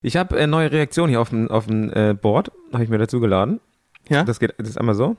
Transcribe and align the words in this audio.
Ich 0.00 0.16
habe 0.16 0.38
äh, 0.38 0.46
neue 0.46 0.70
Reaktionen 0.70 1.10
hier 1.10 1.20
auf 1.20 1.30
dem, 1.30 1.50
auf 1.50 1.66
dem 1.66 1.92
äh, 1.92 2.14
Board, 2.14 2.52
habe 2.72 2.84
ich 2.84 2.90
mir 2.90 2.98
dazu 2.98 3.18
geladen. 3.18 3.60
Ja? 4.08 4.22
Das 4.22 4.38
geht 4.38 4.54
das 4.56 4.68
ist 4.68 4.78
einmal 4.78 4.94
so. 4.94 5.16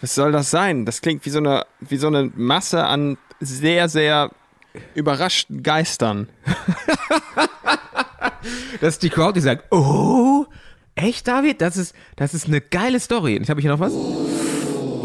Was 0.00 0.14
soll 0.14 0.32
das 0.32 0.50
sein? 0.50 0.84
Das 0.84 1.00
klingt 1.00 1.24
wie 1.24 1.30
so 1.30 1.38
eine, 1.38 1.64
wie 1.80 1.96
so 1.96 2.08
eine 2.08 2.30
Masse 2.34 2.84
an 2.84 3.16
sehr, 3.40 3.88
sehr 3.88 4.30
überraschten 4.94 5.62
Geistern. 5.62 6.28
Das 8.80 8.94
ist 8.94 9.02
die 9.02 9.10
Crowd, 9.10 9.32
die 9.32 9.40
sagt, 9.40 9.72
oh, 9.72 10.46
echt, 10.94 11.26
David? 11.26 11.60
Das 11.60 11.76
ist, 11.76 11.96
das 12.14 12.32
ist 12.32 12.46
eine 12.46 12.60
geile 12.60 13.00
Story. 13.00 13.36
Und 13.36 13.42
ich 13.42 13.50
habe 13.50 13.60
hier 13.60 13.70
noch 13.70 13.80
was. 13.80 13.92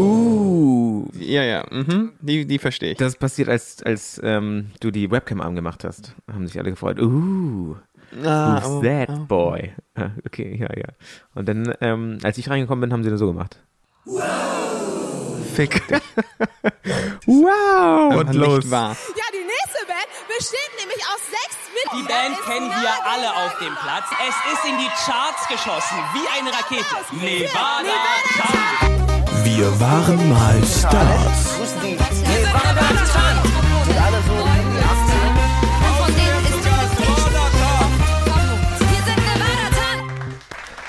Uh. 0.02 1.08
Ja, 1.20 1.44
ja, 1.44 1.64
mhm. 1.72 2.14
die, 2.22 2.46
die 2.46 2.60
verstehe 2.60 2.92
ich. 2.92 2.98
Das 2.98 3.16
passiert, 3.16 3.50
als, 3.50 3.82
als 3.84 4.20
ähm, 4.24 4.72
du 4.80 4.92
die 4.92 5.10
Webcam 5.12 5.42
angemacht 5.42 5.84
hast. 5.84 6.16
Haben 6.32 6.48
sich 6.48 6.60
alle 6.60 6.72
gefreut. 6.72 7.00
Uh. 7.00 7.76
Ah, 8.26 8.62
Who's 8.62 8.84
that 8.84 9.28
boy? 9.28 9.72
Ah, 9.96 10.10
Okay, 10.26 10.58
ja, 10.60 10.68
ja. 10.78 10.88
Und 11.34 11.48
dann, 11.48 11.74
ähm, 11.80 12.18
als 12.24 12.38
ich 12.38 12.50
reingekommen 12.50 12.82
bin, 12.82 12.92
haben 12.94 13.04
sie 13.04 13.10
das 13.10 13.20
so 13.20 13.28
gemacht. 13.28 13.58
Fick. 15.54 15.82
Wow! 17.28 18.16
Und 18.20 18.34
los. 18.34 18.70
wahr. 18.72 18.98
Ja, 19.16 19.24
die 19.32 19.46
nächste 19.46 19.86
Band 19.86 20.10
besteht 20.28 20.72
nämlich 20.80 21.00
aus 21.06 21.22
sechs 21.30 21.56
Die 21.68 21.98
Mitgliedern. 22.02 22.34
Band 22.34 22.40
Ist 22.40 22.46
kennen 22.46 22.70
wir 22.70 22.90
dran. 22.90 23.14
alle 23.14 23.30
auf 23.46 23.58
dem 23.60 23.74
Platz. 23.76 24.06
Es 24.28 24.54
ist 24.54 24.66
in 24.66 24.78
die 24.80 24.90
Charts 25.06 25.48
geschossen, 25.48 25.98
wie 26.14 26.28
eine 26.36 26.50
Rakete. 26.52 26.98
Nevada, 27.22 27.94
Town. 28.42 28.81
Wir 29.62 29.80
waren 29.80 30.28
mal 30.28 30.60
Stars. 30.66 31.60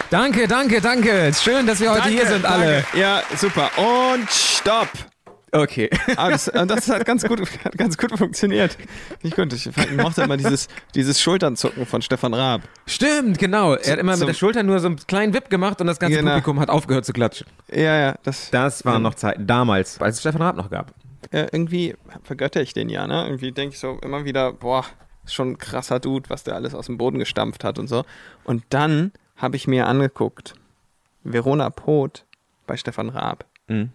Danke, 0.08 0.48
danke, 0.48 0.80
danke. 0.80 1.32
Schön, 1.34 1.66
dass 1.66 1.80
wir 1.80 1.90
heute 1.90 2.09
hier 2.09 2.26
sind 2.26 2.46
alle. 2.46 2.76
Danke. 2.76 2.98
Ja, 2.98 3.23
super. 3.37 3.70
Und 3.76 4.30
stopp. 4.30 4.88
Okay. 5.54 5.90
Ah, 6.16 6.30
das, 6.30 6.48
äh, 6.48 6.66
das 6.66 6.88
hat 6.88 7.04
ganz 7.04 7.24
gut, 7.24 7.40
hat 7.64 7.76
ganz 7.76 7.96
gut 7.98 8.16
funktioniert. 8.16 8.76
Ich 9.22 9.34
konnte, 9.34 9.56
ich 9.56 9.68
mochte 9.96 10.22
immer 10.22 10.36
dieses, 10.36 10.68
dieses 10.95 11.20
Schulternzucken 11.20 11.84
von 11.86 12.00
Stefan 12.02 12.32
Raab. 12.34 12.62
Stimmt, 12.86 13.38
genau. 13.38 13.74
Er 13.74 13.92
hat 13.92 13.98
immer 13.98 14.16
mit 14.16 14.28
der 14.28 14.34
Schulter 14.34 14.62
nur 14.62 14.78
so 14.80 14.86
einen 14.88 14.96
kleinen 14.96 15.34
Wip 15.34 15.50
gemacht 15.50 15.80
und 15.80 15.86
das 15.86 15.98
ganze 15.98 16.18
Genau. 16.18 16.30
Publikum 16.30 16.58
hat 16.60 16.70
aufgehört 16.70 17.04
zu 17.04 17.12
klatschen. 17.12 17.46
Ja, 17.70 17.98
ja, 17.98 18.14
das, 18.23 18.50
Das 18.50 18.84
waren 18.84 19.02
noch 19.02 19.14
Zeiten 19.14 19.46
damals, 19.46 20.00
als 20.00 20.16
es 20.16 20.20
Stefan 20.23 20.42
Raab 20.42 20.56
noch 20.56 20.70
gab. 20.70 20.92
äh, 21.30 21.46
irgendwie 21.52 21.95
vergötter 22.24 22.60
ich 22.62 22.73
den 22.74 22.88
ja, 22.88 23.06
ne? 23.06 23.24
Irgendwie 23.26 23.52
denke 23.52 23.74
ich 23.74 23.80
so 23.80 23.98
immer 24.02 24.24
wieder, 24.24 24.52
boah, 24.52 24.84
schon 25.26 25.52
ein 25.52 25.58
krasser 25.58 26.00
Dude, 26.00 26.28
was 26.30 26.45
der 26.45 26.54
alles 26.54 26.74
aus 26.74 26.86
dem 26.86 26.98
Boden 26.98 27.18
gestampft 27.18 27.62
hat 27.64 27.78
und 27.78 27.88
so. 27.88 28.04
Und 28.45 28.64
dann 28.70 29.12
habe 29.36 29.56
ich 29.56 29.66
mir 29.66 29.86
angeguckt, 29.86 30.54
Verona 31.24 31.70
Poth 31.70 32.24
bei 32.66 32.76
Stefan 32.76 33.08
Raab. 33.10 33.45
Mhm. 33.68 33.90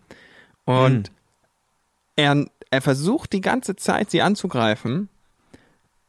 Und 0.65 1.11
er, 2.17 2.45
er 2.69 2.81
versucht 2.81 3.31
die 3.31 3.39
ganze 3.41 3.77
Zeit, 3.77 4.11
sie 4.11 4.21
anzugreifen 4.21 5.07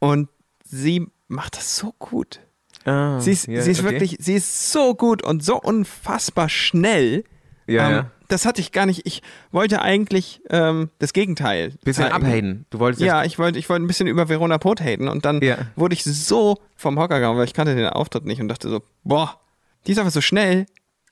und 0.01 0.28
sie 0.65 1.06
macht 1.28 1.56
das 1.56 1.77
so 1.77 1.95
gut. 2.00 2.41
Ah, 2.84 3.20
Sie 3.20 3.33
ist, 3.33 3.47
ja, 3.47 3.61
sie 3.62 3.70
ist 3.70 3.81
okay. 3.81 3.91
wirklich, 3.92 4.17
sie 4.20 4.34
ist 4.34 4.73
so 4.73 4.95
gut 4.95 5.23
und 5.23 5.45
so 5.45 5.61
unfassbar 5.61 6.48
schnell. 6.48 7.23
Ja, 7.67 7.87
Ähm, 7.89 7.95
ja. 7.95 8.11
Das 8.28 8.45
hatte 8.45 8.61
ich 8.61 8.73
gar 8.73 8.84
nicht. 8.84 9.06
Ich 9.06 9.23
wollte 9.53 9.81
eigentlich 9.81 10.42
ähm, 10.50 10.91
das 10.98 11.15
Gegenteil. 11.15 11.73
Bisschen 11.83 12.05
zeigen. 12.11 12.15
abhaten. 12.27 12.67
Du 12.69 12.78
wolltest 12.78 13.03
Ja, 13.03 13.25
ich 13.25 13.39
wollte, 13.39 13.59
ich 13.59 13.69
wollte 13.70 13.84
ein 13.84 13.87
bisschen 13.87 14.06
über 14.06 14.28
Verona 14.28 14.59
Poth 14.59 14.81
haten 14.83 15.09
und 15.09 15.25
dann 15.25 15.41
Ja. 15.41 15.56
wurde 15.77 15.95
ich 15.95 16.05
so 16.05 16.59
vom 16.77 16.98
Hocker 16.98 17.20
gehauen, 17.20 17.39
weil 17.39 17.47
ich 17.47 17.55
kannte 17.55 17.75
den 17.75 17.87
Auftritt 17.87 18.27
nicht 18.27 18.41
und 18.43 18.48
dachte 18.48 18.69
so, 18.69 18.83
boah, 19.03 19.41
die 19.87 19.93
ist 19.93 19.98
aber 19.98 20.11
so 20.11 20.20
schnell. 20.20 20.67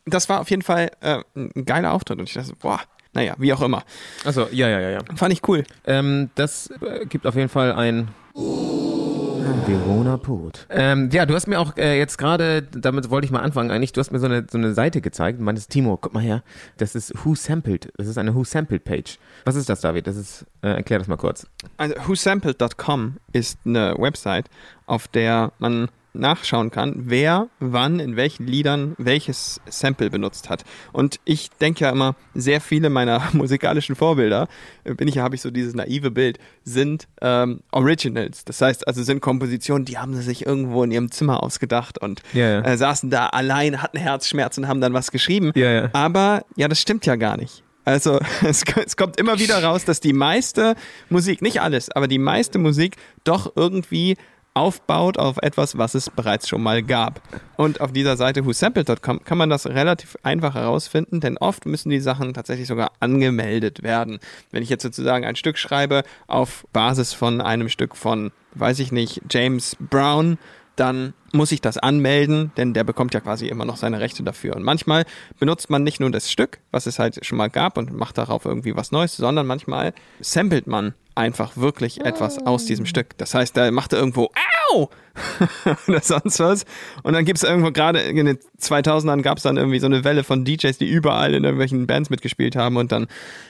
Das 0.05 0.29
war 0.29 0.41
auf 0.41 0.51
jeden 0.51 0.61
Fall 0.63 0.91
äh, 1.01 1.21
ein 1.35 1.65
geiler 1.65 1.93
Auftritt 1.95 2.19
und 2.19 2.29
ich 2.29 2.35
dachte 2.35 2.49
so, 2.49 2.55
boah, 2.59 2.81
naja, 3.17 3.35
wie 3.39 3.53
auch 3.55 3.63
immer. 3.63 3.83
Achso, 4.25 4.47
ja, 4.53 4.69
ja, 4.69 4.79
ja, 4.79 4.91
ja. 4.91 4.99
Fand 5.17 5.33
ich 5.33 5.41
cool. 5.49 5.65
Ähm, 5.87 6.29
das 6.35 6.71
äh, 6.83 7.07
gibt 7.07 7.27
auf 7.27 7.35
jeden 7.35 7.49
Fall 7.49 7.73
ein. 7.73 8.09
Verona 9.67 10.17
Pot. 10.19 10.67
Ähm, 10.71 11.09
ja, 11.13 11.25
du 11.25 11.35
hast 11.35 11.47
mir 11.47 11.59
auch 11.59 11.77
äh, 11.77 11.99
jetzt 11.99 12.19
gerade, 12.19 12.63
damit 12.63 13.09
wollte 13.11 13.25
ich 13.25 13.31
mal 13.31 13.41
anfangen 13.41 13.71
eigentlich, 13.71 13.93
du 13.93 14.01
hast 14.01 14.11
mir 14.11 14.19
so 14.19 14.27
eine, 14.27 14.45
so 14.51 14.59
eine 14.59 14.75
Seite 14.75 15.01
gezeigt 15.01 15.39
und 15.39 15.45
meintest, 15.45 15.71
Timo, 15.71 15.97
guck 15.97 16.13
mal 16.13 16.23
her, 16.23 16.43
das 16.77 16.95
ist 16.95 17.13
Who 17.25 17.35
Sampled, 17.35 17.91
das 17.97 18.07
ist 18.07 18.19
eine 18.19 18.35
Who 18.35 18.45
Sampled 18.45 18.85
Page. 18.85 19.19
Was 19.45 19.55
ist 19.55 19.69
das, 19.69 19.81
David? 19.81 20.07
Das 20.07 20.17
ist, 20.17 20.45
äh, 20.63 20.69
erklär 20.69 20.99
das 20.99 21.09
mal 21.09 21.17
kurz. 21.17 21.47
Also 21.79 21.95
whosampled.com 22.07 23.17
ist 23.33 23.59
eine 23.65 23.95
Website, 23.97 24.51
auf 24.87 25.09
der 25.09 25.53
man 25.59 25.89
nachschauen 26.21 26.71
kann, 26.71 26.95
wer 27.07 27.49
wann 27.61 28.01
in 28.01 28.17
welchen 28.17 28.47
Liedern 28.47 28.95
welches 28.99 29.61
Sample 29.69 30.11
benutzt 30.11 30.49
hat. 30.49 30.65
Und 30.93 31.21
ich 31.25 31.51
denke 31.61 31.85
ja 31.85 31.91
immer, 31.91 32.17
sehr 32.35 32.61
viele 32.61 32.91
meiner 32.91 33.23
musikalischen 33.33 33.97
Vorbilder, 33.97 34.49
äh, 34.85 34.95
bin 34.95 35.09
ich 35.09 35.17
ja, 35.17 35.23
habe 35.23 35.35
ich 35.35 35.41
so 35.41 35.51
dieses 35.51 35.75
naive 35.75 36.11
Bild, 36.11 36.39
sind 36.65 37.09
ähm, 37.21 37.61
Originals. 37.73 38.45
Das 38.45 38.61
heißt, 38.61 38.87
also 38.87 39.03
sind 39.03 39.21
Kompositionen, 39.21 39.85
die 39.85 39.99
haben 39.99 40.15
sie 40.15 40.23
sich 40.23 40.47
irgendwo 40.47 40.83
in 40.85 40.91
ihrem 40.91 41.11
Zimmer 41.11 41.43
ausgedacht 41.43 41.99
und 41.99 42.23
Ja, 42.33 42.49
ja. 42.49 42.61
Äh, 42.63 42.77
saßen 42.77 43.11
da 43.11 43.27
allein, 43.27 43.83
hatten 43.83 43.99
Herzschmerzen, 43.99 44.69
haben 44.69 44.81
dann 44.81 44.93
was 44.93 45.11
geschrieben. 45.11 45.53
Ja. 45.55 45.91
Aber 45.93 46.45
ja, 46.57 46.69
das 46.69 46.81
stimmt 46.81 47.07
ja 47.07 47.17
gar 47.17 47.37
nicht. 47.37 47.63
Also 47.87 48.19
es, 48.45 48.65
es 48.85 48.97
kommt 48.97 49.19
immer 49.19 49.39
wieder 49.39 49.63
raus, 49.63 49.87
dass 49.87 50.01
die 50.01 50.13
meiste 50.13 50.75
Musik, 51.09 51.41
nicht 51.41 51.63
alles, 51.63 51.91
aber 51.91 52.09
die 52.09 52.19
meiste 52.19 52.59
Musik 52.59 52.97
doch 53.25 53.53
irgendwie 53.57 54.17
aufbaut 54.57 55.19
auf 55.19 55.37
etwas, 55.43 55.77
was 55.77 55.95
es 55.95 56.09
bereits 56.09 56.49
schon 56.49 56.63
mal 56.63 56.83
gab. 56.83 57.21
Und 57.57 57.81
auf 57.81 57.93
dieser 57.93 58.17
Seite 58.17 58.47
whosampled.com 58.47 59.23
kann 59.23 59.39
man 59.39 59.51
das 59.51 59.67
relativ 59.67 60.17
einfach 60.23 60.55
herausfinden, 60.55 61.21
denn 61.21 61.37
oft 61.37 61.67
müssen 61.67 61.91
die 61.91 62.01
Sachen 62.01 62.33
tatsächlich 62.33 62.67
sogar 62.67 62.93
angemeldet 62.99 63.83
werden. 63.83 64.19
Wenn 64.51 64.63
ich 64.63 64.71
jetzt 64.71 64.83
sozusagen 64.83 65.27
ein 65.27 65.37
Stück 65.37 65.59
schreibe 65.59 66.03
auf 66.27 66.67
Basis 66.73 67.13
von 67.13 67.41
einem 67.41 67.69
Stück 67.69 67.97
von, 67.97 68.33
weiß 68.55 68.79
ich 68.79 68.93
nicht, 68.93 69.21
James 69.31 69.77
Brown, 69.79 70.39
dann 70.75 71.13
muss 71.33 71.53
ich 71.53 71.61
das 71.61 71.79
anmelden, 71.79 72.53
denn 72.57 72.75
der 72.75 72.85
bekommt 72.85 73.15
ja 73.15 73.21
quasi 73.21 73.49
immer 73.49 73.65
noch 73.65 73.77
seine 73.77 74.01
Rechte 74.01 74.23
dafür. 74.23 74.57
Und 74.57 74.63
manchmal 74.63 75.05
benutzt 75.39 75.71
man 75.71 75.83
nicht 75.83 76.01
nur 76.01 76.11
das 76.11 76.31
Stück, 76.31 76.59
was 76.71 76.87
es 76.87 76.99
halt 76.99 77.25
schon 77.25 77.39
mal 77.39 77.51
gab 77.51 77.79
und 77.79 77.93
macht 77.93 78.19
darauf 78.19 78.45
irgendwie 78.45 78.77
was 78.77 78.93
Neues, 78.93 79.17
sondern 79.17 79.47
manchmal 79.47 79.93
samplet 80.21 80.67
man 80.67 80.95
einfach 81.17 81.57
wirklich 81.57 82.05
etwas 82.05 82.47
aus 82.47 82.67
diesem 82.67 82.87
Stück. 82.87 83.17
Das 83.17 83.35
heißt, 83.35 83.57
da 83.57 83.71
macht 83.71 83.93
er 83.93 83.99
irgendwo 83.99 84.31
Au! 84.71 84.91
oder 85.89 86.01
sonst 86.01 86.39
was. 86.41 86.67
Und 87.03 87.15
dann 87.15 87.25
gibt 87.25 87.39
es 87.39 87.45
irgendwo 87.45 87.73
gerade 87.73 88.01
in 88.01 88.27
den 88.27 88.39
2000ern 88.61 89.23
gab 89.23 89.39
es 89.39 89.45
dann 89.45 89.57
irgendwie 89.57 89.79
so 89.79 89.87
eine 89.87 90.05
Welle 90.05 90.25
von 90.25 90.45
DJs, 90.45 90.77
die 90.77 90.87
überall 90.87 91.35
in 91.35 91.45
irgendwelchen 91.45 91.87
Bands 91.87 92.11
mitgespielt 92.11 92.55
haben 92.55 92.77
und 92.77 92.93
dann 92.93 93.07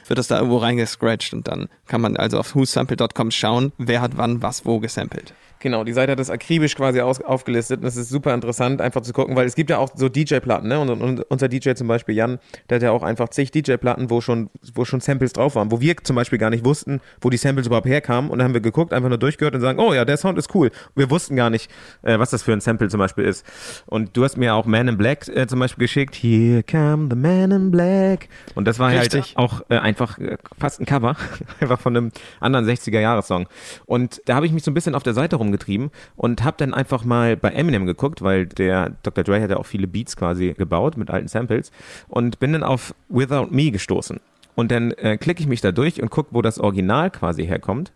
wird 0.07 0.17
das 0.17 0.27
da 0.27 0.37
irgendwo 0.37 0.57
reingescratcht 0.57 1.33
und 1.33 1.47
dann 1.47 1.67
kann 1.87 1.99
man 1.99 2.15
also 2.15 2.39
auf 2.39 2.55
whosample.com 2.55 3.31
schauen, 3.31 3.73
wer 3.77 4.01
hat 4.01 4.11
wann 4.15 4.41
was 4.41 4.65
wo 4.65 4.79
gesampelt. 4.79 5.33
Genau, 5.59 5.83
die 5.83 5.93
Seite 5.93 6.11
hat 6.11 6.19
das 6.19 6.29
akribisch 6.29 6.75
quasi 6.75 7.01
aus, 7.01 7.19
aufgelistet 7.19 7.66
und 7.71 7.83
das 7.83 7.97
ist 7.97 8.09
super 8.09 8.33
interessant, 8.33 8.81
einfach 8.81 9.01
zu 9.01 9.13
gucken, 9.13 9.35
weil 9.35 9.45
es 9.45 9.55
gibt 9.55 9.69
ja 9.69 9.77
auch 9.77 9.89
so 9.95 10.09
DJ-Platten, 10.09 10.67
ne? 10.67 10.79
Und, 10.79 10.89
und 10.89 11.21
unser 11.29 11.47
DJ 11.47 11.73
zum 11.73 11.87
Beispiel, 11.87 12.15
Jan, 12.15 12.39
der 12.69 12.75
hat 12.75 12.83
ja 12.83 12.91
auch 12.91 13.03
einfach 13.03 13.29
zig 13.29 13.51
DJ-Platten, 13.51 14.09
wo 14.09 14.21
schon, 14.21 14.49
wo 14.73 14.85
schon 14.85 14.99
Samples 14.99 15.33
drauf 15.33 15.55
waren, 15.55 15.71
wo 15.71 15.79
wir 15.81 15.97
zum 15.97 16.15
Beispiel 16.15 16.39
gar 16.39 16.49
nicht 16.49 16.65
wussten, 16.65 17.01
wo 17.21 17.29
die 17.29 17.37
Samples 17.37 17.67
überhaupt 17.67 17.87
herkamen 17.87 18.31
und 18.31 18.39
dann 18.39 18.47
haben 18.47 18.53
wir 18.53 18.61
geguckt, 18.61 18.93
einfach 18.93 19.09
nur 19.09 19.17
durchgehört 19.17 19.55
und 19.55 19.61
sagen, 19.61 19.79
oh 19.79 19.93
ja, 19.93 20.05
der 20.05 20.17
Sound 20.17 20.37
ist 20.37 20.53
cool. 20.55 20.71
Wir 20.95 21.09
wussten 21.09 21.35
gar 21.35 21.49
nicht, 21.49 21.71
äh, 22.03 22.19
was 22.19 22.29
das 22.29 22.43
für 22.43 22.53
ein 22.53 22.61
Sample 22.61 22.89
zum 22.89 22.99
Beispiel 22.99 23.25
ist. 23.25 23.45
Und 23.85 24.15
du 24.15 24.23
hast 24.23 24.37
mir 24.37 24.55
auch 24.55 24.65
Man 24.65 24.87
in 24.87 24.97
Black 24.97 25.27
äh, 25.27 25.47
zum 25.47 25.59
Beispiel 25.59 25.85
geschickt, 25.85 26.15
Here 26.15 26.63
come 26.63 27.07
the 27.09 27.15
Man 27.15 27.51
in 27.51 27.71
Black. 27.71 28.29
Und 28.55 28.65
das 28.65 28.79
war 28.79 28.91
Richtig. 28.91 29.35
halt 29.35 29.37
auch 29.37 29.61
äh, 29.69 29.77
einfach 29.77 30.17
äh, 30.19 30.37
fast 30.57 30.79
ein 30.79 30.85
Cover, 30.85 31.15
einfach 31.59 31.79
von 31.79 31.95
einem 31.95 32.11
anderen 32.39 32.65
60er-Jahres-Song. 32.65 33.47
Und 33.85 34.21
da 34.25 34.35
habe 34.35 34.45
ich 34.45 34.51
mich 34.51 34.63
so 34.63 34.71
ein 34.71 34.73
bisschen 34.73 34.95
auf 34.95 35.03
der 35.03 35.13
Seite 35.13 35.35
rumgetrieben 35.35 35.91
und 36.15 36.43
habe 36.43 36.57
dann 36.57 36.73
einfach 36.73 37.03
mal 37.03 37.37
bei 37.37 37.49
Eminem 37.57 37.85
geguckt, 37.85 38.21
weil 38.21 38.45
der 38.45 38.91
Dr. 39.03 39.23
Dre 39.23 39.41
hat 39.41 39.49
ja 39.49 39.57
auch 39.57 39.65
viele 39.65 39.87
Beats 39.87 40.15
quasi 40.15 40.53
gebaut 40.57 40.97
mit 40.97 41.09
alten 41.09 41.27
Samples 41.27 41.71
und 42.07 42.39
bin 42.39 42.53
dann 42.53 42.63
auf 42.63 42.93
Without 43.09 43.47
Me 43.51 43.71
gestoßen. 43.71 44.19
Und 44.55 44.71
dann 44.71 44.91
äh, 44.91 45.17
klicke 45.17 45.41
ich 45.41 45.47
mich 45.47 45.61
da 45.61 45.71
durch 45.71 46.01
und 46.01 46.09
gucke, 46.09 46.29
wo 46.31 46.41
das 46.41 46.59
Original 46.59 47.11
quasi 47.11 47.45
herkommt. 47.45 47.91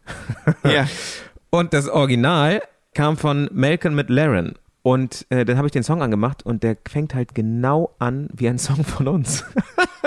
Ja. 0.64 0.86
Und 1.54 1.74
das 1.74 1.90
Original 1.90 2.62
kam 2.94 3.18
von 3.18 3.50
Malcolm 3.52 3.94
mit 3.94 4.10
Laren. 4.10 4.54
Und 4.84 5.26
äh, 5.30 5.44
dann 5.44 5.58
habe 5.58 5.68
ich 5.68 5.74
den 5.74 5.84
Song 5.84 6.02
angemacht 6.02 6.44
und 6.44 6.64
der 6.64 6.76
fängt 6.88 7.14
halt 7.14 7.36
genau 7.36 7.94
an 8.00 8.30
wie 8.34 8.48
ein 8.48 8.58
Song 8.58 8.84
von 8.84 9.08
uns. 9.08 9.46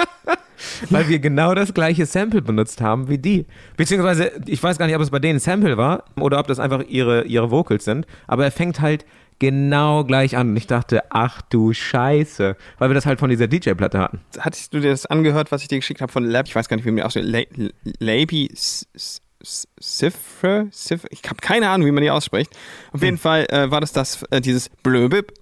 Weil 0.91 1.09
wir 1.09 1.19
genau 1.21 1.55
das 1.55 1.75
gleiche 1.75 2.07
Sample 2.07 2.43
benutzt 2.43 2.81
haben 2.81 3.09
wie 3.09 3.19
die. 3.19 3.47
Beziehungsweise, 3.77 4.33
ich 4.47 4.63
weiß 4.63 4.79
gar 4.79 4.87
nicht, 4.87 4.97
ob 4.97 5.03
es 5.03 5.11
bei 5.11 5.19
denen 5.19 5.37
ein 5.37 5.41
Sample 5.41 5.77
war 5.77 6.05
oder 6.19 6.41
ob 6.41 6.49
das 6.49 6.59
einfach 6.59 6.83
ihre, 6.89 7.25
ihre 7.25 7.51
Vocals 7.51 7.85
sind, 7.85 8.07
aber 8.27 8.45
er 8.45 8.51
fängt 8.51 8.81
halt 8.81 9.05
genau 9.39 10.05
gleich 10.05 10.37
an. 10.37 10.51
Und 10.51 10.57
ich 10.57 10.67
dachte, 10.67 11.03
ach 11.11 11.43
du 11.43 11.73
Scheiße, 11.73 12.57
weil 12.79 12.91
wir 12.91 12.95
das 12.95 13.07
halt 13.07 13.19
von 13.21 13.31
dieser 13.31 13.47
DJ-Platte 13.49 13.99
hatten. 13.99 14.21
Hattest 14.39 14.73
du 14.75 14.81
dir 14.81 14.91
das 14.91 15.07
angehört, 15.07 15.53
was 15.53 15.63
ich 15.63 15.69
dir 15.69 15.79
geschickt 15.79 16.01
habe 16.01 16.13
von 16.13 16.25
Lab? 16.25 16.47
Ich 16.47 16.55
weiß 16.55 16.69
gar 16.69 16.77
nicht, 16.77 16.87
wie 16.87 16.91
mir 16.91 17.07
auch 17.07 17.11
so 17.11 17.21
La- 17.21 17.43
Laby 17.99 18.49
S- 18.53 18.87
S- 18.95 19.21
Cifre, 19.83 20.69
Cifre, 20.73 21.07
ich 21.11 21.23
habe 21.25 21.37
keine 21.41 21.69
Ahnung, 21.69 21.87
wie 21.87 21.93
man 21.93 22.03
die 22.03 22.11
ausspricht. 22.11 22.51
Auf 22.93 23.03
jeden 23.03 23.19
Fall 23.19 23.47
äh, 23.51 23.71
war 23.71 23.81
das 23.83 23.93
das, 23.93 24.23
äh, 24.31 24.41
dieses 24.41 24.71
Blöbib, 24.83 25.33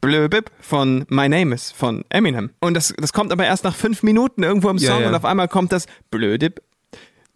Blöbib 0.00 0.50
von 0.60 1.04
My 1.08 1.28
Name 1.28 1.54
Is 1.54 1.70
von 1.70 2.04
Eminem. 2.08 2.50
Und 2.60 2.74
das, 2.74 2.94
das 2.98 3.12
kommt 3.12 3.32
aber 3.32 3.44
erst 3.44 3.64
nach 3.64 3.74
fünf 3.76 4.02
Minuten 4.02 4.42
irgendwo 4.42 4.70
im 4.70 4.78
Song 4.78 5.04
und 5.08 5.14
auf 5.14 5.24
einmal 5.24 5.48
kommt 5.48 5.72
das 5.72 5.86
Blödip, 6.10 6.60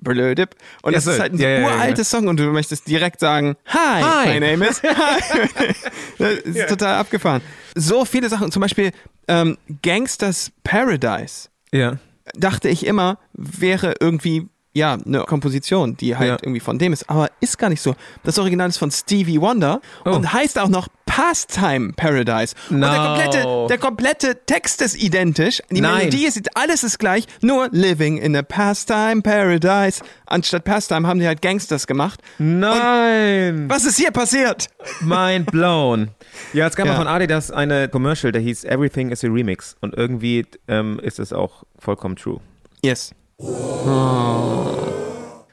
Blödip. 0.02 0.56
Und 0.82 0.94
das 0.94 1.04
so, 1.04 1.12
ist 1.12 1.20
halt 1.20 1.32
ein 1.34 1.38
ja, 1.38 1.49
ja, 1.49 1.64
uraltes 1.64 2.10
Song 2.10 2.28
und 2.28 2.38
du 2.38 2.44
möchtest 2.52 2.88
direkt 2.88 3.20
sagen, 3.20 3.56
Hi, 3.66 4.02
Hi. 4.02 4.40
my 4.40 4.40
name 4.40 4.66
is. 4.66 4.82
Hi. 4.82 5.75
das 6.19 6.32
ist 6.38 6.69
total 6.69 6.96
abgefahren. 6.99 7.43
So 7.75 8.04
viele 8.04 8.28
Sachen, 8.28 8.50
zum 8.52 8.60
Beispiel 8.60 8.93
ähm, 9.28 9.56
Gangsters 9.82 10.52
Paradise 10.64 11.49
Ja. 11.72 11.99
dachte 12.34 12.69
ich 12.69 12.87
immer, 12.87 13.19
wäre 13.32 13.94
irgendwie 14.00 14.49
ja 14.74 14.94
eine 15.04 15.20
Komposition, 15.24 15.96
die 15.96 16.16
halt 16.16 16.28
Ja. 16.28 16.36
irgendwie 16.40 16.60
von 16.60 16.78
dem 16.78 16.92
ist, 16.92 17.08
aber 17.10 17.28
ist 17.40 17.58
gar 17.58 17.69
nicht 17.69 17.80
so. 17.82 17.94
Das 18.24 18.38
Original 18.38 18.69
ist 18.69 18.78
von 18.78 18.90
Stevie 18.90 19.40
Wonder 19.40 19.80
Oh. 20.04 20.10
und 20.10 20.32
heißt 20.32 20.58
auch 20.58 20.69
noch 20.69 20.88
Pastime 21.04 21.92
Paradise. 21.92 22.54
Und 22.70 22.80
der 22.80 22.90
No. 22.90 23.04
komplette, 23.06 23.66
der 23.69 23.78
komplette 23.78 24.46
Text 24.46 24.80
ist 24.80 24.96
identisch, 25.02 25.60
die 25.70 25.82
Nein. 25.82 25.98
Melodie 26.06 26.24
ist 26.24 26.56
alles 26.56 26.84
ist 26.84 26.98
gleich, 26.98 27.26
nur 27.42 27.69
Living 27.70 28.16
in 28.16 28.34
a 28.34 28.40
Pastime 28.42 29.20
Paradise. 29.20 30.02
Anstatt 30.24 30.64
Pastime 30.64 31.06
haben 31.06 31.20
die 31.20 31.26
halt 31.26 31.42
Gangsters 31.42 31.86
gemacht. 31.86 32.20
Nein! 32.38 33.69
Was 33.69 33.84
ist 33.84 33.98
hier 33.98 34.10
passiert? 34.10 34.69
Mind 35.00 35.50
blown. 35.50 36.08
Ja, 36.54 36.66
es 36.66 36.76
gab 36.76 36.86
Ja. 36.86 36.92
mal 36.92 36.98
von 36.98 37.08
Adidas 37.08 37.50
eine 37.50 37.88
Commercial, 37.88 38.32
der 38.32 38.40
hieß 38.40 38.64
Everything 38.64 39.10
is 39.10 39.22
a 39.22 39.28
Remix. 39.28 39.76
Und 39.80 39.94
irgendwie 39.94 40.46
ähm, 40.69 40.98
ist 41.02 41.19
es 41.19 41.32
auch 41.34 41.64
vollkommen 41.78 42.16
true. 42.16 42.40
Yes. 42.82 43.12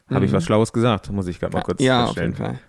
Habe 0.10 0.26
ich 0.26 0.32
was 0.32 0.44
Schlaues 0.44 0.74
gesagt? 0.74 1.12
Muss 1.12 1.28
ich 1.28 1.40
gerade 1.40 1.54
mal 1.54 1.62
kurz 1.64 1.80
Mhm. 1.80 1.86
Ja, 1.86 2.06
auf 2.06 2.16
jeden 2.16 2.34
feststellen. 2.36 2.60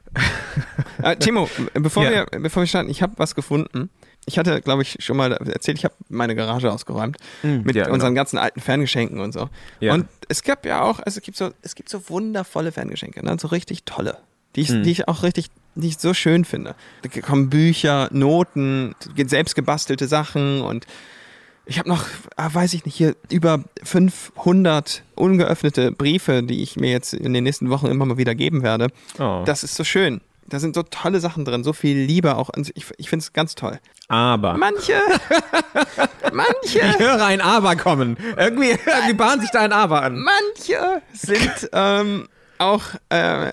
Fall. 1.03 1.13
äh, 1.13 1.17
Timo, 1.17 1.49
bevor, 1.75 2.05
Ja. 2.05 2.27
wir, 2.31 2.41
bevor 2.41 2.63
wir 2.63 2.67
starten, 2.67 2.91
ich 2.91 3.03
habe 3.03 3.13
was 3.17 3.35
gefunden. 3.35 3.91
Ich 4.27 4.39
hatte, 4.39 4.61
glaube 4.61 4.83
ich, 4.83 4.99
schon 5.01 5.17
mal 5.17 5.33
erzählt, 5.33 5.79
ich 5.79 5.85
habe 5.85 5.95
meine 6.09 6.35
Garage 6.35 6.71
ausgeräumt 6.71 7.17
mit 7.43 7.75
ja, 7.75 7.85
genau. 7.85 7.95
unseren 7.95 8.15
ganzen 8.15 8.37
alten 8.39 8.61
Ferngeschenken 8.61 9.21
und 9.21 9.33
so. 9.33 9.49
Ja. 9.81 9.95
Und 9.95 10.07
es 10.29 10.43
gab 10.43 10.67
ja 10.67 10.83
auch, 10.83 10.99
also 11.01 11.19
es 11.19 11.23
gibt 11.23 11.39
so, 11.39 11.51
es 11.63 11.75
gibt 11.75 11.89
so 11.89 12.09
wundervolle 12.11 12.71
Ferngeschenke, 12.71 13.25
ne? 13.25 13.37
so 13.41 13.49
richtig 13.49 13.85
tolle, 13.85 14.19
die 14.57 14.65
Hm. 14.65 14.77
ich, 14.77 14.83
die 14.83 14.91
ich 14.91 15.09
auch 15.09 15.23
richtig, 15.23 15.47
die 15.75 15.89
ich 15.89 15.99
so 15.99 16.13
schön 16.13 16.45
finde. 16.45 16.75
Da 17.03 17.21
kommen 17.23 17.49
Bücher, 17.49 18.09
Noten, 18.13 18.95
selbst 19.17 19.55
gebastelte 19.55 20.07
Sachen 20.07 20.61
und 20.61 20.87
ich 21.71 21.79
habe 21.79 21.89
noch, 21.89 22.05
ah, 22.35 22.49
weiß 22.53 22.75
ich 22.75 22.85
nicht, 22.85 22.97
hier 22.97 23.15
über 23.31 23.63
500 23.85 25.05
ungeöffnete 25.15 25.93
Briefe, 25.93 26.43
die 26.43 26.65
ich 26.65 26.75
mir 26.75 26.91
jetzt 26.91 27.15
in 27.15 27.33
den 27.33 27.45
nächsten 27.45 27.71
Wochen 27.71 27.87
immer 27.87 28.05
mal 28.07 28.17
wieder 28.17 28.35
geben 28.35 28.65
werde. 28.65 28.89
Oh. 29.21 29.45
Das 29.47 29.63
ist 29.63 29.77
so 29.77 29.85
schön. 29.85 30.21
Da 30.49 30.59
sind 30.59 30.75
so 30.75 30.83
tolle 30.83 31.21
Sachen 31.21 31.45
drin, 31.45 31.63
so 31.63 31.73
viel 31.73 31.97
Liebe 31.97 32.35
auch. 32.35 32.51
Ich, 32.75 32.87
ich 32.97 33.09
finde 33.09 33.23
es 33.23 33.33
ganz 33.33 33.55
toll. 33.55 33.79
Aber. 34.09 34.57
Manche, 34.59 34.95
manche, 36.33 36.81
Ich 36.81 36.99
höre 36.99 37.25
ein 37.25 37.41
Aber 37.41 37.77
kommen. 37.77 38.17
Irgendwie, 38.37 38.71
irgendwie 38.71 39.15
bahnt 39.15 39.43
sich 39.43 39.53
da 39.53 39.61
ein 39.61 39.73
Aber 39.73 40.03
an. 40.03 40.19
manche 40.19 41.03
sind 41.13 41.71
ähm, 41.73 42.29
auch 42.59 42.83
äh, 43.11 43.53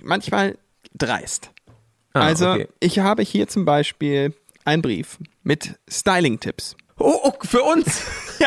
manchmal 0.00 0.56
dreist. 0.94 1.50
Ah, 2.14 2.20
also 2.20 2.52
okay. 2.52 2.68
ich 2.80 2.98
habe 3.00 3.22
hier 3.22 3.46
zum 3.46 3.66
Beispiel 3.66 4.34
einen 4.64 4.80
Brief 4.80 5.18
mit 5.42 5.78
Styling-Tipps. 5.86 6.76
Oh, 6.98 7.20
oh, 7.24 7.32
für 7.42 7.62
uns. 7.62 8.02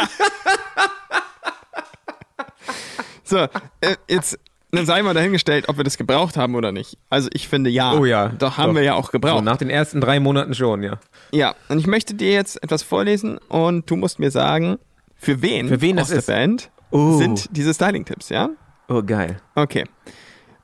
So, 3.24 3.38
äh, 3.82 3.96
jetzt 4.10 4.40
dann 4.72 4.86
sei 4.88 5.02
mal 5.04 5.14
dahingestellt, 5.14 5.70
ob 5.70 5.78
wir 5.78 5.84
das 5.84 5.98
gebraucht 5.98 6.36
haben 6.38 6.56
oder 6.56 6.72
nicht. 6.72 6.98
Also 7.10 7.30
ich 7.34 7.48
finde 7.48 7.70
ja. 7.70 7.94
Oh 7.94 8.06
ja, 8.06 8.30
Doch 8.30 8.58
haben 8.58 8.70
doch. 8.70 8.76
wir 8.76 8.84
ja 8.84 8.94
auch 8.96 9.06
So, 9.08 9.12
gebraucht. 9.12 9.44
nach 9.44 9.58
den 9.58 9.70
ersten 9.70 10.02
drei 10.02 10.20
Monaten 10.20 10.54
schon, 10.56 10.82
ja. 10.84 11.00
Ja, 11.32 11.54
und 11.70 11.78
ich 11.80 11.86
möchte 11.88 12.14
dir 12.16 12.32
jetzt 12.32 12.62
etwas 12.64 12.82
vorlesen 12.84 13.38
und 13.50 13.90
du 13.90 13.96
musst 13.96 14.18
mir 14.20 14.32
sagen, 14.32 14.78
für 15.16 15.42
wen, 15.44 15.68
Für 15.68 15.82
wen 15.82 16.00
aus 16.00 16.08
das 16.08 16.10
der 16.10 16.20
ist. 16.20 16.26
Band 16.28 16.72
Oh. 16.92 17.18
sind 17.18 17.50
diese 17.56 17.72
Styling-Tipps, 17.74 18.30
ja? 18.30 18.50
Oh, 18.88 19.04
geil. 19.04 19.38
Okay. 19.54 19.84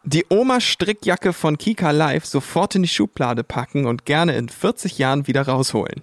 Die 0.04 0.26
Oma-Strickjacke 0.30 1.34
von 1.34 1.60
Kika 1.60 1.92
Live 1.92 2.26
sofort 2.26 2.74
in 2.74 2.82
die 2.82 2.88
Schublade 2.90 3.44
packen 3.44 3.86
und 3.86 4.06
gerne 4.06 4.36
in 4.36 4.50
40 4.50 4.98
Jahren 4.98 5.28
wieder 5.28 5.44
rausholen. 5.48 6.02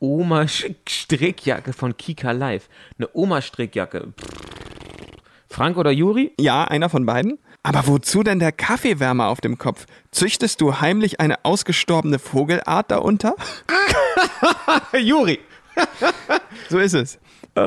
Oma-Strickjacke 0.00 1.72
von 1.72 1.96
Kika 1.96 2.32
Live. 2.32 2.68
Eine 2.98 3.08
Oma-Strickjacke. 3.12 4.12
Frank 5.48 5.76
oder 5.76 5.90
Juri? 5.90 6.32
Ja, 6.40 6.64
einer 6.64 6.88
von 6.88 7.06
beiden. 7.06 7.38
Aber 7.62 7.86
wozu 7.86 8.22
denn 8.22 8.38
der 8.38 8.52
Kaffeewärmer 8.52 9.28
auf 9.28 9.40
dem 9.40 9.58
Kopf? 9.58 9.86
Züchtest 10.10 10.60
du 10.60 10.80
heimlich 10.80 11.20
eine 11.20 11.44
ausgestorbene 11.44 12.18
Vogelart 12.18 12.90
darunter? 12.90 13.34
Juri. 14.98 15.38
So 16.70 16.78
ist 16.78 16.94
es. 16.94 17.18
Ich 17.54 17.60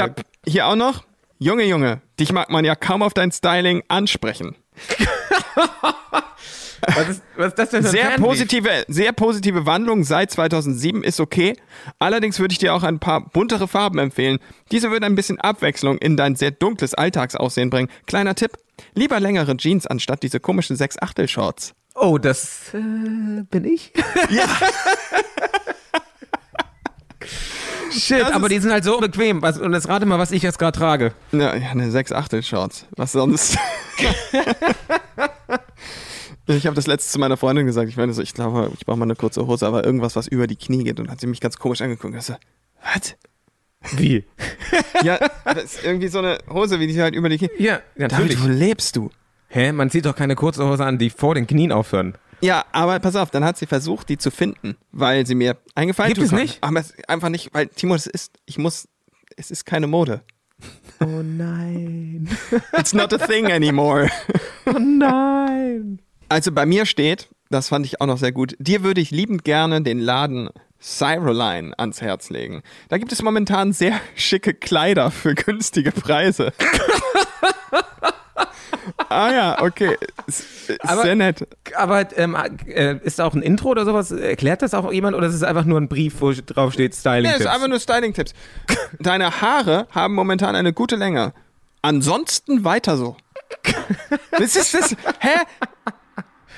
habe 0.00 0.14
hier 0.46 0.66
auch 0.66 0.74
noch, 0.74 1.04
Junge, 1.38 1.64
Junge, 1.64 2.00
dich 2.18 2.32
mag 2.32 2.50
man 2.50 2.64
ja 2.64 2.74
kaum 2.74 3.02
auf 3.02 3.14
dein 3.14 3.30
Styling 3.30 3.84
ansprechen. 3.88 4.56
Was 6.94 7.08
ist, 7.08 7.22
was 7.36 7.46
ist 7.48 7.58
das 7.58 7.70
denn 7.70 7.82
für 7.82 7.88
ein 7.88 7.92
Sehr 7.92 8.04
Fanbrief? 8.06 8.26
positive, 8.26 8.84
sehr 8.88 9.12
positive 9.12 9.66
Wandlung 9.66 10.04
seit 10.04 10.30
2007 10.30 11.02
ist 11.02 11.20
okay. 11.20 11.56
Allerdings 11.98 12.38
würde 12.38 12.52
ich 12.52 12.58
dir 12.58 12.74
auch 12.74 12.82
ein 12.82 12.98
paar 12.98 13.20
buntere 13.30 13.68
Farben 13.68 13.98
empfehlen. 13.98 14.38
Diese 14.72 14.90
würden 14.90 15.04
ein 15.04 15.14
bisschen 15.14 15.40
Abwechslung 15.40 15.98
in 15.98 16.16
dein 16.16 16.36
sehr 16.36 16.50
dunkles 16.50 16.94
Alltagsaussehen 16.94 17.70
bringen. 17.70 17.88
Kleiner 18.06 18.34
Tipp: 18.34 18.52
Lieber 18.94 19.20
längere 19.20 19.56
Jeans 19.56 19.86
anstatt 19.86 20.22
diese 20.22 20.40
komischen 20.40 20.76
6 20.76 21.00
Achtel 21.00 21.28
Shorts. 21.28 21.74
Oh, 21.94 22.18
das 22.18 22.74
äh, 22.74 23.42
bin 23.50 23.64
ich. 23.64 23.92
Ja. 24.30 24.44
Shit, 27.90 28.20
Das 28.20 28.32
aber 28.32 28.48
die 28.50 28.58
sind 28.58 28.70
halt 28.72 28.84
so 28.84 28.98
bequem. 28.98 29.40
Was, 29.40 29.58
und 29.58 29.72
jetzt 29.72 29.88
rate 29.88 30.04
mal, 30.04 30.18
was 30.18 30.30
ich 30.30 30.42
jetzt 30.42 30.58
gerade 30.58 30.78
trage. 30.78 31.14
Ja, 31.32 31.56
ja, 31.56 31.70
eine 31.70 31.90
6 31.90 32.12
Achtel 32.12 32.42
Shorts. 32.42 32.84
Was 32.96 33.12
sonst? 33.12 33.56
ich 36.46 36.66
habe 36.66 36.76
das 36.76 36.86
letzte 36.86 37.10
zu 37.12 37.18
meiner 37.18 37.36
Freundin 37.36 37.66
gesagt. 37.66 37.88
Ich 37.88 37.96
meine 37.96 38.12
so, 38.12 38.22
ich 38.22 38.34
glaube, 38.34 38.70
ich 38.78 38.86
brauche 38.86 38.96
mal 38.96 39.04
eine 39.04 39.16
kurze 39.16 39.46
Hose, 39.46 39.66
aber 39.66 39.84
irgendwas, 39.84 40.16
was 40.16 40.26
über 40.26 40.46
die 40.46 40.56
Knie 40.56 40.84
geht. 40.84 41.00
Und 41.00 41.10
hat 41.10 41.20
sie 41.20 41.26
mich 41.26 41.40
ganz 41.40 41.56
komisch 41.58 41.80
angeguckt. 41.80 42.14
Ich 42.14 42.22
so, 42.22 42.34
was? 42.82 43.16
Wie? 43.98 44.24
Ja, 45.02 45.18
das 45.44 45.76
ist 45.76 45.84
irgendwie 45.84 46.08
so 46.08 46.18
eine 46.18 46.38
Hose, 46.48 46.80
wie 46.80 46.86
die 46.86 47.00
halt 47.00 47.14
über 47.14 47.28
die 47.28 47.38
Knie. 47.38 47.50
Ja, 47.58 47.80
natürlich. 47.96 48.36
David, 48.36 48.44
wo 48.44 48.48
lebst 48.48 48.96
du? 48.96 49.10
Hä? 49.48 49.72
Man 49.72 49.90
zieht 49.90 50.06
doch 50.06 50.16
keine 50.16 50.34
kurze 50.34 50.66
Hose 50.66 50.84
an, 50.84 50.98
die 50.98 51.10
vor 51.10 51.34
den 51.34 51.46
Knien 51.46 51.70
aufhören. 51.70 52.16
Ja, 52.40 52.64
aber 52.72 52.98
pass 52.98 53.16
auf, 53.16 53.30
dann 53.30 53.44
hat 53.44 53.56
sie 53.58 53.66
versucht, 53.66 54.08
die 54.08 54.18
zu 54.18 54.30
finden, 54.30 54.76
weil 54.92 55.26
sie 55.26 55.34
mir 55.34 55.56
eingefallen 55.74 56.12
Gibt 56.12 56.24
es 56.24 56.30
tun 56.30 56.38
nicht? 56.38 56.58
Aber 56.62 56.80
es 56.80 56.94
einfach 57.08 57.28
nicht, 57.28 57.52
weil 57.54 57.66
Timo, 57.68 57.94
es 57.94 58.06
ist, 58.06 58.38
ich 58.46 58.58
muss, 58.58 58.88
es 59.36 59.50
ist 59.50 59.64
keine 59.64 59.86
Mode. 59.86 60.22
Oh 61.00 61.22
nein. 61.22 62.28
It's 62.76 62.94
not 62.94 63.12
a 63.12 63.18
thing 63.18 63.46
anymore. 63.46 64.10
Oh 64.68 64.80
nein. 64.80 66.00
Also 66.28 66.52
bei 66.52 66.66
mir 66.66 66.86
steht, 66.86 67.28
das 67.50 67.68
fand 67.68 67.86
ich 67.86 68.00
auch 68.00 68.06
noch 68.06 68.18
sehr 68.18 68.32
gut, 68.32 68.54
dir 68.58 68.82
würde 68.82 69.00
ich 69.00 69.10
liebend 69.10 69.44
gerne 69.44 69.82
den 69.82 70.00
Laden 70.00 70.48
Cyroline 70.80 71.72
ans 71.78 72.00
Herz 72.02 72.30
legen. 72.30 72.62
Da 72.88 72.98
gibt 72.98 73.12
es 73.12 73.22
momentan 73.22 73.72
sehr 73.72 74.00
schicke 74.16 74.54
Kleider 74.54 75.10
für 75.10 75.34
günstige 75.34 75.92
Preise. 75.92 76.52
ah 79.08 79.30
ja, 79.32 79.62
okay. 79.62 79.96
Ist, 80.26 80.70
ist 80.70 80.80
Aber- 80.84 81.02
sehr 81.02 81.14
nett. 81.14 81.46
Aber 81.76 82.06
ähm, 82.18 82.36
äh, 82.66 82.96
ist 83.04 83.18
da 83.18 83.24
auch 83.24 83.34
ein 83.34 83.42
Intro 83.42 83.70
oder 83.70 83.84
sowas? 83.84 84.10
Erklärt 84.10 84.62
das 84.62 84.74
auch 84.74 84.92
jemand 84.92 85.16
oder 85.16 85.28
ist 85.28 85.34
es 85.34 85.42
einfach 85.42 85.64
nur 85.64 85.80
ein 85.80 85.88
Brief, 85.88 86.20
wo 86.20 86.32
drauf 86.32 86.72
steht 86.72 86.94
Styling? 86.94 87.30
Ja, 87.30 87.36
ist 87.36 87.46
einfach 87.46 87.68
nur 87.68 87.80
Styling-Tipps. 87.80 88.32
Deine 88.98 89.40
Haare 89.40 89.86
haben 89.92 90.14
momentan 90.14 90.56
eine 90.56 90.72
gute 90.72 90.96
Länge. 90.96 91.32
Ansonsten 91.82 92.64
weiter 92.64 92.96
so. 92.96 93.16
Was 94.32 94.56
ist 94.56 94.74
das? 94.74 94.90
Hä? 95.20 95.30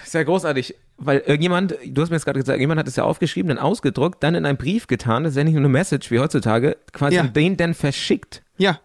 Ist 0.08 0.14
ja 0.14 0.22
großartig, 0.22 0.74
weil 0.96 1.18
irgendjemand, 1.18 1.74
du 1.86 2.02
hast 2.02 2.10
mir 2.10 2.16
jetzt 2.16 2.24
gerade 2.24 2.40
gesagt, 2.40 2.58
jemand 2.60 2.78
hat 2.80 2.88
es 2.88 2.96
ja 2.96 3.04
aufgeschrieben, 3.04 3.48
dann 3.48 3.58
ausgedruckt, 3.58 4.22
dann 4.22 4.34
in 4.34 4.44
einen 4.46 4.58
Brief 4.58 4.86
getan, 4.86 5.24
das 5.24 5.32
ist 5.32 5.36
ja 5.36 5.44
nicht 5.44 5.54
nur 5.54 5.60
eine 5.60 5.68
Message 5.68 6.10
wie 6.10 6.18
heutzutage, 6.18 6.76
quasi 6.92 7.16
Ja. 7.16 7.22
den 7.24 7.56
dann 7.56 7.74
verschickt. 7.74 8.42
Ja, 8.56 8.80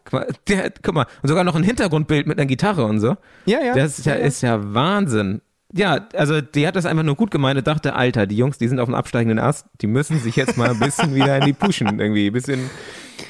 Der, 0.48 0.72
guck 0.84 0.94
mal, 0.94 1.08
und 1.24 1.30
sogar 1.30 1.44
noch 1.44 1.56
ein 1.56 1.64
Hintergrundbild 1.64 2.28
mit 2.28 2.38
einer 2.38 2.46
Gitarre 2.46 2.86
und 2.86 3.00
so. 3.00 3.18
ja, 3.46 3.60
ja. 3.62 3.74
Das 3.74 3.98
ist 3.98 4.06
ja, 4.06 4.14
ist 4.14 4.42
ja 4.44 4.60
Wahnsinn. 4.74 5.42
Ja, 5.76 6.08
also 6.14 6.40
die 6.42 6.68
hat 6.68 6.76
das 6.76 6.86
einfach 6.86 7.02
nur 7.04 7.16
gut 7.16 7.32
gemeint 7.32 7.58
und 7.58 7.66
dachte, 7.66 7.96
Alter, 7.96 8.28
die 8.28 8.38
Jungs, 8.38 8.60
die 8.60 8.68
sind 8.68 8.80
auf 8.80 8.86
dem 8.88 8.94
absteigenden 8.94 9.40
Ast, 9.40 9.66
die 9.82 9.88
müssen 9.88 10.20
sich 10.20 10.36
jetzt 10.36 10.56
mal 10.56 10.70
ein 10.70 10.80
bisschen 10.80 11.16
wieder 11.16 11.38
in 11.40 11.46
die 11.46 11.54
Puschen 11.54 12.00
irgendwie, 12.00 12.28
ein 12.28 12.34
bisschen, 12.34 12.70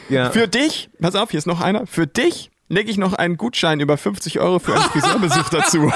ja. 0.10 0.30
Für 0.32 0.50
dich, 0.50 0.90
pass 1.00 1.16
auf, 1.16 1.32
hier 1.32 1.38
ist 1.38 1.46
noch 1.48 1.62
einer. 1.62 1.88
Für 1.88 2.06
dich 2.08 2.52
lege 2.68 2.92
ich 2.92 2.98
noch 2.98 3.14
einen 3.14 3.38
Gutschein 3.38 3.80
über 3.80 3.96
50 3.96 4.42
Euro 4.42 4.60
für 4.60 4.74
einen 4.74 4.84
Friseurbesuch 4.92 5.48
dazu. 5.50 5.90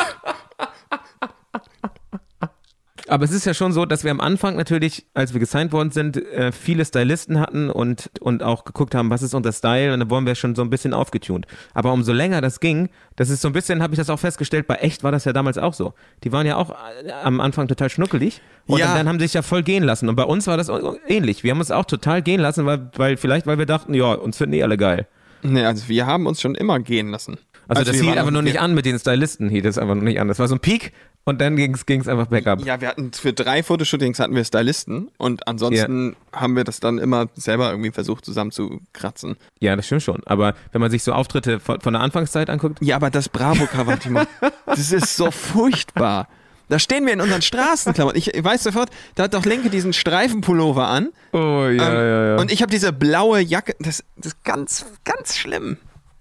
Aber 3.10 3.24
es 3.26 3.32
ist 3.32 3.46
ja 3.46 3.54
schon 3.54 3.72
so, 3.72 3.86
dass 3.86 4.04
wir 4.04 4.12
am 4.12 4.20
Anfang 4.20 4.56
natürlich, 4.56 5.06
als 5.14 5.34
wir 5.34 5.40
gesigned 5.40 5.72
worden 5.72 5.92
sind, 5.92 6.18
äh, 6.18 6.52
viele 6.52 6.84
Stylisten 6.86 7.40
hatten 7.40 7.70
und, 7.70 8.10
und 8.20 8.44
auch 8.44 8.66
geguckt 8.66 8.96
haben, 8.96 9.10
was 9.10 9.22
ist 9.22 9.34
unser 9.34 9.52
Style 9.54 9.94
und 9.94 10.00
dann 10.00 10.10
wurden 10.10 10.26
wir 10.26 10.36
schon 10.36 10.56
so 10.56 10.62
ein 10.62 10.70
bisschen 10.70 10.94
aufgetunt. 10.94 11.46
Aber 11.74 11.94
umso 11.94 12.12
länger 12.14 12.42
das 12.42 12.60
ging, 12.60 12.90
das 13.16 13.30
ist 13.30 13.42
so 13.42 13.48
ein 13.50 13.54
bisschen, 13.54 13.82
habe 13.82 13.94
ich 13.94 13.98
das 13.98 14.10
auch 14.10 14.20
festgestellt, 14.20 14.68
bei 14.68 14.76
Echt 14.76 15.04
war 15.04 15.12
das 15.12 15.26
ja 15.26 15.34
damals 15.34 15.58
auch 15.58 15.74
so. 15.74 15.94
Die 16.24 16.32
waren 16.32 16.46
ja 16.46 16.56
auch 16.58 16.72
äh, 16.72 17.12
am 17.12 17.40
Anfang 17.40 17.68
total 17.68 17.90
schnuckelig 17.90 18.42
und 18.66 18.80
Ja. 18.80 18.94
dann, 18.96 19.08
haben 19.08 19.20
sie 19.20 19.26
sich 19.26 19.34
ja 19.34 19.42
voll 19.42 19.64
gehen 19.64 19.84
lassen. 19.84 20.10
Und 20.10 20.16
bei 20.16 20.24
uns 20.24 20.48
war 20.48 20.58
das 20.58 20.70
ähnlich. 21.08 21.44
Wir 21.44 21.52
haben 21.52 21.60
uns 21.60 21.72
auch 21.72 21.86
total 21.86 22.22
gehen 22.22 22.42
lassen, 22.42 22.66
weil, 22.66 22.90
weil 22.96 23.18
vielleicht, 23.18 23.48
weil 23.48 23.58
wir 23.58 23.66
dachten, 23.66 23.94
ja, 23.94 24.14
uns 24.14 24.38
finden 24.38 24.54
eh 24.54 24.64
alle 24.64 24.78
geil. 24.78 25.08
Nee, 25.44 25.64
also 25.64 25.88
wir 25.88 26.06
haben 26.08 26.26
uns 26.26 26.42
schon 26.42 26.56
immer 26.56 26.80
gehen 26.80 27.10
lassen. 27.10 27.38
Also, 27.70 27.84
das 27.84 27.96
wir 27.96 28.04
hielt 28.04 28.18
einfach 28.18 28.32
nur 28.32 28.42
nicht 28.42 28.60
an 28.62 28.74
mit 28.74 28.86
den 28.86 28.98
Stylisten, 28.98 29.50
hielt 29.50 29.66
es 29.66 29.78
einfach 29.78 29.96
nur 29.96 30.04
nicht 30.04 30.20
an. 30.22 30.28
Das 30.30 30.40
war 30.40 30.48
so 30.48 30.56
ein 30.56 30.60
Peak 30.62 30.94
und 31.28 31.42
dann 31.42 31.58
ging 31.58 31.74
es 31.74 32.08
einfach 32.08 32.28
bergab. 32.28 32.64
Ja, 32.64 32.80
wir 32.80 32.88
hatten 32.88 33.12
für 33.12 33.34
drei 33.34 33.62
Fotoshootings 33.62 34.18
hatten 34.18 34.34
wir 34.34 34.46
Stylisten 34.46 35.12
und 35.18 35.46
ansonsten 35.46 36.16
haben 36.32 36.56
wir 36.56 36.64
das 36.64 36.80
dann 36.80 37.00
immer 37.00 37.28
selber 37.36 37.70
irgendwie 37.70 37.92
versucht 37.92 38.24
zusammenzukratzen. 38.24 39.36
Ja, 39.60 39.76
das 39.76 39.88
stimmt 39.88 40.04
schon. 40.04 40.22
Aber 40.26 40.56
wenn 40.72 40.80
man 40.80 40.90
sich 40.90 41.04
so 41.04 41.12
Auftritte 41.12 41.60
von, 41.60 41.82
von 41.82 41.92
der 41.92 42.02
Anfangszeit 42.02 42.50
anguckt, 42.50 42.78
Ja, 42.82 42.96
aber 42.96 43.10
das 43.10 43.28
Bravo-Cover, 43.28 44.00
Timo, 44.00 44.22
das 44.66 44.94
ist 44.94 45.18
so 45.18 45.30
furchtbar. 45.30 46.30
Da 46.70 46.80
stehen 46.80 47.06
wir 47.06 47.12
in 47.12 47.20
unseren 47.20 47.42
Straßenklamotten. 47.42 48.18
Ich 48.18 48.32
weiß 48.42 48.64
sofort, 48.64 48.90
da 49.16 49.24
hat 49.24 49.34
doch 49.34 49.44
Linke 49.44 49.70
diesen 49.70 49.92
Streifenpullover 49.92 50.88
an. 50.88 51.10
Oh, 51.34 51.66
ja, 51.68 52.36
ähm, 52.36 52.40
Und 52.40 52.54
ich 52.54 52.62
habe 52.62 52.72
diese 52.72 52.94
blaue 52.94 53.42
Jacke. 53.42 53.76
Das, 53.80 54.02
das 54.16 54.34
ist 54.34 54.44
ganz, 54.46 54.86
ganz 55.04 55.36
schlimm. 55.38 55.78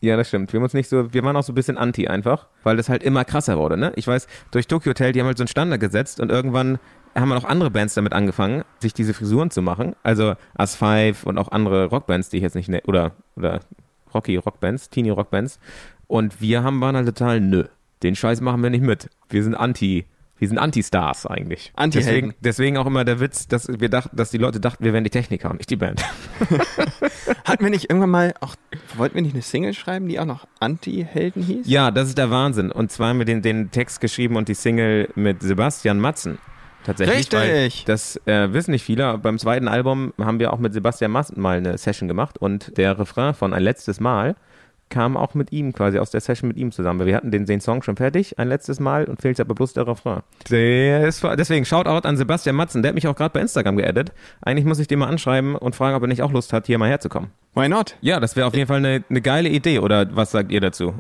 Ja, 0.07 0.17
das 0.17 0.29
stimmt. 0.29 0.53
Wir 0.53 0.59
haben 0.59 0.65
uns 0.65 0.73
nicht 0.73 0.89
so, 0.89 1.13
wir 1.13 1.25
waren 1.25 1.35
auch 1.35 1.43
so 1.43 1.51
ein 1.51 1.57
bisschen 1.57 1.77
anti 1.77 2.07
einfach, 2.07 2.47
weil 2.63 2.77
das 2.77 2.89
halt 2.89 3.03
immer 3.03 3.25
krasser 3.25 3.59
wurde, 3.59 3.77
ne? 3.77 3.93
Ich 3.97 4.07
weiß, 4.07 4.29
durch 4.53 4.69
Tokyo 4.69 4.91
Hotel, 4.91 5.11
die 5.11 5.19
haben 5.19 5.27
halt 5.27 5.37
so 5.37 5.43
einen 5.43 5.49
Standard 5.49 5.81
gesetzt 5.81 6.21
und 6.21 6.31
irgendwann 6.31 6.79
haben 7.17 7.33
auch 7.33 7.43
andere 7.43 7.73
Bands 7.73 7.95
damit 7.95 8.13
angefangen, 8.13 8.63
sich 8.79 8.95
diese 8.95 9.15
Frisuren 9.15 9.51
zu 9.51 9.63
machen. 9.63 9.97
Also 10.05 10.35
As 10.55 10.77
Five 10.77 11.25
und 11.25 11.39
auch 11.39 11.49
andere 11.51 11.87
Rockbands, 11.87 12.29
die 12.29 12.37
ich 12.37 12.45
jetzt 12.45 12.55
nicht 12.55 12.69
ne 12.69 12.83
oder 12.87 13.17
oder 13.35 13.59
Rocky 14.15 14.37
Rockbands, 14.37 14.91
Teenie 14.91 15.11
Rockbands. 15.11 15.59
Und 16.07 16.41
wir 16.41 16.63
haben 16.63 16.81
waren 16.81 16.95
halt 16.95 17.07
total 17.07 17.41
nö. 17.41 17.65
Den 18.05 18.15
Scheiß 18.15 18.41
machen 18.43 18.63
wir 18.63 18.71
nicht 18.71 18.85
mit. 18.85 19.11
Wir 19.29 19.43
sind 19.43 19.57
anti 19.57 20.07
wir 20.38 20.49
sind 20.49 20.59
Anti-Stars 20.59 21.26
eigentlich. 21.26 21.73
Anti-Helden. 21.76 22.14
Deswegen, 22.14 22.35
deswegen 22.40 22.76
auch 22.76 22.87
immer 22.87 23.05
der 23.05 23.21
Witz, 23.21 23.49
dass 23.49 23.69
wir 23.69 23.88
dachten, 23.88 24.16
dass 24.16 24.31
die 24.31 24.38
Leute 24.38 24.61
dachten, 24.61 24.85
wir 24.85 24.93
wären 24.93 25.05
die 25.05 25.11
Techniker 25.11 25.50
und 25.50 25.57
nicht 25.59 25.71
die 25.71 25.76
Band. 25.76 26.05
Hatten 27.45 27.64
wir 27.64 27.71
nicht 27.71 27.88
irgendwann 27.88 28.11
mal 28.11 28.35
auch, 28.40 28.55
wollten 28.97 29.14
wir 29.14 29.23
nicht 29.23 29.35
eine 29.35 29.43
Single 29.43 29.73
schreiben, 29.73 30.09
die 30.09 30.21
auch 30.21 30.26
noch 30.26 30.47
Anti-Helden 30.61 31.43
hieß? 31.43 31.66
Ja, 31.66 31.90
das 31.90 32.09
ist 32.09 32.19
der 32.19 32.31
Wahnsinn. 32.31 32.71
Und 32.71 32.93
zwar 32.93 33.11
haben 33.11 33.19
wir 33.19 33.25
den, 33.25 33.43
den 33.43 33.71
Text 33.71 34.00
geschrieben 34.00 34.37
und 34.37 34.49
die 34.49 34.55
Single 34.55 35.09
mit 35.14 35.43
Sebastian 35.43 36.00
Matzen. 36.00 36.38
Tatsächlich. 36.85 37.33
Richtig. 37.33 37.85
Das 37.87 38.21
äh, 38.26 38.52
wissen 38.52 38.71
nicht 38.71 38.85
viele. 38.85 39.19
Beim 39.19 39.38
zweiten 39.38 39.66
Album 39.66 40.12
haben 40.21 40.38
wir 40.38 40.52
auch 40.52 40.59
mit 40.59 40.73
Sebastian 40.73 41.11
Matzen 41.11 41.40
mal 41.40 41.57
eine 41.57 41.78
Session 41.78 42.07
gemacht 42.07 42.38
und 42.38 42.76
der 42.76 42.99
Refrain 42.99 43.35
von 43.35 43.52
Ein 43.52 43.62
letztes 43.62 43.99
Mal 43.99 44.37
kam 44.88 45.16
auch 45.16 45.35
mit 45.35 45.52
ihm 45.52 45.73
quasi 45.73 45.99
aus 45.99 46.11
der 46.11 46.21
Session 46.21 46.49
mit 46.49 46.57
ihm 46.57 46.73
zusammen. 46.73 47.00
Weil 47.00 47.07
Wir 47.07 47.16
hatten 47.16 47.31
den, 47.31 47.47
den 47.47 47.61
Song 47.61 47.83
schon 47.83 47.97
fertig, 47.97 48.38
ein 48.38 48.49
letztes 48.49 48.81
Mal 48.81 49.05
und 49.07 49.21
fehlt 49.21 49.40
aber 49.40 49.55
bloß 49.55 49.73
der 49.73 49.87
Refrain. 49.87 50.23
Der 50.50 51.07
ist, 51.07 51.23
deswegen 51.37 51.64
Shoutout 51.64 52.07
an 52.07 52.16
Sebastian 52.16 52.57
Matzen, 52.57 52.83
der 52.83 52.90
hat 52.90 52.95
mich 52.95 53.07
auch 53.09 53.16
gerade 53.16 53.33
bei 53.33 53.40
Instagram 53.40 53.76
geaddet. 53.76 54.12
Eigentlich 54.43 54.64
muss 54.64 54.78
ich 54.78 54.88
den 54.88 54.99
mal 54.99 55.09
anschreiben 55.09 55.57
und 55.57 55.75
fragen, 55.75 55.97
ob 55.97 56.02
er 56.02 56.09
nicht 56.09 56.23
auch 56.23 56.33
Lust 56.33 56.52
hat, 56.52 56.66
hier 56.66 56.78
mal 56.78 56.88
herzukommen. 56.88 57.31
Why 57.55 57.69
not? 57.69 57.97
Ja, 58.00 58.21
das 58.21 58.37
wäre 58.37 58.47
auf 58.47 58.55
jeden 58.55 58.69
Fall 58.69 58.78
eine, 58.78 59.05
eine 59.09 59.21
geile 59.21 59.49
Idee, 59.49 59.78
oder 59.81 60.14
was 60.14 60.31
sagt 60.31 60.52
ihr 60.52 60.61
dazu? 60.61 60.95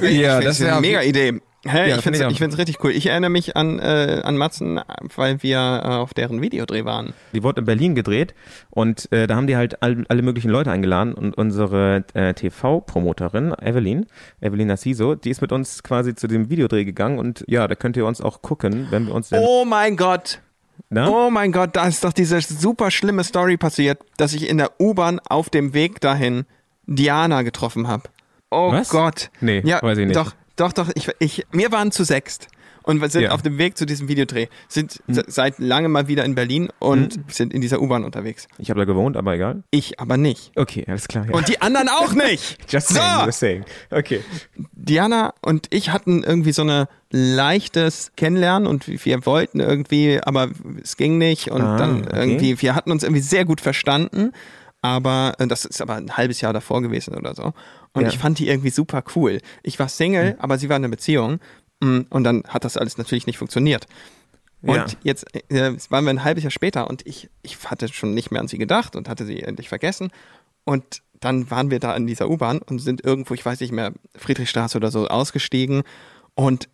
Ja, 0.00 0.36
das 0.36 0.44
das 0.44 0.60
ist 0.60 0.64
wär 0.64 0.72
eine 0.72 0.80
mega 0.80 1.02
Idee. 1.02 1.40
Hey, 1.64 1.90
Ja, 1.90 1.96
ich 1.96 2.02
find 2.02 2.16
finde 2.16 2.46
es 2.48 2.58
richtig 2.58 2.82
cool. 2.82 2.90
Ich 2.90 3.06
erinnere 3.06 3.30
mich 3.30 3.56
an, 3.56 3.78
äh, 3.78 4.20
an 4.24 4.36
Matzen, 4.36 4.80
weil 5.14 5.42
wir 5.44 5.58
äh, 5.58 5.88
auf 5.88 6.12
deren 6.12 6.42
Videodreh 6.42 6.84
waren. 6.84 7.12
Die 7.32 7.42
wurde 7.44 7.60
in 7.60 7.66
Berlin 7.66 7.94
gedreht 7.94 8.34
und 8.70 9.10
äh, 9.12 9.28
da 9.28 9.36
haben 9.36 9.46
die 9.46 9.56
halt 9.56 9.80
all, 9.80 10.04
alle 10.08 10.22
möglichen 10.22 10.50
Leute 10.50 10.72
eingeladen 10.72 11.14
und 11.14 11.36
unsere 11.36 12.04
äh, 12.14 12.34
TV-Promoterin, 12.34 13.54
Evelyn, 13.62 14.06
Evelyn 14.40 14.68
Narciso, 14.68 15.14
die 15.14 15.30
ist 15.30 15.40
mit 15.40 15.52
uns 15.52 15.84
quasi 15.84 16.16
zu 16.16 16.26
dem 16.26 16.50
Videodreh 16.50 16.84
gegangen 16.84 17.18
und 17.20 17.44
ja, 17.46 17.68
da 17.68 17.76
könnt 17.76 17.96
ihr 17.96 18.06
uns 18.06 18.20
auch 18.20 18.42
gucken, 18.42 18.88
wenn 18.90 19.06
wir 19.06 19.14
uns 19.14 19.30
Oh 19.32 19.64
mein 19.64 19.96
Gott! 19.96 20.40
na? 20.90 21.08
Oh 21.08 21.30
mein 21.30 21.52
Gott, 21.52 21.76
da 21.76 21.86
ist 21.86 22.02
doch 22.02 22.12
diese 22.12 22.40
super 22.40 22.90
schlimme 22.90 23.22
Story 23.22 23.56
passiert, 23.56 24.00
dass 24.16 24.34
ich 24.34 24.48
in 24.48 24.58
der 24.58 24.72
U-Bahn 24.80 25.20
auf 25.28 25.48
dem 25.48 25.74
Weg 25.74 26.00
dahin 26.00 26.44
Diana 26.86 27.42
getroffen 27.42 27.86
habe. 27.86 28.04
Oh 28.50 28.72
Was? 28.72 28.88
Gott. 28.90 29.30
Nee, 29.40 29.62
ja, 29.64 29.80
weiß 29.80 29.98
ich 29.98 30.06
nicht. 30.06 30.16
Doch, 30.16 30.34
doch, 30.56 30.72
doch. 30.72 30.90
Ich, 30.94 31.08
ich, 31.18 31.46
wir 31.52 31.72
waren 31.72 31.92
zu 31.92 32.04
sechst 32.04 32.48
und 32.84 33.00
wir 33.00 33.08
sind 33.08 33.22
Ja. 33.22 33.30
auf 33.30 33.42
dem 33.42 33.58
Weg 33.58 33.76
zu 33.78 33.86
diesem 33.86 34.08
Videodreh. 34.08 34.48
Sind 34.68 35.00
se- 35.06 35.24
seit 35.28 35.58
langem 35.60 35.92
mal 35.92 36.08
wieder 36.08 36.24
in 36.24 36.34
Berlin 36.34 36.68
und 36.80 37.18
sind 37.32 37.54
in 37.54 37.60
dieser 37.60 37.80
U-Bahn 37.80 38.02
unterwegs. 38.04 38.48
Ich 38.58 38.70
habe 38.70 38.80
da 38.80 38.84
gewohnt, 38.84 39.16
aber 39.16 39.34
egal. 39.34 39.62
Ich 39.70 40.00
aber 40.00 40.16
nicht. 40.16 40.50
Okay, 40.56 40.84
alles 40.88 41.06
klar. 41.06 41.26
Ja. 41.26 41.32
Und 41.32 41.48
die 41.48 41.60
anderen 41.62 41.88
auch 41.88 42.12
nicht. 42.12 42.58
just 42.72 42.88
so. 42.88 42.94
saying, 42.96 43.26
just 43.26 43.38
saying. 43.38 43.64
Okay. 43.90 44.20
Diana 44.72 45.32
und 45.42 45.68
ich 45.70 45.90
hatten 45.90 46.24
irgendwie 46.24 46.52
so 46.52 46.62
eine 46.62 46.88
leichtes 47.10 48.12
Kennenlernen 48.16 48.66
und 48.66 48.88
wir 48.88 49.26
wollten 49.26 49.60
irgendwie, 49.60 50.20
aber 50.22 50.48
es 50.82 50.96
ging 50.96 51.18
nicht 51.18 51.50
und 51.50 51.62
Ah, 51.62 51.76
dann 51.76 52.02
okay. 52.04 52.16
irgendwie, 52.20 52.62
wir 52.62 52.74
hatten 52.74 52.90
uns 52.90 53.02
irgendwie 53.02 53.22
sehr 53.22 53.44
gut 53.44 53.60
verstanden, 53.60 54.32
aber 54.80 55.34
äh, 55.38 55.46
das 55.46 55.64
ist 55.64 55.80
aber 55.80 55.94
ein 55.94 56.16
halbes 56.16 56.40
Jahr 56.40 56.52
davor 56.52 56.82
gewesen 56.82 57.14
oder 57.14 57.34
so. 57.34 57.52
Und 57.94 58.02
Ja. 58.02 58.08
ich 58.08 58.18
fand 58.18 58.38
die 58.38 58.48
irgendwie 58.48 58.70
super 58.70 59.04
cool. 59.16 59.40
Ich 59.62 59.78
war 59.78 59.88
Single, 59.88 60.36
aber 60.38 60.58
sie 60.58 60.68
war 60.68 60.76
in 60.76 60.84
einer 60.84 60.90
Beziehung 60.90 61.40
mm, 61.80 62.00
und 62.10 62.24
dann 62.24 62.42
hat 62.48 62.64
das 62.64 62.76
alles 62.76 62.96
natürlich 62.98 63.26
nicht 63.26 63.38
funktioniert. 63.38 63.86
Und 64.62 64.76
Ja. 64.76 64.86
jetzt 65.02 65.26
äh, 65.50 65.72
waren 65.90 66.04
wir 66.04 66.10
ein 66.10 66.24
halbes 66.24 66.44
Jahr 66.44 66.50
später 66.50 66.88
und 66.88 67.06
ich, 67.06 67.28
ich 67.42 67.58
hatte 67.68 67.88
schon 67.92 68.14
nicht 68.14 68.30
mehr 68.30 68.40
an 68.40 68.48
sie 68.48 68.58
gedacht 68.58 68.96
und 68.96 69.08
hatte 69.08 69.26
sie 69.26 69.42
endlich 69.42 69.68
vergessen. 69.68 70.10
Und 70.64 71.02
dann 71.20 71.50
waren 71.50 71.70
wir 71.70 71.80
da 71.80 71.94
in 71.96 72.06
dieser 72.06 72.30
U-Bahn 72.30 72.60
und 72.62 72.78
sind 72.78 73.04
irgendwo, 73.04 73.34
ich 73.34 73.44
weiß 73.44 73.60
nicht 73.60 73.72
mehr, 73.72 73.92
Friedrichstraße 74.16 74.76
oder 74.78 74.90
so 74.90 75.08
ausgestiegen. 75.08 75.82
Und 76.34 76.68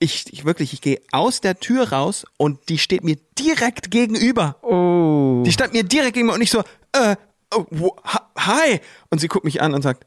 ich, 0.00 0.32
ich 0.32 0.44
wirklich, 0.44 0.72
ich 0.72 0.80
gehe 0.80 1.00
aus 1.12 1.40
der 1.40 1.58
Tür 1.60 1.90
raus 1.92 2.26
und 2.36 2.68
die 2.68 2.78
steht 2.78 3.04
mir 3.04 3.16
direkt 3.38 3.90
gegenüber. 3.90 4.56
Oh. 4.62 5.42
Die 5.46 5.52
stand 5.52 5.72
mir 5.72 5.84
direkt 5.84 6.14
gegenüber 6.14 6.34
und 6.34 6.42
ich 6.42 6.50
so, 6.50 6.62
äh, 6.92 7.16
oh, 7.54 7.96
hi. 8.36 8.80
Und 9.10 9.20
sie 9.20 9.28
guckt 9.28 9.44
mich 9.44 9.62
an 9.62 9.72
und 9.72 9.82
sagt, 9.82 10.04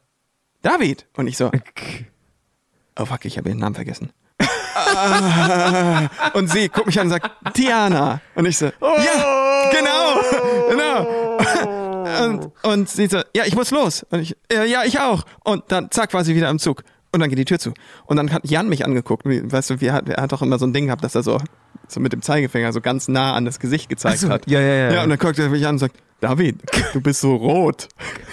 David. 0.61 1.07
Und 1.15 1.27
ich 1.27 1.37
so, 1.37 1.51
oh 2.97 3.05
fuck, 3.05 3.25
ich 3.25 3.37
habe 3.37 3.49
ihren 3.49 3.59
Namen 3.59 3.75
vergessen. 3.75 4.11
Ah. 4.39 6.09
und 6.33 6.49
sie 6.49 6.69
guckt 6.69 6.85
mich 6.85 6.99
an 6.99 7.07
und 7.07 7.13
sagt, 7.13 7.57
Diana. 7.57 8.21
Und 8.35 8.45
ich 8.45 8.57
so, 8.57 8.65
ja, 8.65 9.71
genau, 9.71 10.69
genau. 10.69 11.37
Und, 12.23 12.51
und 12.63 12.89
sie 12.89 13.07
so, 13.07 13.21
ja, 13.35 13.45
ich 13.45 13.55
muss 13.55 13.71
los. 13.71 14.05
Und 14.09 14.21
ich, 14.21 14.35
ja, 14.51 14.63
ja, 14.63 14.83
ich 14.83 14.99
auch. 14.99 15.25
Und 15.43 15.63
dann 15.69 15.91
zack, 15.91 16.13
war 16.13 16.23
sie 16.23 16.35
wieder 16.35 16.49
am 16.49 16.59
Zug. 16.59 16.83
Und 17.11 17.21
dann 17.21 17.29
geht 17.29 17.39
die 17.39 17.45
Tür 17.45 17.59
zu. 17.59 17.73
Und 18.05 18.17
dann 18.17 18.31
hat 18.31 18.47
Jan 18.49 18.69
mich 18.69 18.85
angeguckt. 18.85 19.25
Weißt 19.25 19.69
du, 19.69 19.81
wie, 19.81 19.87
er 19.87 19.93
hat, 19.93 20.09
er 20.09 20.21
hat 20.21 20.31
doch 20.31 20.41
immer 20.41 20.59
so 20.59 20.65
ein 20.65 20.73
Ding 20.73 20.85
gehabt, 20.85 21.03
dass 21.03 21.15
er 21.15 21.23
so, 21.23 21.39
so 21.87 21.99
mit 21.99 22.13
dem 22.13 22.21
Zeigefinger 22.21 22.73
so 22.73 22.81
ganz 22.81 23.07
nah 23.07 23.33
an 23.33 23.45
das 23.45 23.59
Gesicht 23.59 23.89
gezeigt 23.89 24.19
so, 24.19 24.29
hat. 24.29 24.49
ja, 24.49 24.59
ja, 24.59 24.73
ja. 24.73 24.93
Ja, 24.93 25.03
und 25.03 25.09
dann 25.09 25.19
guckt 25.19 25.39
er 25.39 25.49
mich 25.49 25.65
an 25.65 25.75
und 25.75 25.79
sagt, 25.79 25.95
David, 26.19 26.57
du 26.93 27.01
bist 27.01 27.21
so 27.21 27.35
rot. 27.35 27.87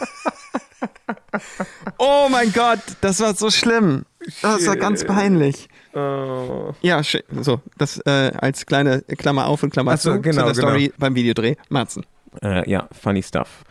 oh 1.99 2.29
mein 2.31 2.53
Gott, 2.53 2.81
das 3.01 3.21
war 3.21 3.35
so 3.35 3.51
schlimm. 3.51 4.05
Das 4.43 4.67
war 4.67 4.77
ganz 4.77 5.05
peinlich. 5.05 5.69
Oh. 5.93 6.73
Ja, 6.83 7.03
so, 7.03 7.61
das 7.79 7.99
äh, 8.07 8.33
als 8.37 8.67
kleine 8.67 9.03
Klammer 9.03 9.47
auf 9.47 9.63
und 9.63 9.71
Klammer 9.71 9.93
Ach 9.93 9.99
so, 9.99 10.15
zu 10.15 10.23
genau, 10.23 10.41
zu 10.41 10.47
der 10.47 10.55
Story 10.55 10.85
genau. 10.85 10.95
beim 10.99 11.15
Videodreh. 11.15 11.57
Marzen. 11.69 12.05
Äh, 12.43 12.69
ja, 12.69 12.89
funny 12.93 13.23
stuff. 13.23 13.65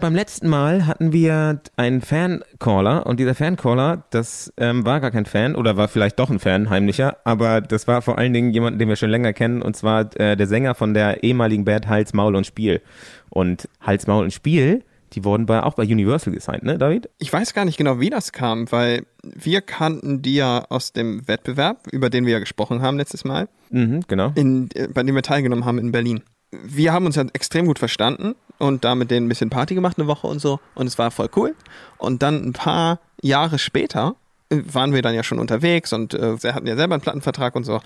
Beim 0.00 0.14
letzten 0.14 0.48
Mal 0.48 0.86
hatten 0.86 1.12
wir 1.12 1.60
einen 1.76 2.00
Fancaller 2.00 3.04
und 3.04 3.20
dieser 3.20 3.34
Fancaller, 3.34 4.04
das 4.08 4.50
ähm, 4.56 4.86
war 4.86 4.98
gar 5.00 5.10
kein 5.10 5.26
Fan 5.26 5.54
oder 5.54 5.76
war 5.76 5.88
vielleicht 5.88 6.18
doch 6.18 6.30
ein 6.30 6.38
Fan, 6.38 6.70
heimlicher, 6.70 7.18
aber 7.24 7.60
das 7.60 7.86
war 7.86 8.00
vor 8.00 8.16
allen 8.16 8.32
Dingen 8.32 8.50
jemand, 8.50 8.80
den 8.80 8.88
wir 8.88 8.96
schon 8.96 9.10
länger 9.10 9.34
kennen 9.34 9.60
und 9.60 9.76
zwar 9.76 10.08
äh, 10.18 10.38
der 10.38 10.46
Sänger 10.46 10.74
von 10.74 10.94
der 10.94 11.22
ehemaligen 11.22 11.66
Band 11.66 11.86
Hals, 11.86 12.14
Maul 12.14 12.34
und 12.34 12.46
Spiel. 12.46 12.80
Und 13.28 13.68
Hals, 13.82 14.06
Maul 14.06 14.24
und 14.24 14.32
Spiel, 14.32 14.84
die 15.12 15.24
wurden 15.24 15.46
bei, 15.46 15.62
auch 15.62 15.74
bei 15.74 15.82
Universal 15.84 16.32
gesigned, 16.32 16.62
ne, 16.62 16.78
David? 16.78 17.08
Ich 17.18 17.32
weiß 17.32 17.54
gar 17.54 17.64
nicht 17.64 17.76
genau, 17.76 18.00
wie 18.00 18.10
das 18.10 18.32
kam, 18.32 18.70
weil 18.72 19.04
wir 19.22 19.60
kannten 19.60 20.22
die 20.22 20.34
ja 20.36 20.64
aus 20.68 20.92
dem 20.92 21.26
Wettbewerb, 21.26 21.86
über 21.90 22.10
den 22.10 22.26
wir 22.26 22.32
ja 22.34 22.38
gesprochen 22.38 22.82
haben 22.82 22.96
letztes 22.96 23.24
Mal, 23.24 23.48
Mhm, 23.70 24.00
genau. 24.08 24.32
in, 24.34 24.68
äh, 24.74 24.88
bei 24.88 25.02
dem 25.02 25.14
wir 25.14 25.22
teilgenommen 25.22 25.64
haben 25.64 25.78
in 25.78 25.92
Berlin. 25.92 26.22
Wir 26.52 26.92
haben 26.92 27.06
uns 27.06 27.14
ja 27.16 27.24
extrem 27.32 27.66
gut 27.66 27.78
verstanden 27.78 28.34
und 28.58 28.84
da 28.84 28.94
mit 28.96 29.10
denen 29.10 29.26
ein 29.26 29.28
bisschen 29.28 29.50
Party 29.50 29.74
gemacht, 29.76 29.98
eine 29.98 30.08
Woche 30.08 30.26
und 30.26 30.40
so. 30.40 30.58
Und 30.74 30.88
es 30.88 30.98
war 30.98 31.10
voll 31.12 31.28
cool. 31.36 31.54
Und 31.98 32.22
dann 32.22 32.42
ein 32.44 32.52
paar 32.52 32.98
Jahre 33.22 33.58
später 33.60 34.16
äh, 34.50 34.58
waren 34.64 34.92
wir 34.92 35.02
dann 35.02 35.14
ja 35.14 35.22
schon 35.22 35.38
unterwegs 35.38 35.92
und 35.92 36.12
äh, 36.14 36.42
wir 36.42 36.54
hatten 36.54 36.66
ja 36.66 36.74
selber 36.76 36.94
einen 36.94 37.02
Plattenvertrag 37.02 37.54
und 37.54 37.64
so. 37.64 37.80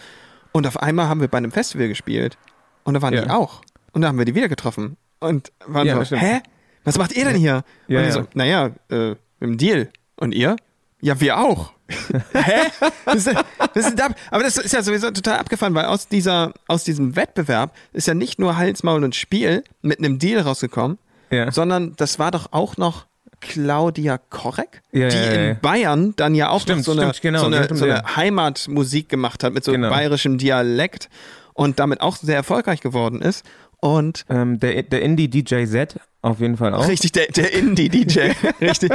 Und 0.52 0.66
auf 0.66 0.78
einmal 0.80 1.08
haben 1.08 1.20
wir 1.20 1.28
bei 1.28 1.36
einem 1.38 1.52
Festival 1.52 1.88
gespielt 1.88 2.38
und 2.84 2.94
da 2.94 3.02
waren 3.02 3.12
die 3.12 3.18
Ja. 3.18 3.36
auch. 3.36 3.60
Und 3.92 4.00
da 4.02 4.08
haben 4.08 4.18
wir 4.18 4.24
die 4.24 4.34
wieder 4.34 4.48
getroffen 4.48 4.96
und 5.20 5.52
waren 5.66 5.86
Ja, 5.86 6.02
so, 6.04 6.16
hä? 6.16 6.40
Was 6.84 6.98
macht 6.98 7.12
ihr 7.12 7.24
denn 7.24 7.36
hier? 7.36 7.64
Ja, 7.88 7.98
und 8.00 8.04
ja. 8.06 8.10
so, 8.12 8.26
naja, 8.34 8.70
äh, 8.90 9.10
mit 9.10 9.18
dem 9.40 9.56
Deal. 9.58 9.88
Und 10.16 10.32
ihr? 10.34 10.56
Ja, 11.00 11.20
wir 11.20 11.38
auch. 11.38 11.72
Hä? 12.32 12.60
Das 13.04 13.26
ist, 13.26 13.36
das 13.74 13.86
ist, 13.88 14.00
ab- 14.00 14.14
aber 14.30 14.42
das 14.42 14.56
ist 14.56 14.72
ja 14.72 14.82
sowieso 14.82 15.10
total 15.10 15.38
abgefahren, 15.38 15.74
weil 15.74 15.84
aus, 15.86 16.08
dieser, 16.08 16.52
aus 16.66 16.84
diesem 16.84 17.14
Wettbewerb 17.16 17.74
ist 17.92 18.06
ja 18.08 18.14
nicht 18.14 18.38
nur 18.38 18.56
Hals, 18.56 18.82
Maul 18.82 19.04
und 19.04 19.14
Spiel 19.14 19.64
mit 19.82 19.98
einem 19.98 20.18
Deal 20.18 20.40
rausgekommen, 20.40 20.98
Ja. 21.30 21.50
sondern 21.52 21.94
das 21.96 22.18
war 22.18 22.30
doch 22.30 22.52
auch 22.52 22.76
noch 22.78 23.04
Claudia 23.40 24.16
Korek, 24.30 24.80
Ja, 24.92 25.08
die 25.08 25.16
ja, 25.16 25.32
in 25.50 25.60
Bayern 25.60 26.14
dann 26.16 26.34
ja 26.34 26.48
auch 26.48 26.62
Stimmt, 26.62 26.86
noch 26.86 26.94
so 26.94 27.00
eine, 27.00 27.12
stimmt, 27.12 27.20
genau, 27.22 27.40
so 27.40 27.46
eine, 27.46 27.64
im 27.66 27.76
so 27.76 27.84
eine. 27.84 28.16
Heimatmusik 28.16 29.10
gemacht 29.10 29.44
hat 29.44 29.52
mit 29.52 29.64
so 29.64 29.72
Genau. 29.72 29.90
bayerischem 29.90 30.38
Dialekt 30.38 31.10
und 31.52 31.78
damit 31.78 32.00
auch 32.00 32.16
sehr 32.16 32.36
erfolgreich 32.36 32.80
geworden 32.80 33.20
ist. 33.20 33.44
Und 33.80 34.24
Ähm, 34.30 34.58
der 34.60 34.82
der 34.84 35.02
Indie-DJ 35.02 35.66
Z 35.66 36.00
auf 36.24 36.40
jeden 36.40 36.56
Fall 36.56 36.74
auch. 36.74 36.88
richtig, 36.88 37.12
der, 37.12 37.26
der 37.26 37.52
Indie-DJ. 37.52 38.32
richtig. 38.60 38.92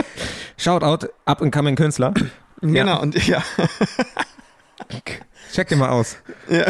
Shoutout, 0.58 1.08
up-and-coming-Künstler. 1.26 2.14
Genau, 2.62 3.02
und 3.02 3.28
ja. 3.28 3.44
Check 5.54 5.68
den 5.70 5.80
mal 5.80 5.90
aus. 5.90 6.18
E 6.50 6.64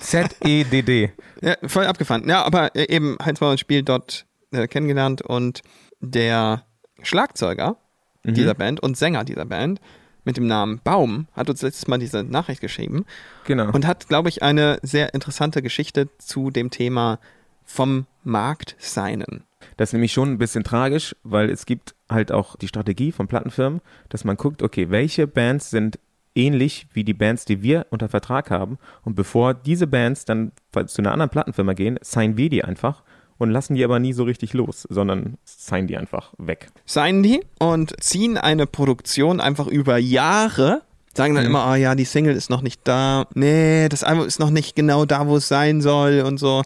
Z-E-D-D. 0.00 1.12
Ja, 1.42 1.56
voll 1.66 1.86
abgefahren. 1.86 2.28
Ja, 2.28 2.42
aber 2.44 2.74
äh, 2.76 2.92
eben 2.94 3.16
Heinz 3.24 3.40
und 3.40 3.58
Spiel 3.60 3.82
dort 3.82 4.26
äh, 4.52 4.66
kennengelernt 4.66 5.22
und 5.22 5.62
der 6.00 6.64
Schlagzeuger 7.02 7.76
dieser 8.24 8.52
Band 8.54 8.80
und 8.80 8.98
Sänger 8.98 9.24
dieser 9.24 9.46
Band 9.46 9.80
mit 10.24 10.36
dem 10.36 10.46
Namen 10.46 10.80
Baum 10.84 11.28
hat 11.32 11.48
uns 11.48 11.62
letztes 11.62 11.88
Mal 11.88 11.98
diese 11.98 12.22
Nachricht 12.22 12.60
geschrieben 12.60 13.06
Genau. 13.46 13.70
und 13.72 13.86
hat, 13.86 14.08
glaube 14.08 14.28
ich, 14.28 14.42
eine 14.42 14.78
sehr 14.82 15.14
interessante 15.14 15.62
Geschichte 15.62 16.08
zu 16.18 16.50
dem 16.50 16.70
Thema 16.70 17.18
vom 17.64 18.06
Markt 18.22 18.76
seinen. 18.78 19.44
Das 19.80 19.88
ist 19.88 19.92
nämlich 19.94 20.12
schon 20.12 20.30
ein 20.30 20.36
bisschen 20.36 20.62
tragisch, 20.62 21.16
weil 21.22 21.48
es 21.48 21.64
gibt 21.64 21.94
halt 22.10 22.32
auch 22.32 22.54
die 22.56 22.68
Strategie 22.68 23.12
von 23.12 23.28
Plattenfirmen, 23.28 23.80
dass 24.10 24.24
man 24.24 24.36
guckt, 24.36 24.62
okay, 24.62 24.90
welche 24.90 25.26
Bands 25.26 25.70
sind 25.70 25.98
ähnlich 26.34 26.86
wie 26.92 27.02
die 27.02 27.14
Bands, 27.14 27.46
die 27.46 27.62
wir 27.62 27.86
unter 27.88 28.10
Vertrag 28.10 28.50
haben. 28.50 28.76
Und 29.04 29.14
bevor 29.14 29.54
diese 29.54 29.86
Bands 29.86 30.26
dann 30.26 30.52
zu 30.86 31.00
einer 31.00 31.12
anderen 31.12 31.30
Plattenfirma 31.30 31.72
gehen, 31.72 31.98
signen 32.02 32.36
wir 32.36 32.50
die 32.50 32.62
einfach 32.62 33.04
und 33.38 33.52
lassen 33.52 33.74
die 33.74 33.82
aber 33.82 33.98
nie 34.00 34.12
so 34.12 34.24
richtig 34.24 34.52
los, 34.52 34.86
sondern 34.90 35.38
signen 35.46 35.86
die 35.86 35.96
einfach 35.96 36.34
weg. 36.36 36.68
Seien 36.84 37.22
die 37.22 37.40
und 37.58 37.94
ziehen 38.02 38.36
eine 38.36 38.66
Produktion 38.66 39.40
einfach 39.40 39.66
über 39.66 39.96
Jahre. 39.96 40.82
Sagen 41.14 41.34
dann 41.34 41.46
immer, 41.46 41.64
ah 41.64 41.76
ja, 41.76 41.94
die 41.94 42.04
Single 42.04 42.36
ist 42.36 42.50
noch 42.50 42.60
nicht 42.60 42.82
da. 42.84 43.26
Nee, 43.34 43.88
das 43.88 44.04
Album 44.04 44.26
ist 44.26 44.40
noch 44.40 44.50
nicht 44.50 44.76
genau 44.76 45.06
da, 45.06 45.26
wo 45.26 45.36
es 45.36 45.48
sein 45.48 45.80
soll 45.80 46.20
und 46.20 46.36
so. 46.36 46.64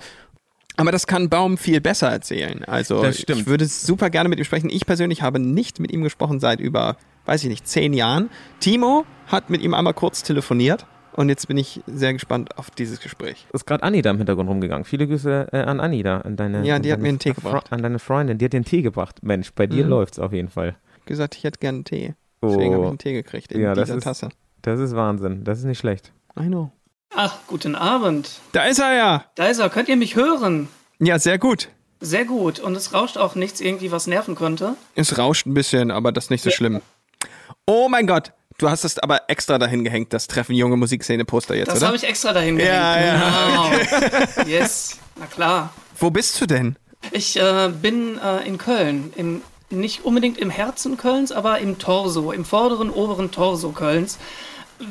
Aber 0.76 0.90
das 0.90 1.06
kann 1.06 1.28
Baum 1.28 1.56
viel 1.56 1.80
besser 1.80 2.08
erzählen. 2.08 2.64
Also 2.64 3.00
Das 3.02 3.18
stimmt. 3.20 3.40
ich 3.42 3.46
würde 3.46 3.64
super 3.66 4.10
gerne 4.10 4.28
mit 4.28 4.38
ihm 4.38 4.44
sprechen. 4.44 4.70
Ich 4.70 4.86
persönlich 4.86 5.22
habe 5.22 5.38
nicht 5.38 5.78
mit 5.80 5.92
ihm 5.92 6.02
gesprochen 6.02 6.40
seit 6.40 6.58
über, 6.60 6.96
weiß 7.26 7.44
ich 7.44 7.48
nicht, 7.48 7.66
zehn 7.68 7.92
Jahren. 7.92 8.28
Timo 8.60 9.04
hat 9.28 9.50
mit 9.50 9.62
ihm 9.62 9.72
einmal 9.74 9.94
kurz 9.94 10.22
telefoniert 10.24 10.84
und 11.12 11.28
jetzt 11.28 11.46
bin 11.46 11.56
ich 11.56 11.80
sehr 11.86 12.12
gespannt 12.12 12.58
auf 12.58 12.70
dieses 12.72 12.98
Gespräch. 13.00 13.46
Ist 13.52 13.66
gerade 13.66 13.84
Anni 13.84 14.02
da 14.02 14.10
im 14.10 14.16
Hintergrund 14.18 14.48
rumgegangen. 14.50 14.84
Viele 14.84 15.06
Grüße 15.06 15.48
äh, 15.52 15.58
an 15.58 15.78
Anni 15.78 16.02
da, 16.02 16.18
an 16.22 16.34
deine, 16.36 16.66
Ja, 16.66 16.76
an 16.76 16.82
die 16.82 16.90
hat 16.90 16.96
deine 16.98 17.02
mir 17.04 17.08
einen 17.10 17.18
Tee 17.20 17.32
gebracht. 17.34 17.66
An 17.72 17.80
deine 17.82 18.00
Freundin, 18.00 18.38
die 18.38 18.44
hat 18.46 18.52
dir 18.52 18.56
einen 18.58 18.64
Tee 18.64 18.82
gebracht. 18.82 19.22
Mensch, 19.22 19.52
bei 19.54 19.66
dir 19.68 19.84
Mhm. 19.84 19.90
läuft's 19.90 20.18
auf 20.18 20.32
jeden 20.32 20.48
Fall. 20.48 20.74
Gesagt, 21.06 21.36
ich 21.36 21.44
hätte 21.44 21.60
gerne 21.60 21.76
einen 21.76 21.84
Tee. 21.84 22.14
Deswegen 22.42 22.70
Oh. 22.70 22.74
habe 22.74 22.82
ich 22.82 22.88
einen 22.88 22.98
Tee 22.98 23.12
gekriegt 23.12 23.52
in 23.52 23.60
Ja, 23.60 23.74
das 23.74 23.84
dieser 23.86 23.98
ist- 23.98 24.04
Tasse. 24.04 24.28
Das 24.62 24.80
ist 24.80 24.96
Wahnsinn. 24.96 25.44
Das 25.44 25.58
ist 25.60 25.64
nicht 25.66 25.78
schlecht. 25.78 26.12
I 26.38 26.46
know. 26.46 26.72
Ach, 27.14 27.34
guten 27.46 27.74
Abend. 27.76 28.28
Da 28.52 28.64
ist 28.64 28.78
er 28.80 28.94
ja. 28.94 29.24
Da 29.34 29.46
ist 29.46 29.58
er. 29.58 29.70
Könnt 29.70 29.88
ihr 29.88 29.96
mich 29.96 30.16
hören? 30.16 30.68
Ja, 30.98 31.18
sehr 31.18 31.38
gut. 31.38 31.68
Sehr 32.00 32.24
gut. 32.24 32.58
Und 32.58 32.76
es 32.76 32.92
rauscht 32.92 33.16
auch 33.18 33.34
nichts 33.34 33.60
irgendwie, 33.60 33.92
was 33.92 34.06
nerven 34.06 34.34
könnte. 34.34 34.74
Es 34.94 35.16
rauscht 35.16 35.46
ein 35.46 35.54
bisschen, 35.54 35.90
aber 35.90 36.12
das 36.12 36.24
ist 36.24 36.30
nicht 36.30 36.44
so 36.44 36.50
schlimm. 36.50 36.80
Oh 37.66 37.88
mein 37.88 38.06
Gott, 38.06 38.32
du 38.58 38.68
hast 38.68 38.84
es 38.84 38.98
aber 38.98 39.22
extra 39.28 39.58
dahin 39.58 39.84
gehängt, 39.84 40.12
das 40.12 40.26
Treffen 40.26 40.54
junge 40.54 40.76
Musikszene-Poster 40.76 41.54
jetzt, 41.54 41.68
Das 41.68 41.78
oder? 41.78 41.86
habe 41.86 41.96
ich 41.96 42.04
extra 42.04 42.32
dahin 42.32 42.58
Ja, 42.58 42.94
gehängt. 42.96 43.88
Genau. 43.90 44.44
Yes. 44.46 44.98
Na 45.16 45.26
klar. 45.26 45.72
Wo 45.98 46.10
bist 46.10 46.40
du 46.40 46.46
denn? 46.46 46.76
Ich 47.12 47.36
äh, 47.38 47.70
bin 47.80 48.18
äh, 48.18 48.46
in 48.46 48.58
Köln. 48.58 49.12
Im, 49.16 49.40
nicht 49.70 50.04
unbedingt 50.04 50.36
im 50.38 50.50
Herzen 50.50 50.96
Kölns, 50.96 51.32
aber 51.32 51.58
im 51.60 51.78
Torso, 51.78 52.32
im 52.32 52.44
vorderen, 52.44 52.90
oberen 52.90 53.30
Torso 53.30 53.70
Kölns. 53.70 54.18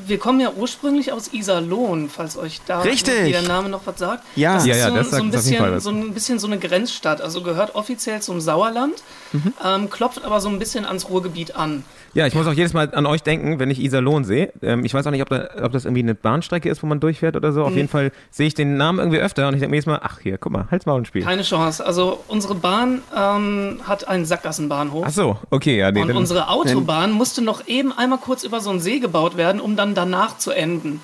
Wir 0.05 0.17
kommen 0.17 0.39
ja 0.39 0.51
ursprünglich 0.55 1.11
aus 1.11 1.33
Iserlohn, 1.33 2.09
falls 2.09 2.37
euch 2.37 2.61
da 2.65 2.83
der 2.83 3.41
Name 3.43 3.69
noch 3.69 3.81
was 3.85 3.99
sagt. 3.99 4.23
Ja. 4.35 4.55
das 4.55 4.65
Ja, 4.65 4.73
ist 4.73 4.79
ja, 4.79 4.89
so, 4.89 4.95
das 4.95 5.09
so, 5.11 5.15
ein 5.17 5.31
bisschen, 5.31 5.79
so 5.79 5.89
ein 5.89 6.13
bisschen 6.13 6.39
so 6.39 6.47
eine 6.47 6.57
Grenzstadt. 6.57 7.21
Also 7.21 7.41
gehört 7.41 7.75
offiziell 7.75 8.21
zum 8.21 8.41
Sauerland, 8.41 8.95
Mhm. 9.33 9.53
ähm, 9.65 9.89
klopft 9.89 10.23
aber 10.23 10.39
so 10.41 10.49
ein 10.49 10.59
bisschen 10.59 10.85
ans 10.85 11.09
Ruhrgebiet 11.09 11.55
an. 11.55 11.83
Ja, 12.13 12.27
ich 12.27 12.35
muss 12.35 12.45
auch 12.45 12.53
jedes 12.53 12.73
Mal 12.73 12.93
an 12.93 13.07
euch 13.07 13.23
denken, 13.23 13.57
wenn 13.57 13.71
ich 13.71 13.79
Iserlohn 13.79 14.23
sehe. 14.23 14.53
Ähm, 14.61 14.85
ich 14.85 14.93
weiß 14.93 15.07
auch 15.07 15.11
nicht, 15.11 15.23
ob, 15.23 15.29
da, 15.29 15.49
ob 15.63 15.71
das 15.71 15.85
irgendwie 15.85 16.03
eine 16.03 16.13
Bahnstrecke 16.13 16.69
ist, 16.69 16.83
wo 16.83 16.87
man 16.87 16.99
durchfährt 16.99 17.35
oder 17.35 17.51
so. 17.51 17.63
Auf 17.63 17.75
jeden 17.75 17.87
Fall 17.87 18.11
sehe 18.29 18.45
ich 18.45 18.53
den 18.53 18.77
Namen 18.77 18.99
irgendwie 18.99 19.17
öfter 19.17 19.47
und 19.47 19.55
ich 19.55 19.59
denke 19.61 19.71
mir 19.71 19.77
jedes 19.77 19.87
Mal, 19.87 19.99
ach 20.03 20.19
hier, 20.19 20.37
guck 20.37 20.51
mal, 20.51 20.67
Hals, 20.69 20.85
Maul 20.85 20.97
und 20.99 21.07
Spiel. 21.07 21.23
Keine 21.23 21.41
Chance. 21.41 21.83
Also 21.83 22.19
unsere 22.27 22.53
Bahn 22.53 23.01
ähm, 23.17 23.79
hat 23.85 24.07
einen 24.07 24.25
Sackgassenbahnhof. 24.25 25.05
Ach 25.07 25.11
so, 25.11 25.37
okay, 25.49 25.79
ja, 25.79 25.91
nee, 25.91 26.01
Und 26.03 26.09
dann, 26.09 26.17
unsere 26.17 26.49
Autobahn 26.49 27.11
musste 27.11 27.41
noch 27.41 27.67
eben 27.67 27.91
einmal 27.91 28.19
kurz 28.19 28.43
über 28.43 28.61
so 28.61 28.69
einen 28.69 28.79
See 28.79 28.99
gebaut 28.99 29.35
werden, 29.35 29.59
um 29.59 29.72
dann 29.75 29.95
danach 29.95 30.37
zu 30.37 30.51
enden. 30.51 31.01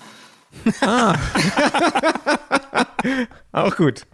auch 3.52 3.76
gut. 3.76 4.06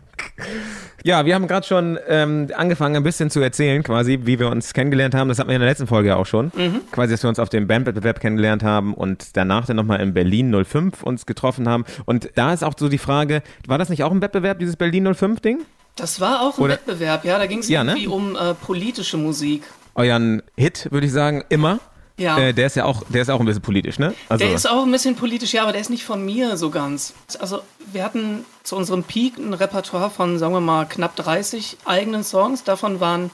Ja, 1.04 1.26
wir 1.26 1.36
haben 1.36 1.48
gerade 1.48 1.68
schon 1.68 2.00
ähm, 2.08 2.48
angefangen, 2.56 2.96
ein 2.96 3.04
bisschen 3.04 3.30
zu 3.30 3.40
erzählen, 3.42 3.84
quasi, 3.84 4.22
wie 4.24 4.40
wir 4.40 4.50
uns 4.50 4.74
kennengelernt 4.74 5.14
haben. 5.14 5.30
Das 5.30 5.38
hatten 5.40 5.50
wir 5.50 5.56
in 5.56 5.62
der 5.62 5.70
letzten 5.70 5.88
Folge 5.88 6.10
ja 6.10 6.16
auch 6.16 6.26
schon. 6.26 6.52
Quasi, 6.92 7.14
dass 7.14 7.24
wir 7.24 7.30
uns 7.30 7.38
auf 7.40 7.50
dem 7.50 7.68
Bandwettbewerb 7.68 8.20
kennengelernt 8.20 8.64
haben 8.64 8.94
und 8.94 9.38
danach 9.38 9.66
dann 9.66 9.76
nochmal 9.76 10.02
in 10.02 10.14
Berlin 10.14 10.52
05 10.66 11.04
uns 11.04 11.26
getroffen 11.26 11.70
haben. 11.70 11.86
Und 12.06 12.30
da 12.36 12.54
ist 12.54 12.64
auch 12.64 12.74
so 12.78 12.90
die 12.90 12.98
Frage, 12.98 13.44
war 13.68 13.78
das 13.78 13.90
nicht 13.90 14.04
auch 14.04 14.12
ein 14.12 14.22
Wettbewerb, 14.22 14.58
dieses 14.60 14.78
Berlin 14.78 15.08
05-Ding? 15.08 15.60
Das 15.96 16.20
war 16.20 16.42
auch 16.42 16.58
ein 16.58 16.64
Oder- 16.64 16.74
Wettbewerb, 16.74 17.24
ja. 17.24 17.38
Da 17.38 17.46
ging 17.46 17.60
es 17.60 17.70
Ja, 17.70 17.84
ne? 17.84 17.92
irgendwie 17.92 18.08
um 18.08 18.36
äh, 18.36 18.54
politische 18.56 19.18
Musik. 19.18 19.64
Euren 19.96 20.42
Hit, 20.58 20.88
würde 20.92 21.06
ich 21.08 21.14
sagen, 21.14 21.44
immer. 21.50 21.80
Ja. 22.18 22.38
Äh, 22.38 22.54
der 22.54 22.68
ist 22.68 22.76
ja 22.76 22.86
auch, 22.86 23.04
der 23.10 23.22
ist 23.22 23.30
auch 23.30 23.40
ein 23.40 23.46
bisschen 23.46 23.62
politisch, 23.62 24.00
ne? 24.00 24.14
Also, 24.30 24.46
Der 24.46 24.54
ist 24.54 24.70
auch 24.70 24.84
ein 24.84 24.92
bisschen 24.92 25.16
politisch, 25.16 25.54
ja, 25.54 25.64
aber 25.64 25.74
der 25.74 25.82
ist 25.82 25.90
nicht 25.90 26.06
von 26.06 26.24
mir 26.24 26.56
so 26.56 26.70
ganz. 26.70 27.14
Also, 27.40 27.62
wir 27.92 28.04
hatten 28.04 28.46
zu 28.64 28.76
unserem 28.76 29.04
Peak 29.04 29.38
ein 29.38 29.54
Repertoire 29.54 30.10
von, 30.10 30.40
sagen 30.40 30.54
wir 30.54 30.62
mal, 30.62 30.86
knapp 30.86 31.16
30 31.18 31.78
eigenen 31.86 32.24
Songs. 32.24 32.64
Davon 32.64 33.00
waren 33.00 33.32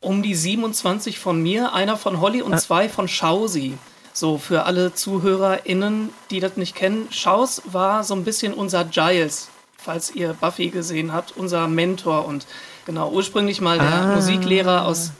um 0.00 0.22
die 0.22 0.34
27 0.34 1.18
von 1.18 1.42
mir, 1.42 1.72
einer 1.72 1.96
von 1.96 2.20
Holly 2.20 2.42
und 2.42 2.58
zwei 2.60 2.88
von 2.88 3.08
Schausi. 3.08 3.78
So, 4.12 4.38
für 4.38 4.64
alle 4.64 4.94
ZuhörerInnen, 4.94 6.10
die 6.30 6.40
das 6.40 6.56
nicht 6.56 6.74
kennen. 6.74 7.08
Schaus 7.10 7.62
war 7.66 8.04
so 8.04 8.14
ein 8.14 8.24
bisschen 8.24 8.54
unser 8.54 8.84
Giles, 8.84 9.48
falls 9.76 10.14
ihr 10.14 10.34
Buffy 10.34 10.68
gesehen 10.68 11.12
habt, 11.12 11.36
unser 11.36 11.66
Mentor 11.68 12.26
und 12.26 12.46
genau, 12.86 13.10
ursprünglich 13.10 13.60
mal 13.60 13.78
der 13.78 14.14
Musiklehrer 14.14 14.86
aus 14.86 15.12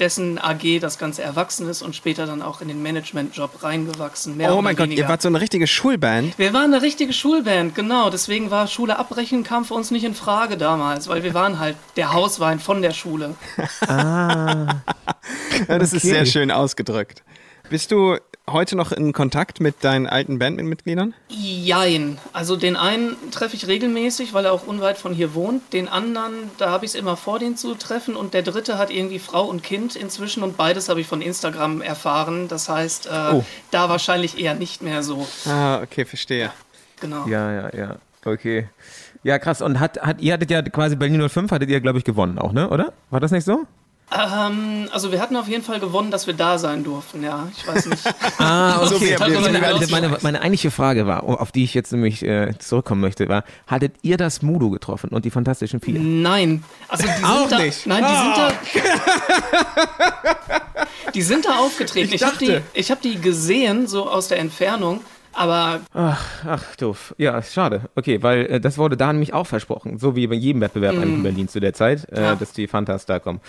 dessen 0.00 0.38
AG 0.38 0.78
das 0.80 0.98
Ganze 0.98 1.22
erwachsen 1.22 1.68
ist 1.68 1.82
und 1.82 1.96
später 1.96 2.26
dann 2.26 2.40
auch 2.42 2.60
in 2.60 2.68
den 2.68 2.82
Management-Job 2.82 3.62
reingewachsen. 3.62 4.36
Mehr 4.36 4.50
Oh 4.50 4.54
oder 4.54 4.62
mein 4.62 4.76
Gott, 4.76 4.84
weniger. 4.86 5.02
ihr 5.02 5.08
wart 5.08 5.22
so 5.22 5.28
eine 5.28 5.40
richtige 5.40 5.66
Schulband. 5.66 6.38
Wir 6.38 6.52
waren 6.52 6.72
eine 6.72 6.82
richtige 6.82 7.12
Schulband, 7.12 7.74
genau. 7.74 8.08
Deswegen 8.10 8.50
war 8.50 8.66
Schule 8.68 8.98
abbrechen, 8.98 9.42
kam 9.44 9.64
für 9.64 9.74
uns 9.74 9.90
nicht 9.90 10.04
in 10.04 10.14
Frage 10.14 10.56
damals, 10.56 11.08
weil 11.08 11.22
wir 11.24 11.34
waren 11.34 11.58
halt 11.58 11.76
der 11.96 12.12
Hauswein 12.12 12.58
von 12.60 12.82
der 12.82 12.92
Schule. 12.92 13.34
Ja, 15.68 15.78
das 15.78 15.92
ist 15.92 16.04
Okay. 16.04 16.14
sehr 16.14 16.26
schön 16.26 16.50
ausgedrückt. 16.50 17.22
Bist 17.70 17.90
du 17.90 18.16
heute 18.52 18.76
noch 18.76 18.92
in 18.92 19.12
Kontakt 19.12 19.60
mit 19.60 19.82
deinen 19.84 20.06
alten 20.06 20.38
Bandmitgliedern? 20.38 21.14
Jein. 21.28 22.18
Also 22.32 22.56
den 22.56 22.76
einen 22.76 23.16
treffe 23.30 23.56
ich 23.56 23.66
regelmäßig, 23.66 24.32
weil 24.34 24.44
er 24.44 24.52
auch 24.52 24.66
unweit 24.66 24.98
von 24.98 25.12
hier 25.14 25.34
wohnt. 25.34 25.72
Den 25.72 25.88
anderen, 25.88 26.32
da 26.58 26.70
habe 26.70 26.84
ich 26.84 26.92
es 26.92 26.94
immer 26.94 27.16
vor, 27.16 27.38
den 27.38 27.56
zu 27.56 27.74
treffen. 27.74 28.16
Und 28.16 28.34
der 28.34 28.42
dritte 28.42 28.78
hat 28.78 28.90
irgendwie 28.90 29.18
Frau 29.18 29.44
und 29.44 29.62
Kind 29.62 29.96
inzwischen 29.96 30.42
und 30.42 30.56
beides 30.56 30.88
habe 30.88 31.00
ich 31.00 31.06
von 31.06 31.22
Instagram 31.22 31.82
erfahren. 31.82 32.48
Das 32.48 32.68
heißt, 32.68 33.06
äh, 33.06 33.10
Oh. 33.32 33.44
da 33.70 33.88
wahrscheinlich 33.88 34.38
eher 34.40 34.54
nicht 34.54 34.82
mehr 34.82 35.02
so. 35.02 35.26
Ah, 35.46 35.80
okay, 35.82 36.04
verstehe. 36.04 36.50
Genau. 37.00 37.26
ja, 37.26 37.52
ja, 37.52 37.76
ja. 37.76 37.96
Okay. 38.24 38.68
Ja, 39.22 39.38
krass. 39.38 39.62
Und 39.62 39.80
hat, 39.80 40.00
hat, 40.00 40.20
ihr 40.20 40.32
hattet 40.32 40.50
ja 40.50 40.62
quasi 40.62 40.96
Berlin 40.96 41.28
05, 41.28 41.50
hattet 41.50 41.70
ihr, 41.70 41.80
glaube 41.80 41.98
ich, 41.98 42.04
gewonnen 42.04 42.38
auch, 42.38 42.52
ne? 42.52 42.68
Oder? 42.70 42.92
War 43.10 43.20
das 43.20 43.30
nicht 43.30 43.44
so? 43.44 43.64
Ähm, 44.10 44.88
also 44.90 45.12
wir 45.12 45.20
hatten 45.20 45.36
auf 45.36 45.48
jeden 45.48 45.62
Fall 45.62 45.80
gewonnen, 45.80 46.10
dass 46.10 46.26
wir 46.26 46.32
da 46.34 46.58
sein 46.58 46.82
durften, 46.82 47.22
ja. 47.22 47.46
Ich 47.56 47.66
weiß 47.66 47.86
nicht. 47.86 48.02
Ah, 48.38 48.86
So 48.86 48.96
okay. 48.96 49.16
wie- 49.16 49.20
meine, 49.20 49.36
wie- 49.38 49.90
meine, 49.90 50.08
meine, 50.08 50.18
meine 50.22 50.40
eigentliche 50.40 50.70
Frage 50.70 51.06
war, 51.06 51.24
auf 51.24 51.52
die 51.52 51.64
ich 51.64 51.74
jetzt 51.74 51.92
nämlich 51.92 52.22
äh, 52.24 52.54
zurückkommen 52.58 53.00
möchte, 53.02 53.28
war, 53.28 53.44
hattet 53.66 53.96
ihr 54.02 54.16
das 54.16 54.40
Mudo 54.42 54.70
getroffen 54.70 55.10
und 55.10 55.24
die 55.26 55.30
Fantastischen 55.30 55.80
Vier? 55.80 56.00
Nein. 56.00 56.64
Also 56.88 57.06
die 57.06 57.12
sind 57.12 57.24
Auch 57.24 57.48
da, 57.48 57.58
nicht. 57.58 57.86
Nein, 57.86 58.04
die 58.08 58.16
sind 58.16 58.36
da. 58.36 58.52
Die 61.14 61.22
sind 61.22 61.44
da 61.44 61.58
aufgetreten. 61.58 62.08
Ich 62.08 62.14
Ich, 62.22 62.24
habe 62.24 62.36
die, 62.38 62.60
ich 62.74 62.90
hab 62.90 63.02
die 63.02 63.20
gesehen, 63.20 63.86
so 63.86 64.08
aus 64.08 64.28
der 64.28 64.38
Entfernung. 64.38 65.00
Aber 65.38 65.80
Ach, 65.94 66.24
ach, 66.46 66.76
doof. 66.76 67.14
Ja, 67.16 67.40
schade. 67.42 67.82
Okay, 67.94 68.22
weil 68.22 68.46
äh, 68.46 68.60
das 68.60 68.76
wurde 68.76 68.96
da 68.96 69.12
nämlich 69.12 69.32
auch 69.32 69.46
versprochen. 69.46 69.98
So 69.98 70.16
wie 70.16 70.26
bei 70.26 70.34
jedem 70.34 70.60
Wettbewerb 70.60 70.94
eigentlich 70.96 71.14
in 71.14 71.22
Berlin 71.22 71.48
zu 71.48 71.60
der 71.60 71.74
Zeit, 71.74 72.06
äh, 72.10 72.20
Ja. 72.20 72.34
dass 72.34 72.52
die 72.52 72.66
Fantas 72.66 73.06
da 73.06 73.18
kommen. 73.20 73.40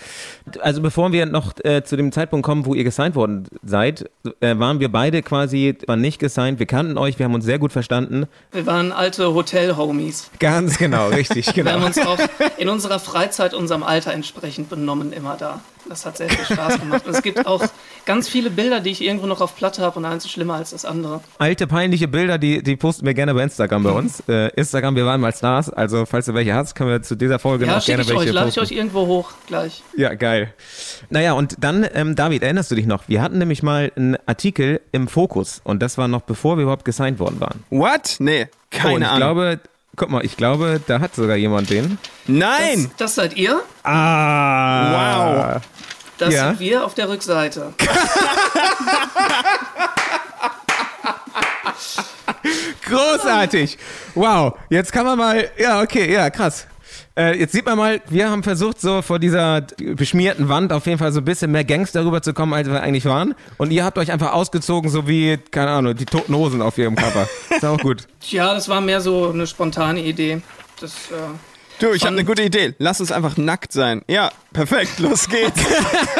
Also 0.60 0.80
bevor 0.82 1.10
wir 1.12 1.26
noch 1.26 1.52
äh, 1.64 1.82
zu 1.82 1.96
dem 1.96 2.12
Zeitpunkt 2.12 2.46
kommen, 2.46 2.64
wo 2.64 2.74
ihr 2.74 2.84
gesigned 2.84 3.16
worden 3.16 3.48
seid, 3.64 4.08
äh, 4.40 4.56
waren 4.58 4.78
wir 4.78 4.90
beide 4.92 5.22
quasi, 5.22 5.76
waren 5.86 6.00
nicht 6.00 6.18
gesigned. 6.20 6.58
Wir 6.60 6.66
kannten 6.66 6.96
euch, 6.96 7.18
wir 7.18 7.24
haben 7.24 7.34
uns 7.34 7.44
sehr 7.44 7.58
gut 7.58 7.72
verstanden. 7.72 8.26
wir 8.52 8.66
waren 8.66 8.92
alte 8.92 9.34
Hotel-Homies. 9.34 10.30
Ganz 10.38 10.78
genau, 10.78 11.08
richtig, 11.08 11.46
Wir 11.56 11.64
haben 11.64 11.82
genau. 11.82 11.86
uns 11.86 11.98
auch 11.98 12.18
in 12.58 12.68
unserer 12.68 13.00
Freizeit 13.00 13.52
unserem 13.54 13.82
Alter 13.82 14.12
entsprechend 14.12 14.68
benommen, 14.70 15.12
immer 15.12 15.36
da. 15.36 15.60
Das 15.90 16.06
hat 16.06 16.16
sehr 16.16 16.28
viel 16.28 16.44
Spaß 16.56 16.78
gemacht. 16.78 17.04
Und 17.04 17.16
es 17.16 17.20
gibt 17.20 17.44
auch 17.48 17.64
ganz 18.06 18.28
viele 18.28 18.48
Bilder, 18.48 18.78
die 18.78 18.90
ich 18.90 19.02
irgendwo 19.02 19.26
noch 19.26 19.40
auf 19.40 19.56
Platte 19.56 19.82
habe 19.82 19.98
und 19.98 20.04
eins 20.04 20.24
ist 20.24 20.30
schlimmer 20.30 20.54
als 20.54 20.70
das 20.70 20.84
andere. 20.84 21.20
Alte 21.38 21.66
peinliche 21.66 22.06
Bilder, 22.06 22.38
die, 22.38 22.62
die 22.62 22.76
posten 22.76 23.04
wir 23.06 23.12
gerne 23.12 23.34
bei 23.34 23.42
Instagram 23.42 23.82
bei 23.82 23.90
uns. 23.90 24.22
Äh, 24.28 24.54
Instagram, 24.54 24.94
wir 24.94 25.04
waren 25.04 25.20
mal 25.20 25.32
Stars. 25.32 25.68
Also 25.68 26.06
falls 26.06 26.26
du 26.26 26.34
welche 26.34 26.54
hast, 26.54 26.76
können 26.76 26.90
wir 26.90 27.02
zu 27.02 27.16
dieser 27.16 27.40
Folge 27.40 27.66
Ja, 27.66 27.78
auch 27.78 27.84
gerne 27.84 28.04
schicke 28.04 28.12
ich 28.14 28.18
welche 28.20 28.30
euch, 28.30 28.34
lade 28.34 28.48
ich 28.50 28.60
euch 28.60 28.70
irgendwo 28.70 29.06
hoch 29.08 29.32
gleich. 29.48 29.82
Ja, 29.96 30.14
geil. 30.14 30.54
Naja, 31.08 31.32
und 31.32 31.56
dann, 31.58 31.84
ähm, 31.92 32.14
David, 32.14 32.44
erinnerst 32.44 32.70
du 32.70 32.76
dich 32.76 32.86
noch? 32.86 33.08
Wir 33.08 33.20
hatten 33.20 33.38
nämlich 33.38 33.64
mal 33.64 33.90
einen 33.96 34.16
Artikel 34.26 34.80
im 34.92 35.08
Fokus 35.08 35.60
und 35.64 35.82
das 35.82 35.98
war 35.98 36.06
noch 36.06 36.22
bevor 36.22 36.56
wir 36.56 36.62
überhaupt 36.62 36.84
gesigned 36.84 37.18
worden 37.18 37.40
waren. 37.40 37.64
What? 37.70 38.14
Nee, 38.20 38.46
keine 38.70 38.92
oh, 38.92 38.94
und 38.94 39.02
ich 39.02 39.08
Ahnung. 39.08 39.18
glaube, 39.18 39.60
guck 40.00 40.08
mal, 40.08 40.24
ich 40.24 40.38
glaube, 40.38 40.80
da 40.86 40.98
hat 41.00 41.14
sogar 41.14 41.36
jemand 41.36 41.68
den. 41.68 41.98
Nein! 42.26 42.84
Das, 42.84 42.96
das 42.96 43.14
seid 43.16 43.36
ihr, 43.36 43.60
Ah. 43.82 45.52
Wow. 45.56 45.62
das 46.16 46.32
Ja. 46.32 46.48
sind 46.48 46.60
wir 46.60 46.86
auf 46.86 46.94
der 46.94 47.10
Rückseite. 47.10 47.74
Großartig. 52.88 53.78
Wow. 54.14 54.54
Jetzt 54.68 54.92
kann 54.92 55.04
man 55.04 55.18
mal, 55.18 55.50
ja, 55.58 55.80
okay, 55.82 56.10
ja, 56.12 56.30
krass. 56.30 56.66
Äh, 57.16 57.38
jetzt 57.38 57.52
sieht 57.52 57.66
man 57.66 57.76
mal, 57.76 58.00
wir 58.08 58.30
haben 58.30 58.42
versucht, 58.42 58.80
so 58.80 59.02
vor 59.02 59.18
dieser 59.18 59.62
beschmierten 59.62 60.48
Wand 60.48 60.72
auf 60.72 60.86
jeden 60.86 60.98
Fall 60.98 61.12
so 61.12 61.20
ein 61.20 61.24
bisschen 61.24 61.50
mehr 61.50 61.64
Gangster 61.64 62.04
rüberzukommen, 62.04 62.54
als 62.54 62.68
wir 62.68 62.80
eigentlich 62.80 63.04
waren. 63.04 63.34
Und 63.58 63.72
ihr 63.72 63.84
habt 63.84 63.98
euch 63.98 64.12
einfach 64.12 64.32
ausgezogen, 64.32 64.90
so 64.90 65.08
wie, 65.08 65.36
keine 65.36 65.70
Ahnung, 65.70 65.94
die 65.96 66.06
toten 66.06 66.34
Hosen 66.34 66.62
auf 66.62 66.78
ihrem 66.78 66.94
Cover. 66.94 67.28
Ist 67.50 67.64
auch 67.64 67.78
gut. 67.78 68.06
Tja, 68.20 68.54
das 68.54 68.68
war 68.68 68.80
mehr 68.80 69.00
so 69.00 69.30
eine 69.30 69.46
spontane 69.46 70.00
Idee. 70.00 70.40
Das, 70.80 70.92
äh, 71.10 71.16
Du, 71.80 71.94
ich 71.94 72.04
habe 72.04 72.14
eine 72.14 72.26
gute 72.26 72.42
Idee. 72.42 72.74
Lass 72.78 73.00
uns 73.00 73.10
einfach 73.10 73.38
nackt 73.38 73.72
sein. 73.72 74.02
Ja, 74.06 74.30
perfekt, 74.52 74.98
los 74.98 75.26
geht's. 75.26 75.64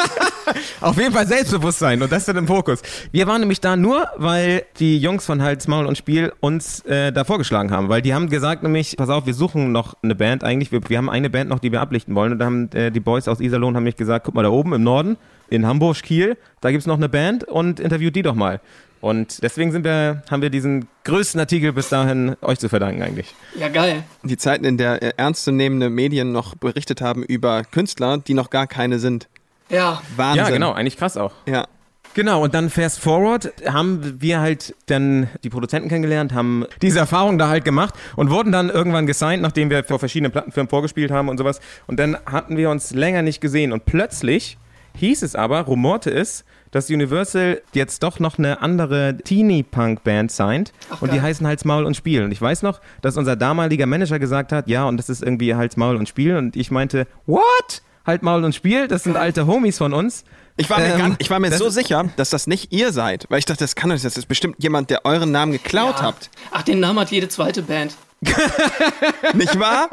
Auf 0.80 0.96
jeden 0.96 1.12
Fall 1.12 1.26
Selbstbewusstsein 1.26 2.00
und 2.00 2.10
das 2.10 2.24
dann 2.24 2.38
im 2.38 2.46
Fokus. 2.46 2.80
Wir 3.12 3.26
waren 3.26 3.40
nämlich 3.40 3.60
da 3.60 3.76
nur, 3.76 4.08
weil 4.16 4.64
die 4.78 4.96
Jungs 4.96 5.26
von 5.26 5.42
Hals, 5.42 5.68
Maul 5.68 5.84
und 5.84 5.98
Spiel 5.98 6.32
uns 6.40 6.80
äh, 6.86 7.12
da 7.12 7.24
vorgeschlagen 7.24 7.72
haben, 7.72 7.90
weil 7.90 8.00
die 8.00 8.14
haben 8.14 8.30
gesagt 8.30 8.62
nämlich, 8.62 8.96
pass 8.96 9.10
auf, 9.10 9.26
wir 9.26 9.34
suchen 9.34 9.70
noch 9.70 9.96
eine 10.02 10.14
Band 10.14 10.44
eigentlich, 10.44 10.72
wir, 10.72 10.80
wir 10.88 10.96
haben 10.96 11.10
eine 11.10 11.28
Band 11.28 11.50
noch, 11.50 11.58
die 11.58 11.70
wir 11.72 11.82
ablichten 11.82 12.14
wollen 12.14 12.32
und 12.32 12.38
da 12.38 12.46
haben 12.46 12.70
äh, 12.72 12.90
die 12.90 13.00
Boys 13.00 13.28
aus 13.28 13.38
Iserlohn 13.38 13.76
haben 13.76 13.84
mich 13.84 13.96
gesagt, 13.96 14.24
guck 14.24 14.34
mal 14.34 14.42
da 14.42 14.48
oben 14.48 14.72
im 14.72 14.82
Norden, 14.82 15.18
in 15.50 15.66
Hamburg, 15.66 16.02
Kiel, 16.02 16.38
da 16.62 16.70
gibt's 16.70 16.86
noch 16.86 16.96
eine 16.96 17.10
Band 17.10 17.44
und 17.44 17.80
interviewt 17.80 18.16
die 18.16 18.22
doch 18.22 18.34
mal. 18.34 18.62
Und 19.00 19.42
deswegen 19.42 19.72
sind 19.72 19.84
wir, 19.84 20.22
haben 20.30 20.42
wir 20.42 20.50
diesen 20.50 20.86
größten 21.04 21.40
Artikel 21.40 21.72
bis 21.72 21.88
dahin 21.88 22.36
euch 22.42 22.58
zu 22.58 22.68
verdanken 22.68 23.02
eigentlich. 23.02 23.34
ja, 23.58 23.68
geil. 23.68 24.02
Die 24.22 24.36
Zeiten, 24.36 24.64
in 24.64 24.76
der 24.76 25.18
ernstzunehmende 25.18 25.88
Medien 25.88 26.32
noch 26.32 26.54
berichtet 26.54 27.00
haben 27.00 27.22
über 27.22 27.62
Künstler, 27.64 28.18
die 28.18 28.34
noch 28.34 28.50
gar 28.50 28.66
keine 28.66 28.98
sind. 28.98 29.28
Ja, 29.70 30.02
Wahnsinn. 30.16 30.44
Ja, 30.44 30.50
genau, 30.50 30.72
eigentlich 30.72 30.96
krass 30.96 31.16
auch. 31.16 31.32
Ja. 31.46 31.66
Genau, 32.14 32.42
und 32.42 32.54
dann 32.54 32.70
fast 32.70 32.98
forward 32.98 33.52
haben 33.64 34.20
wir 34.20 34.40
halt 34.40 34.74
dann 34.86 35.28
die 35.44 35.48
Produzenten 35.48 35.88
kennengelernt, 35.88 36.32
haben 36.32 36.66
diese 36.82 36.98
Erfahrung 36.98 37.38
da 37.38 37.48
halt 37.48 37.64
gemacht 37.64 37.94
und 38.16 38.30
wurden 38.30 38.50
dann 38.50 38.68
irgendwann 38.68 39.06
gesigned, 39.06 39.42
nachdem 39.42 39.70
wir 39.70 39.84
vor 39.84 40.00
verschiedenen 40.00 40.32
Plattenfirmen 40.32 40.68
vorgespielt 40.68 41.12
haben 41.12 41.28
und 41.28 41.38
sowas. 41.38 41.60
Und 41.86 42.00
dann 42.00 42.16
hatten 42.26 42.56
wir 42.56 42.68
uns 42.68 42.90
länger 42.92 43.22
nicht 43.22 43.40
gesehen 43.40 43.70
und 43.70 43.84
plötzlich 43.84 44.58
hieß 44.96 45.22
es 45.22 45.36
aber, 45.36 45.60
rumorte 45.60 46.10
es, 46.10 46.44
dass 46.70 46.90
Universal 46.90 47.62
jetzt 47.72 48.02
doch 48.02 48.18
noch 48.20 48.38
eine 48.38 48.62
andere 48.62 49.16
Teenie-Punk-Band 49.24 50.30
signed 50.30 50.72
Ach, 50.90 51.02
und 51.02 51.12
die 51.12 51.20
heißen 51.20 51.46
Hals, 51.46 51.64
Maul 51.64 51.84
und 51.84 51.96
Spiel. 51.96 52.22
Und 52.22 52.32
ich 52.32 52.40
weiß 52.40 52.62
noch, 52.62 52.80
dass 53.02 53.16
unser 53.16 53.36
damaliger 53.36 53.86
Manager 53.86 54.18
gesagt 54.18 54.52
hat, 54.52 54.68
ja, 54.68 54.86
und 54.86 54.96
das 54.96 55.08
ist 55.08 55.22
irgendwie 55.22 55.54
Hals, 55.54 55.76
Maul 55.76 55.96
und 55.96 56.08
Spiel. 56.08 56.36
Und 56.36 56.56
ich 56.56 56.70
meinte, 56.70 57.06
what? 57.26 57.82
Halt, 58.06 58.22
Maul 58.22 58.44
und 58.44 58.54
Spiel? 58.54 58.88
Das 58.88 59.04
sind 59.04 59.16
alte 59.16 59.46
Homies 59.46 59.78
von 59.78 59.92
uns. 59.92 60.24
Ich 60.56 60.68
war, 60.68 60.78
mir 60.78 60.92
Ähm, 60.92 60.98
ganz, 60.98 61.16
ich 61.18 61.30
war 61.30 61.38
mir 61.38 61.52
so 61.52 61.70
sicher, 61.70 62.10
dass 62.16 62.30
das 62.30 62.46
nicht 62.46 62.72
ihr 62.72 62.92
seid, 62.92 63.26
weil 63.28 63.38
ich 63.38 63.44
dachte, 63.44 63.64
das 63.64 63.74
kann 63.74 63.90
doch 63.90 63.94
nicht, 63.94 64.04
das 64.04 64.16
ist 64.16 64.26
bestimmt 64.26 64.56
jemand, 64.58 64.90
der 64.90 65.04
euren 65.04 65.30
Namen 65.32 65.52
geklaut 65.52 65.96
ja. 65.98 66.02
habt. 66.02 66.30
Ach, 66.50 66.62
den 66.62 66.80
Namen 66.80 66.98
hat 67.00 67.10
jede 67.10 67.28
zweite 67.28 67.62
Band. 67.62 67.94
Nicht 69.34 69.58
wahr? 69.58 69.88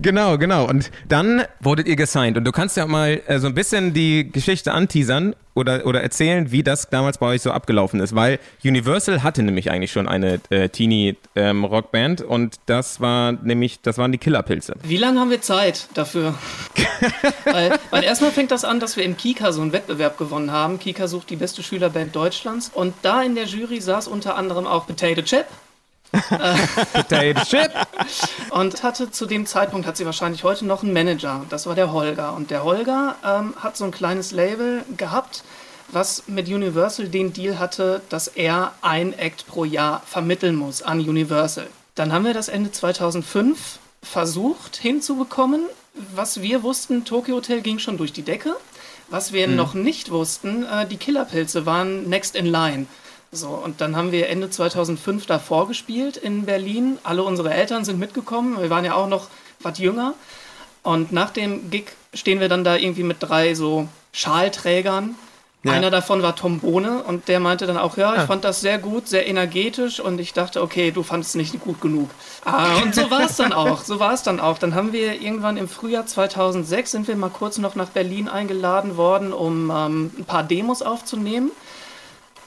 Genau, 0.00 0.38
genau. 0.38 0.66
Und 0.66 0.90
dann 1.08 1.44
wurdet 1.60 1.86
ihr 1.86 1.96
gesigned. 1.96 2.36
Und 2.36 2.44
du 2.44 2.52
kannst 2.52 2.76
ja 2.76 2.86
mal 2.86 3.20
äh, 3.26 3.38
so 3.38 3.46
ein 3.46 3.54
bisschen 3.54 3.92
die 3.92 4.30
Geschichte 4.30 4.72
anteasern 4.72 5.34
oder, 5.54 5.84
oder 5.86 6.02
erzählen, 6.02 6.50
wie 6.52 6.62
das 6.62 6.88
damals 6.88 7.18
bei 7.18 7.26
euch 7.26 7.42
so 7.42 7.50
abgelaufen 7.50 8.00
ist. 8.00 8.14
Weil 8.14 8.38
Universal 8.64 9.22
hatte 9.22 9.42
nämlich 9.42 9.70
eigentlich 9.70 9.92
schon 9.92 10.08
eine 10.08 10.40
äh, 10.50 10.68
Teenie-Rockband 10.68 12.22
und 12.22 12.56
das 12.66 13.00
war 13.00 13.32
nämlich, 13.32 13.80
das 13.82 13.98
waren 13.98 14.12
die 14.12 14.18
Killerpilze. 14.18 14.74
Wie 14.82 14.96
lange 14.96 15.20
haben 15.20 15.30
wir 15.30 15.42
Zeit 15.42 15.88
dafür? 15.94 16.34
weil, 17.44 17.78
weil 17.90 18.04
erstmal 18.04 18.30
fängt 18.30 18.52
das 18.52 18.64
an, 18.64 18.80
dass 18.80 18.96
wir 18.96 19.04
im 19.04 19.16
Kika 19.16 19.52
so 19.52 19.60
einen 19.60 19.72
Wettbewerb 19.72 20.18
gewonnen 20.18 20.52
haben. 20.52 20.78
Kika 20.78 21.08
sucht 21.08 21.30
die 21.30 21.36
beste 21.36 21.62
Schülerband 21.62 22.14
Deutschlands. 22.14 22.70
Und 22.72 22.94
da 23.02 23.22
in 23.22 23.34
der 23.34 23.44
Jury 23.44 23.80
saß 23.80 24.08
unter 24.08 24.36
anderem 24.36 24.66
auch 24.66 24.86
Potato 24.86 25.22
Chip. 25.22 25.46
Potato 26.12 27.40
Chip. 27.44 27.70
Und 28.50 28.82
hatte 28.82 29.10
zu 29.10 29.26
dem 29.26 29.46
Zeitpunkt, 29.46 29.86
hat 29.86 29.96
sie 29.96 30.06
wahrscheinlich 30.06 30.44
heute 30.44 30.66
noch 30.66 30.82
einen 30.82 30.92
Manager. 30.92 31.44
Das 31.48 31.66
war 31.66 31.74
der 31.74 31.92
Holger. 31.92 32.34
Und 32.34 32.50
der 32.50 32.64
Holger 32.64 33.16
ähm, 33.24 33.54
hat 33.60 33.76
so 33.76 33.84
ein 33.84 33.90
kleines 33.90 34.32
Label 34.32 34.82
gehabt, 34.96 35.44
was 35.88 36.24
mit 36.26 36.48
Universal 36.48 37.08
den 37.08 37.32
Deal 37.32 37.58
hatte, 37.58 38.00
dass 38.08 38.28
er 38.28 38.72
ein 38.82 39.16
Act 39.18 39.46
pro 39.46 39.64
Jahr 39.64 40.02
vermitteln 40.06 40.56
muss 40.56 40.82
an 40.82 41.00
Universal. 41.00 41.66
Dann 41.94 42.12
haben 42.12 42.24
wir 42.24 42.34
das 42.34 42.48
Ende 42.48 42.70
2005 42.72 43.78
versucht 44.02 44.76
hinzubekommen. 44.76 45.62
Was 46.14 46.40
wir 46.40 46.62
wussten, 46.62 47.04
Tokyo 47.04 47.36
Hotel 47.36 47.60
ging 47.60 47.78
schon 47.78 47.98
durch 47.98 48.12
die 48.12 48.22
Decke. 48.22 48.56
Was 49.08 49.32
wir 49.32 49.48
noch 49.48 49.74
nicht 49.74 50.10
wussten, 50.10 50.64
äh, 50.64 50.86
die 50.86 50.96
Killerpilze 50.96 51.66
waren 51.66 52.08
next 52.08 52.36
in 52.36 52.46
line. 52.46 52.86
So, 53.32 53.48
und 53.48 53.80
dann 53.80 53.94
haben 53.94 54.10
wir 54.10 54.28
Ende 54.28 54.50
2005 54.50 55.26
da 55.26 55.38
vorgespielt 55.38 56.16
in 56.16 56.46
Berlin. 56.46 56.98
Alle 57.04 57.22
unsere 57.22 57.54
Eltern 57.54 57.84
sind 57.84 57.98
mitgekommen. 57.98 58.60
Wir 58.60 58.70
waren 58.70 58.84
ja 58.84 58.94
auch 58.94 59.08
noch 59.08 59.28
was 59.60 59.78
jünger. 59.78 60.14
Und 60.82 61.12
nach 61.12 61.30
dem 61.30 61.70
Gig 61.70 61.92
stehen 62.12 62.40
wir 62.40 62.48
dann 62.48 62.64
da 62.64 62.76
irgendwie 62.76 63.02
mit 63.04 63.18
drei 63.20 63.54
so 63.54 63.88
Schalträgern. 64.12 65.14
Einer 65.62 65.90
davon 65.90 66.22
war 66.22 66.34
Tom 66.34 66.60
Bohne 66.60 67.02
und 67.02 67.28
der 67.28 67.38
meinte 67.38 67.66
dann 67.66 67.76
auch, 67.76 67.98
ja, 67.98 68.16
ich 68.16 68.22
fand 68.22 68.44
das 68.44 68.62
sehr 68.62 68.78
gut, 68.78 69.08
sehr 69.08 69.26
energetisch 69.26 70.00
und 70.00 70.18
ich 70.18 70.32
dachte, 70.32 70.62
okay, 70.62 70.90
du 70.90 71.02
fandest 71.02 71.32
es 71.32 71.34
nicht 71.34 71.60
gut 71.60 71.82
genug. 71.82 72.08
Ah, 72.46 72.76
und 72.82 72.94
so 72.94 73.10
war 73.10 73.24
es 73.24 73.36
dann 73.36 73.52
auch, 73.52 73.84
so 73.84 74.00
war 74.00 74.14
es 74.14 74.22
dann 74.22 74.40
auch. 74.40 74.56
Dann 74.56 74.74
haben 74.74 74.94
wir 74.94 75.20
irgendwann 75.20 75.58
im 75.58 75.68
Frühjahr 75.68 76.06
2006 76.06 76.90
sind 76.90 77.08
wir 77.08 77.16
mal 77.16 77.28
kurz 77.28 77.58
noch 77.58 77.74
nach 77.74 77.90
Berlin 77.90 78.26
eingeladen 78.26 78.96
worden, 78.96 79.34
um 79.34 79.70
ähm, 79.70 80.10
ein 80.18 80.24
paar 80.24 80.44
Demos 80.44 80.80
aufzunehmen. 80.80 81.50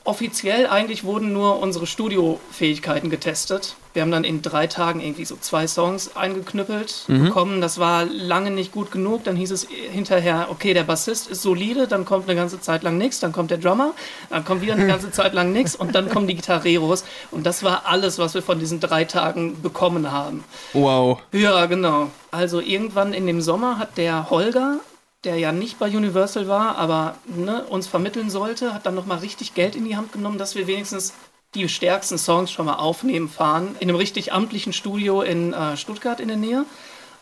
Offiziell 0.05 0.67
eigentlich 0.67 1.05
wurden 1.05 1.31
nur 1.31 1.59
unsere 1.59 1.87
Studiofähigkeiten 1.87 3.09
getestet. 3.09 3.77
Wir 3.93 4.01
haben 4.01 4.11
dann 4.11 4.23
in 4.23 4.41
drei 4.41 4.67
Tagen 4.67 4.99
irgendwie 4.99 5.23
so 5.23 5.37
zwei 5.39 5.65
Songs 5.67 6.15
eingeknüppelt 6.17 7.05
bekommen. 7.07 7.61
Das 7.61 7.77
war 7.77 8.05
lange 8.05 8.49
nicht 8.49 8.71
gut 8.71 8.91
genug. 8.91 9.23
Dann 9.23 9.35
hieß 9.35 9.51
es 9.51 9.67
hinterher, 9.69 10.47
okay, 10.49 10.73
der 10.73 10.83
Bassist 10.83 11.29
ist 11.29 11.43
solide, 11.43 11.87
dann 11.87 12.03
kommt 12.03 12.27
eine 12.27 12.35
ganze 12.35 12.59
Zeit 12.59 12.83
lang 12.83 12.97
nichts, 12.97 13.19
dann 13.19 13.31
kommt 13.31 13.51
der 13.51 13.59
Drummer, 13.59 13.93
dann 14.29 14.43
kommt 14.43 14.61
wieder 14.61 14.73
eine 14.73 14.87
ganze 14.87 15.11
Zeit 15.11 15.33
lang 15.33 15.53
nichts 15.53 15.75
und 15.75 15.93
dann 15.95 16.09
kommen 16.09 16.27
die 16.27 16.35
Gitarreros. 16.35 17.05
Und 17.31 17.45
das 17.45 17.63
war 17.63 17.83
alles, 17.85 18.17
was 18.17 18.33
wir 18.33 18.41
von 18.41 18.59
diesen 18.59 18.79
drei 18.79 19.05
Tagen 19.05 19.61
bekommen 19.61 20.11
haben. 20.11 20.43
Wow. 20.73 21.19
Ja, 21.31 21.65
genau. 21.67 22.09
Also 22.31 22.59
irgendwann 22.59 23.13
in 23.13 23.27
dem 23.27 23.41
Sommer 23.41 23.77
hat 23.77 23.97
der 23.97 24.31
Holger, 24.31 24.79
der 25.23 25.37
ja 25.37 25.51
nicht 25.51 25.79
bei 25.79 25.87
Universal 25.87 26.47
war, 26.47 26.77
aber 26.77 27.15
ne, 27.25 27.63
uns 27.63 27.87
vermitteln 27.87 28.29
sollte, 28.29 28.73
hat 28.73 28.85
dann 28.85 28.95
nochmal 28.95 29.19
richtig 29.19 29.53
Geld 29.53 29.75
in 29.75 29.85
die 29.85 29.95
Hand 29.95 30.11
genommen, 30.11 30.37
dass 30.37 30.55
wir 30.55 30.67
wenigstens 30.67 31.13
die 31.55 31.69
stärksten 31.69 32.17
Songs 32.17 32.51
schon 32.51 32.65
mal 32.65 32.75
aufnehmen 32.75 33.29
fahren. 33.29 33.75
In 33.79 33.89
einem 33.89 33.97
richtig 33.97 34.33
amtlichen 34.33 34.73
Studio 34.73 35.21
in 35.21 35.53
äh, 35.53 35.77
Stuttgart 35.77 36.19
in 36.19 36.27
der 36.27 36.37
Nähe. 36.37 36.65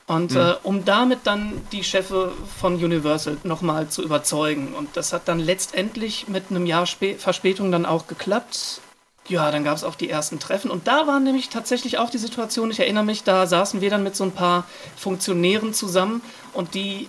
Und 0.08 0.36
äh, 0.36 0.56
um 0.64 0.84
damit 0.84 1.20
dann 1.24 1.62
die 1.72 1.84
Chefe 1.84 2.34
von 2.60 2.76
Universal 2.76 3.38
nochmal 3.44 3.88
zu 3.88 4.02
überzeugen. 4.04 4.74
Und 4.74 4.98
das 4.98 5.14
hat 5.14 5.28
dann 5.28 5.40
letztendlich 5.40 6.28
mit 6.28 6.46
einem 6.50 6.66
Jahr 6.66 6.86
Spä 6.86 7.16
Verspätung 7.16 7.72
dann 7.72 7.86
auch 7.86 8.08
geklappt. 8.08 8.82
Ja, 9.28 9.52
dann 9.52 9.64
gab 9.64 9.78
es 9.78 9.84
auch 9.84 9.96
die 9.96 10.10
ersten 10.10 10.40
Treffen. 10.40 10.72
Und 10.72 10.88
da 10.88 11.08
war 11.08 11.20
nämlich 11.20 11.50
tatsächlich 11.50 11.98
auch 11.98 12.10
die 12.10 12.18
Situation, 12.18 12.72
ich 12.72 12.80
erinnere 12.80 13.06
mich, 13.06 13.24
da 13.24 13.46
saßen 13.48 13.80
wir 13.80 13.90
dann 13.90 14.04
mit 14.04 14.16
so 14.16 14.24
ein 14.24 14.32
paar 14.32 14.66
Funktionären 14.98 15.74
zusammen 15.74 16.22
und 16.54 16.74
die 16.74 17.08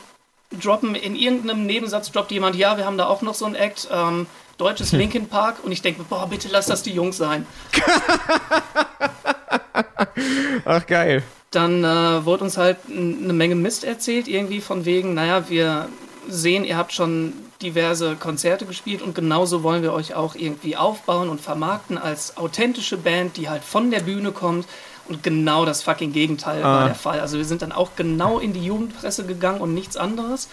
droppen 0.61 0.95
in 0.95 1.17
irgendeinem 1.17 1.67
Nebensatz, 1.67 2.11
droppt 2.11 2.33
jemand, 2.33 2.57
ja, 2.57 2.77
wir 2.77 2.85
haben 2.85 2.99
da 2.99 3.07
auch 3.07 3.23
noch 3.23 3.35
so 3.35 3.45
ein 3.45 3.55
Act. 3.55 3.88
Ähm, 3.93 4.27
deutsches 4.59 4.93
Linkin 4.93 5.29
Park 5.29 5.65
und 5.65 5.73
ich 5.73 5.83
denke, 5.83 6.05
boah, 6.05 6.29
bitte 6.29 6.49
lass 6.49 6.67
das 6.67 6.83
die 6.83 6.93
Jungs 6.93 7.17
sein. 7.17 7.47
Ach, 10.65 10.87
geil. 10.87 11.23
Dann 11.51 11.83
äh, 11.83 12.25
wurde 12.25 12.45
uns 12.45 12.57
halt 12.57 12.79
eine 12.88 13.33
Menge 13.33 13.57
Mist 13.57 13.85
erzählt, 13.85 14.29
irgendwie 14.29 14.61
von 14.61 14.85
wegen, 14.85 15.15
naja, 15.15 15.49
wir 15.49 15.88
sehen, 16.29 16.65
ihr 16.65 16.77
habt 16.77 16.93
schon 16.93 17.33
diverse 17.61 18.17
Konzerte 18.17 18.65
gespielt 18.65 19.03
und 19.03 19.15
genauso 19.15 19.62
wollen 19.62 19.83
wir 19.83 19.93
euch 19.93 20.15
auch 20.15 20.35
irgendwie 20.35 20.77
aufbauen 20.77 21.29
und 21.29 21.41
vermarkten 21.41 21.99
als 21.99 22.37
authentische 22.37 22.97
Band, 22.97 23.37
die 23.37 23.49
halt 23.49 23.65
von 23.65 23.91
der 23.91 24.01
Bühne 24.01 24.33
kommt. 24.33 24.67
Und 25.09 25.23
genau 25.23 25.65
das 25.65 25.83
fucking 25.83 26.12
Gegenteil 26.12 26.62
war 26.62 26.87
der 26.87 26.95
Fall. 26.95 27.21
Also 27.21 27.37
wir 27.37 27.45
sind 27.45 27.62
dann 27.62 27.73
auch 27.73 27.91
genau 27.97 28.38
in 28.38 28.53
die 28.53 28.65
Jugendpresse 28.65 29.27
gegangen 29.27 29.61
und 29.61 29.75
nichts 29.75 29.97
anderes. 29.97 30.49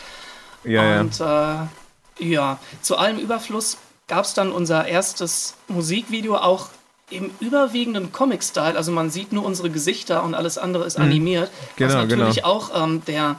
Ja, 0.64 0.84
ja. 0.84 1.02
Und 1.02 1.20
äh, 1.20 2.26
ja, 2.26 2.60
zu 2.82 2.98
allem 2.98 3.18
Überfluss 3.18 3.78
gab 4.08 4.26
es 4.26 4.34
dann 4.34 4.52
unser 4.52 4.88
erstes 4.88 5.56
Musikvideo 5.68 6.36
auch 6.36 6.70
im 7.10 7.32
überwiegenden 7.40 8.12
Comic-Style. 8.12 8.76
Also 8.76 8.92
man 8.92 9.10
sieht 9.10 9.32
nur 9.32 9.46
unsere 9.46 9.70
Gesichter 9.70 10.24
und 10.24 10.36
alles 10.36 10.58
andere 10.58 10.86
ist 10.86 10.98
animiert. 10.98 11.50
Genau, 11.76 11.90
was 11.90 11.96
natürlich 11.96 12.36
genau. 12.38 12.48
auch 12.48 12.84
ähm, 12.84 13.04
der, 13.06 13.38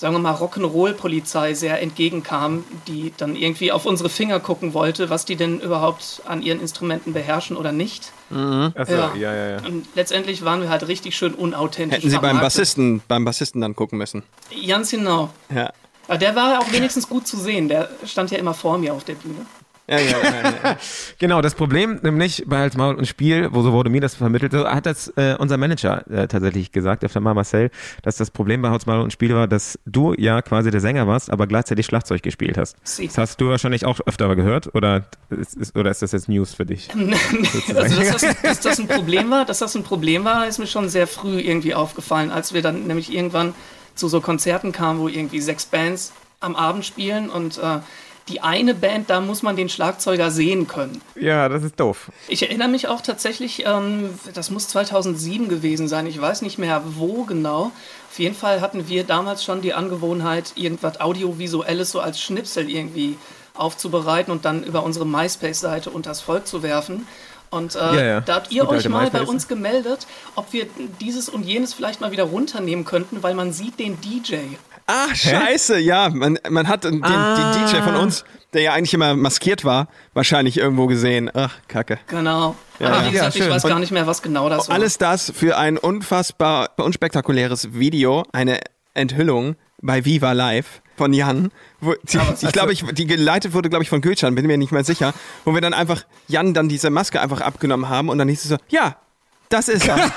sagen 0.00 0.14
wir 0.14 0.18
mal, 0.18 0.32
Rock'n'Roll-Polizei 0.34 1.52
sehr 1.52 1.82
entgegenkam, 1.82 2.64
die 2.88 3.12
dann 3.18 3.36
irgendwie 3.36 3.70
auf 3.70 3.84
unsere 3.84 4.08
Finger 4.08 4.40
gucken 4.40 4.72
wollte, 4.72 5.10
was 5.10 5.26
die 5.26 5.36
denn 5.36 5.60
überhaupt 5.60 6.22
an 6.24 6.40
ihren 6.40 6.58
Instrumenten 6.58 7.12
beherrschen 7.12 7.54
oder 7.54 7.70
nicht. 7.70 8.10
Achso, 8.30 8.94
Ja. 8.94 9.14
ja, 9.14 9.34
ja, 9.34 9.50
ja. 9.50 9.56
Und 9.66 9.86
letztendlich 9.94 10.42
waren 10.42 10.62
wir 10.62 10.70
halt 10.70 10.88
richtig 10.88 11.16
schön 11.16 11.34
unauthentisch. 11.34 11.98
Hätten 11.98 12.08
sie 12.08 12.18
beim. 12.18 12.40
Bassisten, 12.40 13.02
beim 13.08 13.26
Bassisten 13.26 13.60
dann 13.60 13.76
gucken 13.76 13.98
müssen. 13.98 14.22
Ganz 14.66 14.90
genau. 14.90 15.28
Ja. 15.54 15.70
Aber 16.08 16.16
der 16.16 16.34
war 16.34 16.60
auch 16.60 16.72
wenigstens 16.72 17.06
gut 17.06 17.26
zu 17.26 17.36
sehen. 17.36 17.68
Der 17.68 17.90
stand 18.06 18.30
ja 18.30 18.38
immer 18.38 18.54
vor 18.54 18.78
mir 18.78 18.94
auf 18.94 19.04
der 19.04 19.14
Bühne. 19.14 19.44
Ja, 19.90 19.98
ja, 19.98 20.18
ja, 20.22 20.42
ja. 20.62 20.76
Genau, 21.18 21.42
das 21.42 21.56
Problem 21.56 21.98
nämlich 22.02 22.44
bei 22.46 22.58
Hals, 22.58 22.76
Maul 22.76 22.94
und 22.94 23.08
Spiel, 23.08 23.48
wo 23.50 23.62
so 23.62 23.72
wurde 23.72 23.90
mir 23.90 24.00
das 24.00 24.14
vermittelt, 24.14 24.52
so 24.52 24.64
hat 24.64 24.86
das 24.86 25.08
äh, 25.16 25.34
unser 25.36 25.56
Manager 25.56 26.08
äh, 26.08 26.28
tatsächlich 26.28 26.70
gesagt, 26.70 27.02
öfter 27.02 27.18
mal 27.18 27.34
Marcel, 27.34 27.70
dass 28.02 28.16
das 28.16 28.30
Problem 28.30 28.62
bei 28.62 28.70
Hals, 28.70 28.86
Maul 28.86 29.00
und 29.00 29.12
Spiel 29.12 29.34
war, 29.34 29.48
dass 29.48 29.80
du 29.86 30.14
ja 30.16 30.42
quasi 30.42 30.70
der 30.70 30.80
Sänger 30.80 31.08
warst, 31.08 31.28
aber 31.30 31.48
gleichzeitig 31.48 31.86
Schlagzeug 31.86 32.22
gespielt 32.22 32.56
hast. 32.56 32.76
Sie. 32.84 33.08
Das 33.08 33.18
hast 33.18 33.40
du 33.40 33.48
wahrscheinlich 33.48 33.84
auch 33.84 33.98
öfter 34.06 34.34
gehört 34.36 34.72
oder 34.76 35.06
ist, 35.30 35.56
ist, 35.56 35.76
oder 35.76 35.90
ist 35.90 36.02
das 36.02 36.12
jetzt 36.12 36.28
News 36.28 36.54
für 36.54 36.66
dich? 36.66 36.88
Also, 37.74 38.00
dass 38.00 38.20
das, 38.20 38.42
dass 38.42 38.60
das 38.60 38.78
ein 38.78 38.88
Problem 38.88 39.30
war, 39.30 39.44
dass 39.44 39.58
das 39.58 39.74
ein 39.74 39.82
Problem 39.82 40.24
war, 40.24 40.46
ist 40.46 40.58
mir 40.58 40.66
schon 40.66 40.88
sehr 40.88 41.06
früh 41.06 41.40
irgendwie 41.40 41.74
aufgefallen, 41.74 42.30
als 42.30 42.52
wir 42.52 42.62
dann 42.62 42.86
nämlich 42.86 43.12
irgendwann 43.12 43.54
zu 43.94 44.08
so 44.08 44.20
Konzerten 44.20 44.72
kamen, 44.72 45.00
wo 45.00 45.08
irgendwie 45.08 45.40
sechs 45.40 45.66
Bands 45.66 46.12
am 46.40 46.56
Abend 46.56 46.84
spielen 46.84 47.30
und 47.30 47.58
äh, 47.58 47.80
die 48.30 48.40
eine 48.40 48.74
Band, 48.74 49.10
da 49.10 49.20
muss 49.20 49.42
man 49.42 49.56
den 49.56 49.68
Schlagzeuger 49.68 50.30
sehen 50.30 50.66
können. 50.68 51.00
Ja, 51.14 51.48
das 51.48 51.62
ist 51.64 51.78
doof. 51.78 52.10
Ich 52.28 52.42
erinnere 52.42 52.68
mich 52.68 52.88
auch 52.88 53.00
tatsächlich, 53.00 53.64
ähm, 53.66 54.10
das 54.32 54.50
muss 54.50 54.68
2007 54.68 55.48
gewesen 55.48 55.88
sein, 55.88 56.06
ich 56.06 56.20
weiß 56.20 56.42
nicht 56.42 56.58
mehr 56.58 56.82
wo 56.96 57.24
genau. 57.24 57.72
Auf 58.10 58.18
jeden 58.18 58.34
Fall 58.34 58.60
hatten 58.60 58.88
wir 58.88 59.04
damals 59.04 59.44
schon 59.44 59.60
die 59.60 59.74
Angewohnheit, 59.74 60.52
irgendwas 60.56 61.00
Audiovisuelles 61.00 61.90
so 61.90 62.00
als 62.00 62.20
Schnipsel 62.20 62.70
irgendwie 62.70 63.18
aufzubereiten 63.54 64.32
und 64.32 64.44
dann 64.44 64.62
über 64.62 64.82
unsere 64.82 65.06
MySpace-Seite 65.06 65.90
unters 65.90 66.20
Volk 66.20 66.46
zu 66.46 66.62
werfen. 66.62 67.06
Und 67.50 67.74
äh, 67.74 67.78
Ja, 67.78 68.02
ja. 68.02 68.20
da 68.20 68.36
habt 68.36 68.52
ihr 68.52 68.68
euch 68.68 68.88
mal 68.88 69.10
bei 69.10 69.22
uns 69.22 69.48
gemeldet, 69.48 70.06
ob 70.36 70.52
wir 70.52 70.66
dieses 71.00 71.28
und 71.28 71.42
jenes 71.44 71.74
vielleicht 71.74 72.00
mal 72.00 72.12
wieder 72.12 72.24
runternehmen 72.24 72.84
könnten, 72.84 73.22
weil 73.22 73.34
man 73.34 73.52
sieht 73.52 73.78
den 73.78 74.00
DJ. 74.00 74.36
Ach, 74.92 75.14
scheiße, 75.14 75.78
ja. 75.78 76.08
Man, 76.10 76.38
man 76.48 76.66
hat 76.68 76.84
den, 76.84 77.02
Ah. 77.04 77.54
den 77.54 77.66
DJ 77.66 77.76
von 77.82 77.94
uns, 77.96 78.24
der 78.52 78.62
ja 78.62 78.72
eigentlich 78.72 78.94
immer 78.94 79.14
maskiert 79.14 79.64
war, 79.64 79.88
wahrscheinlich 80.14 80.58
irgendwo 80.58 80.86
gesehen. 80.86 81.30
Ach, 81.32 81.54
kacke. 81.68 81.98
Genau. 82.08 82.56
Ja, 82.78 82.88
Aber 82.88 82.96
ja. 83.02 83.06
wie 83.06 83.10
gesagt, 83.12 83.34
Ja, 83.36 83.44
ich 83.44 83.50
weiß 83.50 83.62
gar 83.62 83.78
nicht 83.78 83.92
mehr, 83.92 84.06
was 84.06 84.22
genau 84.22 84.48
das 84.48 84.68
war. 84.68 84.74
Alles 84.74 84.98
das 84.98 85.32
für 85.34 85.56
ein 85.56 85.78
unfassbar 85.78 86.70
unspektakuläres 86.76 87.74
Video, 87.74 88.24
eine 88.32 88.60
Enthüllung 88.94 89.56
bei 89.82 90.04
Viva 90.04 90.32
Live 90.32 90.82
von 90.96 91.12
Jan. 91.12 91.50
Wo, 91.80 91.94
die, 92.02 92.18
ich 92.42 92.52
glaube, 92.52 92.72
ich, 92.72 92.84
die 92.92 93.06
geleitet 93.06 93.54
wurde, 93.54 93.70
glaube 93.70 93.82
ich, 93.82 93.88
von 93.88 94.00
Gülcan, 94.00 94.34
bin 94.34 94.46
mir 94.46 94.58
nicht 94.58 94.72
mehr 94.72 94.84
sicher. 94.84 95.14
Wo 95.44 95.54
wir 95.54 95.60
dann 95.60 95.72
einfach 95.72 96.04
Jan 96.28 96.52
dann 96.52 96.68
diese 96.68 96.90
Maske 96.90 97.20
einfach 97.20 97.40
abgenommen 97.40 97.88
haben 97.88 98.08
und 98.10 98.18
dann 98.18 98.28
hieß 98.28 98.42
es 98.42 98.50
so, 98.50 98.56
ja, 98.68 98.96
das 99.50 99.68
ist 99.68 99.86
er. 99.86 99.98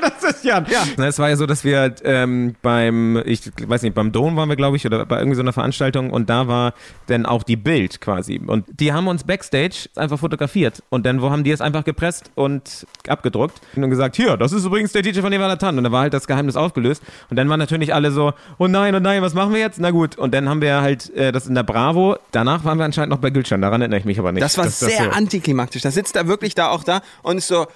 Das 0.00 0.36
ist 0.36 0.44
Jan. 0.44 0.64
Ja. 0.70 0.82
Na, 0.96 1.06
Es 1.08 1.18
war 1.18 1.28
ja 1.28 1.36
so, 1.36 1.44
dass 1.46 1.62
wir 1.64 1.94
ähm, 2.04 2.54
beim, 2.62 3.22
ich 3.26 3.42
weiß 3.66 3.82
nicht, 3.82 3.94
beim 3.94 4.12
Dom 4.12 4.36
waren 4.36 4.48
wir, 4.48 4.56
glaube 4.56 4.76
ich, 4.76 4.86
oder 4.86 5.04
bei 5.04 5.18
irgendwie 5.18 5.34
so 5.36 5.42
einer 5.42 5.52
Veranstaltung 5.52 6.10
und 6.10 6.30
da 6.30 6.48
war 6.48 6.72
dann 7.06 7.26
auch 7.26 7.42
die 7.42 7.56
Bild 7.56 8.00
quasi. 8.00 8.40
Und 8.44 8.64
die 8.80 8.92
haben 8.92 9.06
uns 9.08 9.24
Backstage 9.24 9.88
einfach 9.96 10.18
fotografiert. 10.18 10.82
Und 10.88 11.04
dann 11.06 11.20
wo 11.20 11.30
haben 11.30 11.44
die 11.44 11.50
es 11.50 11.60
einfach 11.60 11.84
gepresst 11.84 12.30
und 12.34 12.86
abgedruckt 13.08 13.60
und 13.76 13.90
gesagt, 13.90 14.16
hier, 14.16 14.36
das 14.38 14.52
ist 14.52 14.64
übrigens 14.64 14.92
der 14.92 15.02
DJ 15.02 15.20
von 15.20 15.30
Nevada 15.30 15.56
Tan. 15.56 15.76
Und 15.76 15.84
da 15.84 15.92
war 15.92 16.00
halt 16.02 16.14
das 16.14 16.26
Geheimnis 16.26 16.56
aufgelöst. 16.56 17.02
Und 17.28 17.36
dann 17.36 17.48
waren 17.50 17.58
natürlich 17.58 17.92
alle 17.94 18.10
so, 18.10 18.32
oh 18.58 18.66
nein, 18.66 18.94
oh 18.94 19.00
nein, 19.00 19.20
was 19.22 19.34
machen 19.34 19.52
wir 19.52 19.60
jetzt? 19.60 19.78
Na 19.80 19.90
gut. 19.90 20.16
Und 20.16 20.32
dann 20.32 20.48
haben 20.48 20.62
wir 20.62 20.80
halt 20.80 21.14
äh, 21.14 21.30
das 21.32 21.46
in 21.46 21.54
der 21.54 21.62
Bravo. 21.64 22.16
Danach 22.32 22.64
waren 22.64 22.78
wir 22.78 22.84
anscheinend 22.86 23.10
noch 23.10 23.18
bei 23.18 23.30
Gülcan. 23.30 23.60
Daran 23.60 23.82
erinnere 23.82 24.00
ich 24.00 24.06
mich 24.06 24.18
aber 24.18 24.32
nicht. 24.32 24.42
Das 24.42 24.56
war 24.56 24.64
dass 24.64 24.80
sehr 24.80 25.04
so- 25.04 25.10
antiklimaktisch. 25.10 25.82
Da 25.82 25.90
sitzt 25.90 26.16
er 26.16 26.26
wirklich 26.26 26.54
da 26.54 26.68
auch 26.70 26.84
da 26.84 27.02
und 27.22 27.36
ist 27.38 27.48
so, 27.48 27.66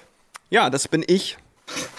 ja, 0.49 0.69
das 0.69 0.87
bin 0.87 1.03
ich. 1.07 1.37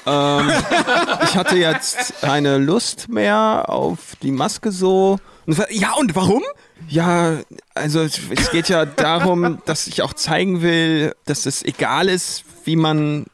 ähm, 0.07 0.51
ich 1.25 1.37
hatte 1.37 1.57
jetzt 1.57 2.21
keine 2.21 2.59
Lust 2.59 3.09
mehr 3.09 3.65
auf 3.69 3.99
die 4.23 4.31
Maske 4.31 4.71
so. 4.73 5.19
Und 5.47 5.61
ja, 5.71 5.93
und 5.95 6.15
warum? 6.15 6.43
Ja, 6.89 7.39
also 7.75 8.01
es 8.03 8.51
geht 8.51 8.69
ja 8.69 8.85
darum, 8.85 9.59
dass 9.67 9.87
ich 9.87 10.03
auch 10.03 10.13
zeigen 10.13 10.63
will, 10.63 11.15
dass 11.25 11.47
es 11.47 11.65
egal 11.65 12.09
ist, 12.09 12.45
wie 12.65 12.77
man 12.77 13.27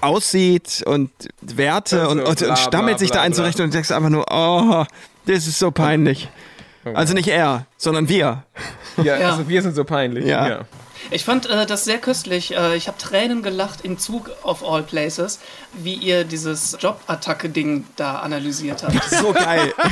aussieht 0.00 0.82
und 0.86 1.10
Werte 1.40 2.08
und, 2.08 2.20
und, 2.20 2.38
bla, 2.38 2.48
und 2.50 2.58
stammelt 2.58 2.98
sich 2.98 3.10
da 3.10 3.22
ein 3.22 3.32
zurecht 3.32 3.60
und 3.60 3.72
denkst 3.72 3.90
einfach 3.92 4.10
nur, 4.10 4.26
oh, 4.30 4.84
das 5.26 5.46
ist 5.46 5.58
so 5.58 5.70
peinlich. 5.70 6.28
Also 6.94 7.14
nicht 7.14 7.28
er, 7.28 7.66
sondern 7.76 8.08
wir. 8.08 8.42
Ja, 8.96 9.16
Ja. 9.18 9.30
also 9.30 9.48
wir 9.48 9.62
sind 9.62 9.74
so 9.76 9.84
peinlich. 9.84 10.24
Ja. 10.26 10.62
Ich 11.10 11.24
fand 11.24 11.48
äh, 11.48 11.66
das 11.66 11.84
sehr 11.84 11.98
köstlich. 11.98 12.54
Äh, 12.56 12.76
ich 12.76 12.88
habe 12.88 12.98
Tränen 12.98 13.42
gelacht 13.42 13.80
im 13.84 13.98
Zug 13.98 14.30
of 14.42 14.64
all 14.64 14.82
places, 14.82 15.40
wie 15.72 15.94
ihr 15.94 16.24
dieses 16.24 16.76
Jobattacke-Ding 16.80 17.84
da 17.96 18.20
analysiert 18.20 18.82
habt. 18.82 19.00
So 19.22 19.32
geil. 19.32 19.72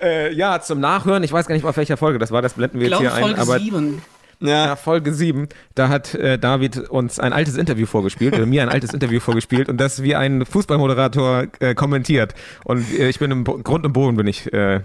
Äh, 0.00 0.32
ja, 0.32 0.60
zum 0.60 0.78
Nachhören, 0.78 1.24
ich 1.24 1.32
weiß 1.32 1.46
gar 1.46 1.56
nicht, 1.56 1.64
auf 1.64 1.76
welcher 1.76 1.96
Folge 1.96 2.20
das 2.20 2.30
war, 2.30 2.40
das 2.40 2.54
blenden 2.54 2.78
wir 2.78 2.86
Ich 2.86 2.92
jetzt 2.92 3.00
glaube 3.00 3.16
hier 3.16 3.16
ein. 3.16 3.34
Folge 3.34 3.40
Aber 3.40 3.58
7. 3.58 4.02
Ja. 4.40 4.66
ja, 4.66 4.76
Folge 4.76 5.12
7, 5.12 5.48
da 5.74 5.88
hat 5.88 6.14
äh, 6.14 6.38
David 6.38 6.88
uns 6.88 7.18
ein 7.18 7.32
altes 7.32 7.56
Interview 7.56 7.86
vorgespielt, 7.86 8.34
oder 8.34 8.46
mir 8.46 8.62
ein 8.62 8.68
altes 8.68 8.94
Interview 8.94 9.18
vorgespielt 9.18 9.68
und 9.68 9.78
das 9.78 10.02
wie 10.04 10.14
ein 10.14 10.46
Fußballmoderator 10.46 11.46
äh, 11.58 11.74
kommentiert. 11.74 12.34
Und 12.62 12.86
äh, 12.96 13.08
ich 13.08 13.18
bin 13.18 13.32
im 13.32 13.42
Bo 13.42 13.58
Grund 13.58 13.84
und 13.84 13.92
Boden 13.92 14.16
bin 14.16 14.28
ich 14.28 14.52
äh, 14.52 14.76
äh, 14.76 14.80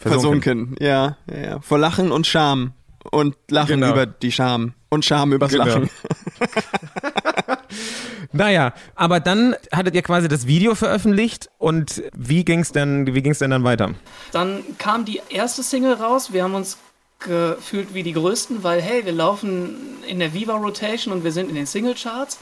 versunken. 0.00 0.76
Ja, 0.80 1.16
ja, 1.32 1.40
ja. 1.40 1.60
Vor 1.60 1.78
Lachen 1.78 2.10
und 2.10 2.26
Scham. 2.26 2.72
Und 3.10 3.36
Lachen 3.50 3.80
Genau. 3.80 3.92
über 3.92 4.06
die 4.06 4.32
Scham. 4.32 4.74
Und 4.90 5.04
Scham 5.04 5.32
übers 5.32 5.50
Genau. 5.52 5.64
Lachen. 5.64 5.90
Naja, 8.32 8.74
aber 8.94 9.20
dann 9.20 9.56
hattet 9.72 9.94
ihr 9.94 10.02
quasi 10.02 10.28
das 10.28 10.46
Video 10.46 10.74
veröffentlicht 10.74 11.48
und 11.58 12.02
wie 12.14 12.44
ging's 12.44 12.72
denn, 12.72 13.14
wie 13.14 13.22
ging's 13.22 13.38
denn 13.38 13.50
dann 13.50 13.64
weiter? 13.64 13.94
Dann 14.32 14.62
kam 14.78 15.04
die 15.06 15.20
erste 15.30 15.62
Single 15.62 15.94
raus. 15.94 16.32
Wir 16.32 16.44
haben 16.44 16.54
uns 16.54 16.76
gefühlt 17.20 17.94
wie 17.94 18.02
die 18.02 18.12
Größten, 18.12 18.62
weil 18.62 18.82
hey, 18.82 19.04
wir 19.06 19.12
laufen 19.12 19.76
in 20.06 20.18
der 20.18 20.34
Viva 20.34 20.54
Rotation 20.56 21.12
und 21.14 21.24
wir 21.24 21.32
sind 21.32 21.48
in 21.48 21.54
den 21.54 21.66
Singlecharts. 21.66 22.38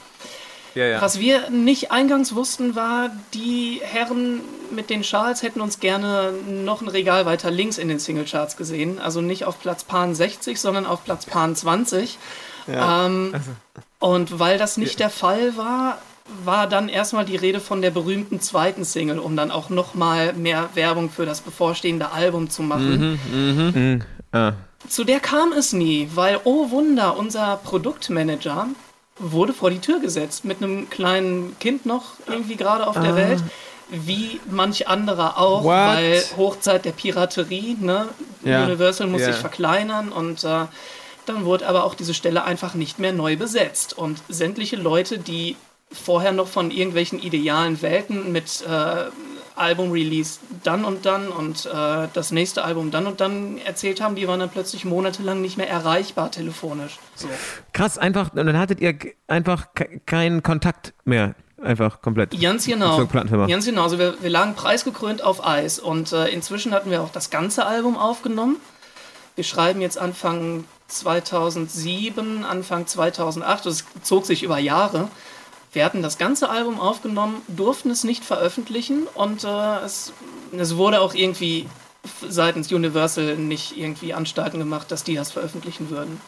Ja, 0.77 0.85
ja. 0.85 1.01
Was 1.01 1.19
wir 1.19 1.49
nicht 1.49 1.91
eingangs 1.91 2.35
wussten, 2.35 2.77
war, 2.77 3.11
die 3.33 3.81
Herren 3.83 4.43
mit 4.71 4.91
den 4.91 5.03
Schals 5.05 5.43
hätten 5.43 5.63
uns 5.63 5.81
gerne 5.81 6.35
noch 6.47 6.83
ein 6.83 6.89
Regal 6.89 7.25
weiter 7.25 7.51
links 7.51 7.79
in 7.79 7.89
den 7.89 7.99
Singlecharts 7.99 8.59
gesehen. 8.59 8.99
Also 8.99 9.23
nicht 9.23 9.47
auf 9.47 9.59
Platz 9.59 9.85
Pan 9.85 10.15
60, 10.15 10.61
sondern 10.61 10.85
auf 10.85 11.03
Platz 11.03 11.25
Pan 11.25 11.57
20. 11.57 12.19
Ähm, 12.69 13.33
Und 14.01 14.39
weil 14.39 14.59
das 14.59 14.77
nicht 14.77 15.01
der 15.01 15.09
Fall 15.09 15.57
war, 15.57 15.99
war 16.45 16.67
dann 16.67 16.91
erstmal 16.91 17.25
die 17.25 17.37
Rede 17.37 17.61
von 17.61 17.81
der 17.81 17.91
berühmten 17.91 18.41
zweiten 18.41 18.85
Single, 18.85 19.19
um 19.19 19.35
dann 19.35 19.51
auch 19.51 19.71
nochmal 19.71 20.35
mehr 20.35 20.69
Werbung 20.75 21.09
für 21.09 21.25
das 21.25 21.41
bevorstehende 21.41 22.13
Album 22.13 22.51
zu 22.51 22.63
machen. 22.63 24.05
Ah. 24.33 24.53
Zu 24.89 25.05
der 25.05 25.21
kam 25.21 25.53
es 25.53 25.73
nie, 25.73 26.11
weil, 26.15 26.41
oh 26.45 26.71
Wunder, 26.71 27.17
unser 27.17 27.57
Produktmanager 27.65 28.67
wurde 29.19 29.53
vor 29.53 29.71
die 29.71 29.79
Tür 29.79 30.01
gesetzt 30.01 30.45
mit 30.45 30.63
einem 30.63 30.91
kleinen 30.91 31.57
Kind 31.59 31.87
noch 31.87 32.13
irgendwie 32.27 32.57
gerade 32.57 32.87
auf 32.87 32.95
der 33.01 33.13
Ah. 33.13 33.17
Welt. 33.17 33.43
Wie 33.89 34.41
manch 34.51 34.89
anderer 34.89 35.39
auch, 35.39 35.63
What? 35.63 35.73
weil 35.73 36.23
Hochzeit 36.37 36.85
der 36.85 36.91
Piraterie, 36.93 37.77
ne? 37.81 38.09
Ja. 38.45 38.65
Universal 38.65 39.07
muss 39.07 39.21
Ja. 39.23 39.29
sich 39.29 39.37
verkleinern 39.37 40.11
und 40.11 40.43
äh, 40.45 40.65
dann 41.27 41.45
wurde 41.45 41.67
aber 41.69 41.85
auch 41.85 41.95
diese 41.95 42.13
Stelle 42.15 42.45
einfach 42.45 42.75
nicht 42.75 42.99
mehr 42.99 43.13
neu 43.13 43.37
besetzt. 43.37 43.97
Und 43.97 44.19
sämtliche 44.29 44.77
Leute, 44.77 45.19
die 45.19 45.57
vorher 45.93 46.33
noch 46.33 46.49
von 46.49 46.71
irgendwelchen 46.73 47.21
idealen 47.23 47.81
Welten 47.81 48.33
mit 48.33 48.63
äh, 48.69 49.05
Album-Release 49.57 50.39
dann 50.63 50.85
und 50.85 51.07
dann 51.07 51.29
und 51.29 51.67
äh, 51.67 52.09
das 52.13 52.31
nächste 52.31 52.65
Album 52.65 52.91
dann 52.91 53.07
und 53.07 53.21
dann 53.21 53.59
erzählt 53.59 54.01
haben, 54.01 54.15
die 54.15 54.29
waren 54.29 54.41
dann 54.41 54.51
plötzlich 54.51 54.85
monatelang 54.85 55.41
nicht 55.41 55.57
mehr 55.57 55.69
erreichbar 55.69 56.31
telefonisch. 56.31 56.99
So. 57.15 57.29
Krass, 57.73 57.99
einfach, 57.99 58.33
und 58.33 58.47
dann 58.47 58.59
hattet 58.59 58.81
ihr 58.81 58.95
einfach 59.27 59.75
ke- 59.75 60.01
keinen 60.07 60.43
Kontakt 60.43 60.93
mehr. 61.05 61.35
Einfach 61.63 62.03
komplett. 62.03 62.39
Ganz 62.39 62.67
genau. 62.67 62.99
Ganz 63.49 63.65
genau. 63.65 63.83
Also 63.85 63.99
wir, 63.99 64.15
wir 64.21 64.29
lagen 64.29 64.55
preisgekrönt 64.55 65.23
auf 65.25 65.45
Eis 65.45 65.79
und 65.79 66.13
äh, 66.13 66.29
inzwischen 66.29 66.73
hatten 66.73 66.91
wir 66.91 67.01
auch 67.01 67.11
das 67.11 67.31
ganze 67.31 67.65
Album 67.65 67.97
aufgenommen. 67.97 68.57
Wir 69.37 69.45
schreiben 69.45 69.81
jetzt 69.81 69.97
Anfang 69.99 70.65
2007, 70.89 72.45
Anfang 72.45 72.87
2008. 72.87 73.67
Das 73.67 73.85
zog 74.03 74.27
sich 74.27 74.43
über 74.43 74.59
Jahre. 74.59 75.09
Wir 75.77 75.85
hatten 75.85 76.01
das 76.01 76.17
ganze 76.17 76.49
Album 76.49 76.81
aufgenommen, 76.81 77.43
durften 77.49 77.91
es 77.91 78.03
nicht 78.03 78.25
veröffentlichen 78.25 79.07
und 79.13 79.45
äh, 79.45 79.85
es, 79.85 80.11
es 80.57 80.79
wurde 80.79 81.03
auch 81.03 81.13
irgendwie 81.13 81.67
seitens 82.27 82.73
Universal 82.73 83.37
nicht 83.37 83.77
irgendwie 83.77 84.15
Anstalten 84.15 84.59
gemacht, 84.59 84.91
dass 84.91 85.05
die 85.05 85.17
das 85.17 85.33
veröffentlichen 85.33 85.91
würden. 85.91 86.19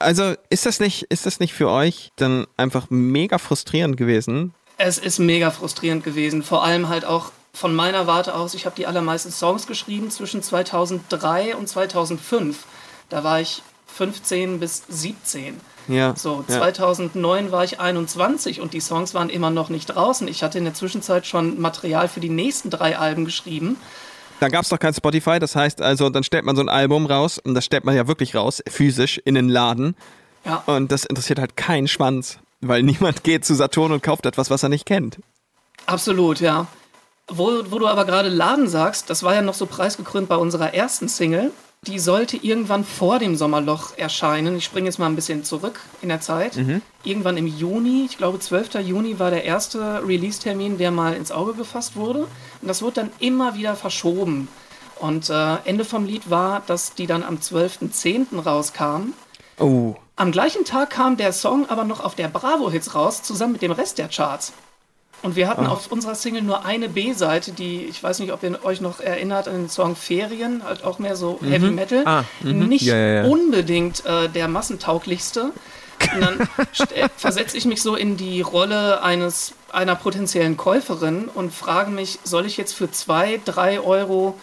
Also 0.00 0.34
ist 0.50 0.66
das 0.66 0.80
nicht, 0.80 1.04
ist 1.04 1.24
das 1.24 1.38
nicht 1.38 1.54
für 1.54 1.70
euch 1.70 2.10
dann 2.16 2.48
einfach 2.56 2.90
mega 2.90 3.38
frustrierend 3.38 3.96
gewesen? 3.96 4.54
Es 4.76 4.98
ist 4.98 5.20
mega 5.20 5.52
frustrierend 5.52 6.02
gewesen, 6.02 6.42
vor 6.42 6.64
allem 6.64 6.88
halt 6.88 7.04
auch 7.04 7.30
von 7.52 7.76
meiner 7.76 8.08
Warte 8.08 8.34
aus. 8.34 8.54
Ich 8.54 8.66
habe 8.66 8.74
die 8.74 8.88
allermeisten 8.88 9.30
Songs 9.30 9.68
geschrieben 9.68 10.10
zwischen 10.10 10.42
2003 10.42 11.54
und 11.54 11.68
2005. 11.68 12.64
Da 13.08 13.22
war 13.22 13.40
ich 13.40 13.62
15 13.94 14.60
bis 14.60 14.82
17. 14.88 15.60
Ja. 15.88 16.14
So, 16.16 16.44
ja. 16.48 16.58
2009 16.58 17.52
war 17.52 17.64
ich 17.64 17.80
21 17.80 18.60
und 18.60 18.72
die 18.72 18.80
Songs 18.80 19.14
waren 19.14 19.28
immer 19.28 19.50
noch 19.50 19.68
nicht 19.68 19.86
draußen. 19.86 20.26
Ich 20.28 20.42
hatte 20.42 20.58
in 20.58 20.64
der 20.64 20.74
Zwischenzeit 20.74 21.26
schon 21.26 21.60
Material 21.60 22.08
für 22.08 22.20
die 22.20 22.28
nächsten 22.28 22.70
drei 22.70 22.98
Alben 22.98 23.24
geschrieben. 23.24 23.76
Da 24.40 24.48
gab 24.48 24.62
es 24.62 24.68
doch 24.68 24.78
kein 24.78 24.94
Spotify, 24.94 25.38
das 25.38 25.54
heißt 25.54 25.80
also, 25.80 26.10
dann 26.10 26.24
stellt 26.24 26.44
man 26.44 26.56
so 26.56 26.62
ein 26.62 26.68
Album 26.68 27.06
raus 27.06 27.38
und 27.38 27.54
das 27.54 27.64
stellt 27.64 27.84
man 27.84 27.94
ja 27.94 28.08
wirklich 28.08 28.34
raus, 28.34 28.62
physisch 28.68 29.20
in 29.24 29.34
den 29.36 29.48
Laden 29.48 29.94
Ja, 30.44 30.62
und 30.66 30.90
das 30.90 31.04
interessiert 31.04 31.38
halt 31.38 31.56
keinen 31.56 31.86
Schwanz, 31.86 32.38
weil 32.60 32.82
niemand 32.84 33.22
geht 33.22 33.44
zu 33.44 33.54
Saturn 33.54 33.92
und 33.92 34.02
kauft 34.02 34.26
etwas, 34.26 34.50
was 34.50 34.62
er 34.62 34.68
nicht 34.68 34.86
kennt. 34.86 35.18
absolut, 35.86 36.40
ja. 36.40 36.66
Wo, 37.28 37.62
wo 37.70 37.78
du 37.78 37.86
aber 37.86 38.04
gerade 38.04 38.28
Laden 38.28 38.68
sagst, 38.68 39.08
das 39.08 39.22
war 39.22 39.34
ja 39.34 39.40
noch 39.40 39.54
so 39.54 39.64
preisgekrönt 39.64 40.28
bei 40.28 40.36
unserer 40.36 40.74
ersten 40.74 41.08
Single. 41.08 41.52
Die 41.86 41.98
sollte 41.98 42.36
irgendwann 42.36 42.84
vor 42.84 43.18
dem 43.18 43.36
Sommerloch 43.36 43.96
erscheinen. 43.96 44.56
Ich 44.56 44.64
springe 44.64 44.86
jetzt 44.86 44.98
mal 44.98 45.06
ein 45.06 45.16
bisschen 45.16 45.44
zurück 45.44 45.80
in 46.00 46.08
der 46.08 46.20
Zeit. 46.20 46.56
Irgendwann 47.04 47.36
im 47.36 47.46
Juni, 47.46 48.06
ich 48.08 48.16
glaube 48.16 48.38
12. 48.38 48.74
Juni 48.76 49.18
war 49.18 49.30
der 49.30 49.44
erste 49.44 50.02
Release-Termin, 50.06 50.78
der 50.78 50.90
mal 50.90 51.14
ins 51.14 51.30
Auge 51.30 51.54
gefasst 51.54 51.96
wurde. 51.96 52.20
Und 52.62 52.68
das 52.68 52.80
wurde 52.80 52.94
dann 53.02 53.10
immer 53.20 53.54
wieder 53.54 53.76
verschoben. 53.76 54.48
Und 54.98 55.28
äh, 55.28 55.56
Ende 55.64 55.84
vom 55.84 56.06
Lied 56.06 56.30
war, 56.30 56.62
dass 56.66 56.94
die 56.94 57.06
dann 57.06 57.22
am 57.22 57.36
12.10. 57.36 58.42
rauskam. 58.42 59.12
Oh. 59.58 59.94
Am 60.16 60.32
gleichen 60.32 60.64
Tag 60.64 60.90
kam 60.90 61.16
der 61.16 61.32
Song 61.32 61.68
aber 61.68 61.84
noch 61.84 62.02
auf 62.02 62.14
der 62.14 62.28
Bravo 62.28 62.70
Hits 62.70 62.94
raus, 62.94 63.22
zusammen 63.22 63.52
mit 63.52 63.62
dem 63.62 63.72
Rest 63.72 63.98
der 63.98 64.08
Charts. 64.08 64.52
Und 65.24 65.36
wir 65.36 65.48
hatten 65.48 65.66
auf 65.66 65.90
unserer 65.90 66.14
Single 66.14 66.42
nur 66.42 66.66
eine 66.66 66.90
B-Seite, 66.90 67.52
die, 67.52 67.86
ich 67.86 68.02
weiß 68.02 68.18
nicht, 68.18 68.30
ob 68.30 68.42
ihr 68.42 68.62
euch 68.62 68.82
noch 68.82 69.00
erinnert 69.00 69.48
an 69.48 69.54
den 69.54 69.68
Song 69.70 69.96
Ferien, 69.96 70.62
halt 70.62 70.84
auch 70.84 70.98
mehr 70.98 71.16
so 71.16 71.40
Heavy 71.42 71.70
Metal. 71.70 72.02
Ah, 72.04 72.24
Nicht 72.42 72.82
Ja, 72.82 72.94
ja, 72.94 73.22
ja. 73.22 73.24
unbedingt 73.24 74.04
äh, 74.04 74.28
der 74.28 74.48
massentauglichste. 74.48 75.44
Und 76.14 76.20
dann 76.20 76.40
äh, 76.94 77.08
versetze 77.16 77.56
ich 77.56 77.64
mich 77.64 77.80
so 77.80 77.96
in 77.96 78.18
die 78.18 78.42
Rolle 78.42 79.02
eines, 79.02 79.54
einer 79.72 79.94
potenziellen 79.94 80.58
Käuferin 80.58 81.30
und 81.34 81.54
frage 81.54 81.90
mich, 81.90 82.18
soll 82.24 82.44
ich 82.44 82.58
jetzt 82.58 82.74
für 82.74 82.90
zwei, 82.90 83.40
drei 83.46 83.80
Euro 83.80 84.38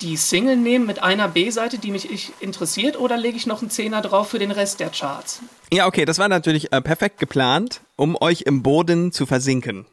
die 0.00 0.16
Single 0.16 0.56
nehmen 0.56 0.86
mit 0.86 1.02
einer 1.02 1.28
B-Seite, 1.28 1.78
die 1.78 1.90
mich 1.90 2.10
ich 2.10 2.32
interessiert, 2.40 2.98
oder 2.98 3.16
lege 3.16 3.36
ich 3.36 3.46
noch 3.46 3.60
einen 3.62 3.70
Zehner 3.70 4.00
drauf 4.00 4.28
für 4.30 4.38
den 4.38 4.50
Rest 4.52 4.80
der 4.80 4.90
Charts? 4.90 5.40
Ja, 5.72 5.86
okay, 5.86 6.04
das 6.04 6.18
war 6.18 6.28
natürlich 6.28 6.72
äh, 6.72 6.80
perfekt 6.80 7.18
geplant, 7.18 7.80
um 7.96 8.16
euch 8.20 8.42
im 8.42 8.62
Boden 8.62 9.10
zu 9.12 9.26
versinken. 9.26 9.86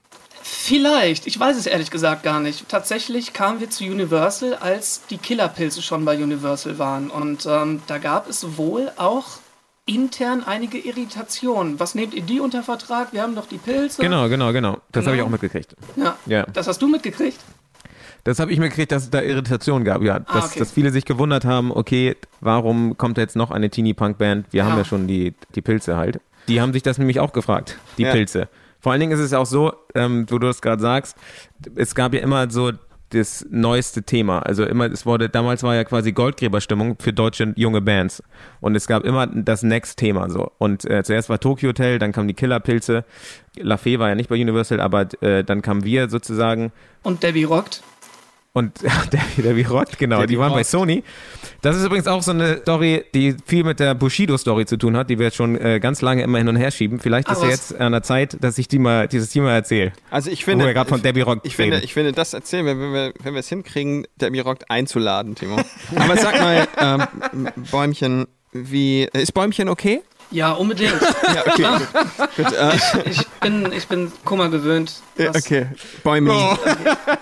Vielleicht, 0.48 1.26
ich 1.26 1.39
weiß 1.39 1.58
es 1.58 1.65
ehrlich 1.65 1.89
gesagt 1.89 2.22
gar 2.22 2.39
nicht. 2.39 2.70
Tatsächlich 2.70 3.34
kamen 3.34 3.60
wir 3.60 3.72
zu 3.72 3.84
Universal, 3.84 4.54
als 4.54 5.02
die 5.10 5.18
Killerpilze 5.18 5.82
schon 5.82 6.06
bei 6.06 6.15
Universal 6.22 6.78
waren. 6.78 7.10
Und 7.10 7.48
ähm, 7.48 7.82
da 7.88 7.98
gab 7.98 8.30
es 8.30 8.58
wohl 8.58 8.91
auch 8.98 9.26
intern 9.88 10.44
einige 10.44 10.78
Irritationen. 10.78 11.80
Was 11.80 11.96
nehmt 11.96 12.13
ihr 12.13 12.22
die 12.22 12.39
unter 12.39 12.62
Vertrag? 12.62 13.12
Wir 13.12 13.24
haben 13.24 13.34
doch 13.36 13.48
die 13.48 13.58
Pilze. 13.58 14.02
Genau, 14.04 14.30
genau, 14.30 14.52
genau. 14.54 14.78
Das 14.91 15.06
habe 15.06 15.15
ich 15.15 15.20
Genau. 15.20 15.26
auch 15.28 15.32
mitgekriegt. 15.32 15.76
Ja. 15.96 16.15
Ja. 16.28 16.44
Das 16.54 16.68
hast 16.68 16.80
du 16.80 16.88
mitgekriegt? 16.88 17.39
Das 18.25 18.39
habe 18.39 18.51
ich 18.51 18.59
mitgekriegt, 18.59 18.91
dass 18.91 19.03
es 19.03 19.09
da 19.11 19.21
Irritationen 19.21 19.85
gab, 19.85 20.01
ja. 20.01 20.19
Dass, 20.19 20.47
okay. 20.49 20.59
dass 20.59 20.71
viele 20.71 20.91
sich 20.91 21.05
gewundert 21.05 21.45
haben, 21.45 21.71
okay, 21.71 22.17
warum 22.41 22.97
kommt 22.97 23.17
jetzt 23.17 23.35
noch 23.35 23.51
eine 23.51 23.69
Teenie-Punk-Band? 23.69 24.47
Wir 24.51 24.65
haben 24.65 24.71
Ja. 24.73 24.79
ja 24.79 24.83
schon 24.85 25.07
die, 25.07 25.33
die 25.53 25.61
Pilze 25.61 25.95
halt. 25.95 26.19
Die 26.47 26.59
haben 26.59 26.73
sich 26.73 26.83
das 26.83 26.97
nämlich 26.97 27.19
auch 27.19 27.33
gefragt, 27.33 27.77
die 27.97 28.03
Ja. 28.03 28.11
Pilze. 28.11 28.49
Vor 28.79 28.91
allen 28.91 28.99
Dingen 29.01 29.13
ist 29.13 29.19
es 29.19 29.33
auch 29.33 29.45
so, 29.45 29.73
ähm, 29.93 30.25
wo 30.29 30.38
du 30.39 30.47
das 30.47 30.61
gerade 30.61 30.81
sagst, 30.81 31.15
es 31.75 31.95
gab 31.95 32.13
ja 32.13 32.19
immer 32.19 32.49
so 32.49 32.71
das 33.11 33.45
neueste 33.49 34.01
Thema. 34.03 34.39
Also 34.39 34.65
immer, 34.65 34.91
es 34.91 35.05
wurde, 35.05 35.29
damals 35.29 35.61
war 35.63 35.75
ja 35.75 35.83
quasi 35.83 36.11
Goldgräberstimmung 36.11 36.97
für 36.99 37.13
deutsche 37.13 37.53
junge 37.55 37.81
Bands. 37.81 38.23
Und 38.59 38.75
es 38.75 38.88
gab 38.88 39.03
immer 39.03 39.27
das 39.27 39.61
Next-Thema 39.63 40.29
so. 40.31 40.51
Und 40.57 40.83
äh, 40.89 41.03
zuerst 41.03 41.29
war 41.29 41.39
Tokyo 41.39 41.69
Hotel, 41.69 41.99
dann 41.99 42.11
kamen 42.11 42.27
die 42.27 42.33
Killerpilze. 42.33 43.05
La 43.57 43.77
Fee 43.77 43.99
war 43.99 44.09
ja 44.09 44.15
nicht 44.15 44.29
bei 44.29 44.35
Universal, 44.41 44.79
aber 44.79 45.07
äh, 45.21 45.43
dann 45.43 45.61
kamen 45.61 45.83
wir 45.83 46.09
sozusagen 46.09 46.71
Und 47.03 47.21
Debbie 47.23 47.43
rockt. 47.43 47.83
Und 48.56 48.82
der, 49.12 49.22
der 49.38 49.56
wie 49.56 49.63
Rott, 49.63 49.98
genau, 50.00 50.20
Der 50.20 50.28
die 50.28 50.39
waren 50.39 50.52
bei 50.54 50.60
Rott. 50.60 50.65
Sony. 50.65 51.04
Das 51.62 51.76
ist 51.76 51.84
übrigens 51.84 52.08
auch 52.08 52.22
so 52.22 52.32
eine 52.32 52.60
Story, 52.60 53.04
die 53.13 53.36
viel 53.46 53.63
mit 53.65 53.80
der 53.82 53.96
Bushido-Story 53.96 54.65
zu 54.65 54.78
tun 54.78 54.96
hat, 54.96 55.10
die 55.10 55.20
wir 55.20 55.26
jetzt 55.26 55.36
schon 55.36 55.60
äh, 55.60 55.80
ganz 55.82 56.02
lange 56.02 56.24
immer 56.24 56.38
hin 56.38 56.48
und 56.48 56.56
her 56.56 56.72
schieben. 56.72 57.00
Vielleicht 57.00 57.30
ist 57.30 57.41
ja 57.41 57.50
jetzt 57.50 57.76
an 57.80 57.91
der 57.91 58.02
Zeit, 58.04 58.38
dass 58.41 58.58
ich 58.58 58.68
die 58.70 58.80
mal, 58.80 59.08
dieses 59.10 59.30
Thema 59.32 59.52
erzähle. 59.52 59.91
Also 60.10 60.32
ich 60.32 60.46
Wo 60.48 60.52
finde, 60.52 60.65
wir 60.68 60.74
gerade 60.74 60.88
von 60.89 61.02
Debbie 61.02 61.22
Rock 61.22 61.39
ich 61.44 61.56
finde, 61.58 61.82
ich 61.82 61.94
finde, 61.94 62.13
das 62.13 62.34
erzählen 62.34 62.65
wir, 62.65 62.80
wenn 62.80 62.94
wir, 62.94 63.13
wenn 63.24 63.34
wir 63.34 63.39
es 63.41 63.50
hinkriegen, 63.50 64.08
Debbie 64.15 64.39
Rock 64.39 64.60
einzuladen, 64.70 65.36
Timo. 65.36 65.58
Aber 65.96 66.15
sag 66.15 66.39
mal, 66.39 66.68
ähm, 66.78 67.48
Bäumchen, 67.72 68.26
wie, 68.54 69.10
ist 69.12 69.34
Bäumchen 69.34 69.68
okay? 69.68 70.02
Ja, 70.32 70.54
unbedingt. 70.54 70.94
Ja, 71.36 71.41
okay. 71.46 71.63
gut. 71.63 72.46
Gut, 72.46 72.54
äh, 72.54 73.10
ich, 73.10 73.28
bin, 73.41 73.72
ich 73.74 73.88
bin 73.88 74.12
Kummer 74.24 74.50
gewöhnt. 74.50 74.94
Ja, 75.18 75.34
was- 75.34 75.44
okay, 75.46 75.68
Bäumli. 76.04 76.32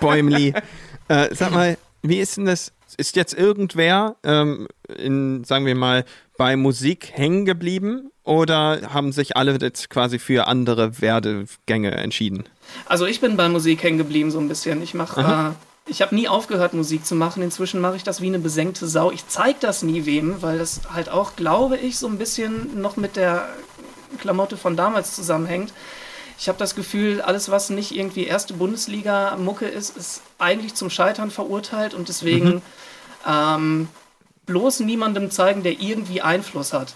Bäumli. 0.00 0.54
Äh, 1.08 1.34
sag 1.34 1.52
mal, 1.52 1.76
wie 2.02 2.20
ist 2.20 2.36
denn 2.36 2.46
das? 2.46 2.72
Ist 2.96 3.16
jetzt 3.16 3.34
irgendwer, 3.34 4.16
ähm, 4.22 4.68
in, 4.96 5.42
sagen 5.42 5.66
wir 5.66 5.74
mal, 5.74 6.04
bei 6.36 6.56
Musik 6.56 7.10
hängen 7.12 7.44
geblieben 7.44 8.12
oder 8.22 8.92
haben 8.92 9.10
sich 9.10 9.36
alle 9.36 9.58
jetzt 9.60 9.90
quasi 9.90 10.18
für 10.18 10.46
andere 10.46 11.00
Werdegänge 11.00 11.90
entschieden? 11.90 12.44
Also 12.86 13.06
ich 13.06 13.20
bin 13.20 13.36
bei 13.36 13.48
Musik 13.48 13.82
hängen 13.82 13.98
geblieben 13.98 14.30
so 14.30 14.38
ein 14.38 14.48
bisschen. 14.48 14.80
Ich 14.82 14.94
mache, 14.94 15.20
äh, 15.20 15.90
ich 15.90 16.02
habe 16.02 16.14
nie 16.14 16.28
aufgehört 16.28 16.72
Musik 16.72 17.04
zu 17.04 17.14
machen. 17.14 17.42
Inzwischen 17.42 17.80
mache 17.80 17.96
ich 17.96 18.04
das 18.04 18.20
wie 18.20 18.26
eine 18.26 18.38
besenkte 18.38 18.86
Sau. 18.86 19.10
Ich 19.10 19.26
zeige 19.26 19.58
das 19.60 19.82
nie 19.82 20.06
wem, 20.06 20.40
weil 20.40 20.58
das 20.58 20.82
halt 20.92 21.08
auch, 21.08 21.36
glaube 21.36 21.76
ich, 21.76 21.98
so 21.98 22.06
ein 22.06 22.18
bisschen 22.18 22.80
noch 22.80 22.96
mit 22.96 23.16
der 23.16 23.48
Klamotte 24.18 24.56
von 24.56 24.76
damals 24.76 25.14
zusammenhängt. 25.14 25.72
Ich 26.38 26.48
habe 26.48 26.58
das 26.58 26.74
Gefühl, 26.74 27.20
alles, 27.20 27.50
was 27.50 27.70
nicht 27.70 27.94
irgendwie 27.94 28.24
erste 28.24 28.54
Bundesliga-Mucke 28.54 29.66
ist, 29.66 29.96
ist 29.96 30.22
eigentlich 30.38 30.74
zum 30.74 30.90
Scheitern 30.90 31.30
verurteilt 31.30 31.94
und 31.94 32.08
deswegen 32.08 32.62
ähm, 33.26 33.88
bloß 34.46 34.80
niemandem 34.80 35.30
zeigen, 35.30 35.62
der 35.62 35.80
irgendwie 35.80 36.20
Einfluss 36.20 36.72
hat. 36.72 36.94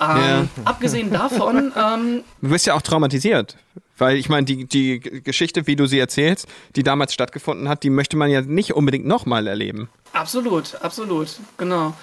Ähm, 0.00 0.48
Abgesehen 0.64 1.10
davon, 1.10 1.72
ähm, 1.76 2.24
Du 2.40 2.48
bist 2.50 2.66
ja 2.66 2.74
auch 2.74 2.82
traumatisiert. 2.82 3.56
Weil 3.98 4.16
ich 4.16 4.28
meine, 4.28 4.44
die, 4.44 4.64
die 4.64 5.00
Geschichte, 5.00 5.66
wie 5.66 5.74
du 5.74 5.86
sie 5.86 5.98
erzählst, 5.98 6.46
die 6.76 6.84
damals 6.84 7.12
stattgefunden 7.12 7.68
hat, 7.68 7.82
die 7.82 7.90
möchte 7.90 8.16
man 8.16 8.30
ja 8.30 8.42
nicht 8.42 8.74
unbedingt 8.74 9.06
nochmal 9.06 9.48
erleben. 9.48 9.88
Absolut, 10.12 10.76
absolut, 10.82 11.28
genau. 11.56 11.94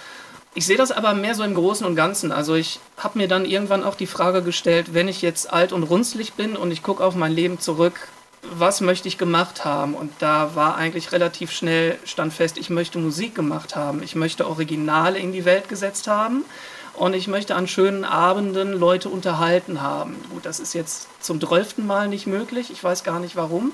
Ich 0.55 0.65
sehe 0.65 0.77
das 0.77 0.91
aber 0.91 1.13
mehr 1.13 1.35
so 1.35 1.43
im 1.43 1.53
Großen 1.53 1.85
und 1.85 1.95
Ganzen. 1.97 2.31
Also 2.31 2.55
ich 2.55 2.79
habe 2.97 3.17
mir 3.17 3.27
dann 3.27 3.45
irgendwann 3.45 3.83
auch 3.83 3.95
die 3.95 4.07
Frage 4.07 4.41
gestellt, 4.41 4.93
wenn 4.93 5.09
ich 5.09 5.21
jetzt 5.21 5.51
alt 5.51 5.73
und 5.73 5.83
runzlig 5.83 6.33
bin 6.33 6.55
und 6.55 6.71
ich 6.71 6.81
gucke 6.81 7.03
auf 7.03 7.13
mein 7.13 7.33
Leben 7.33 7.59
zurück, 7.59 8.07
was 8.41 8.79
möchte 8.79 9.09
ich 9.09 9.17
gemacht 9.17 9.65
haben? 9.65 9.95
Und 9.95 10.13
da 10.19 10.55
war 10.55 10.77
eigentlich 10.77 11.11
relativ 11.11 11.51
schnell 11.51 11.99
stand 12.05 12.33
fest, 12.33 12.57
ich 12.57 12.69
möchte 12.69 12.97
Musik 12.99 13.35
gemacht 13.35 13.75
haben. 13.75 14.01
Ich 14.01 14.15
möchte 14.15 14.47
Originale 14.47 15.19
in 15.19 15.33
die 15.33 15.43
Welt 15.43 15.67
gesetzt 15.67 16.07
haben. 16.07 16.45
Und 16.93 17.13
ich 17.13 17.27
möchte 17.27 17.55
an 17.55 17.67
schönen 17.67 18.05
Abenden 18.05 18.71
Leute 18.71 19.09
unterhalten 19.09 19.81
haben. 19.81 20.15
Gut, 20.29 20.45
das 20.45 20.61
ist 20.61 20.73
jetzt 20.73 21.09
zum 21.19 21.41
zwölften 21.41 21.85
Mal 21.85 22.07
nicht 22.07 22.27
möglich. 22.27 22.71
Ich 22.71 22.81
weiß 22.81 23.03
gar 23.03 23.19
nicht 23.19 23.35
warum. 23.35 23.73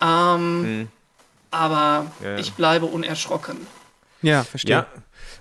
Ähm, 0.00 0.88
Aber 1.50 2.06
Ja, 2.22 2.30
ja. 2.30 2.36
ich 2.38 2.52
bleibe 2.52 2.86
unerschrocken. 2.86 3.66
Ja, 4.22 4.44
verstehe. 4.44 4.70
Ja, 4.76 4.86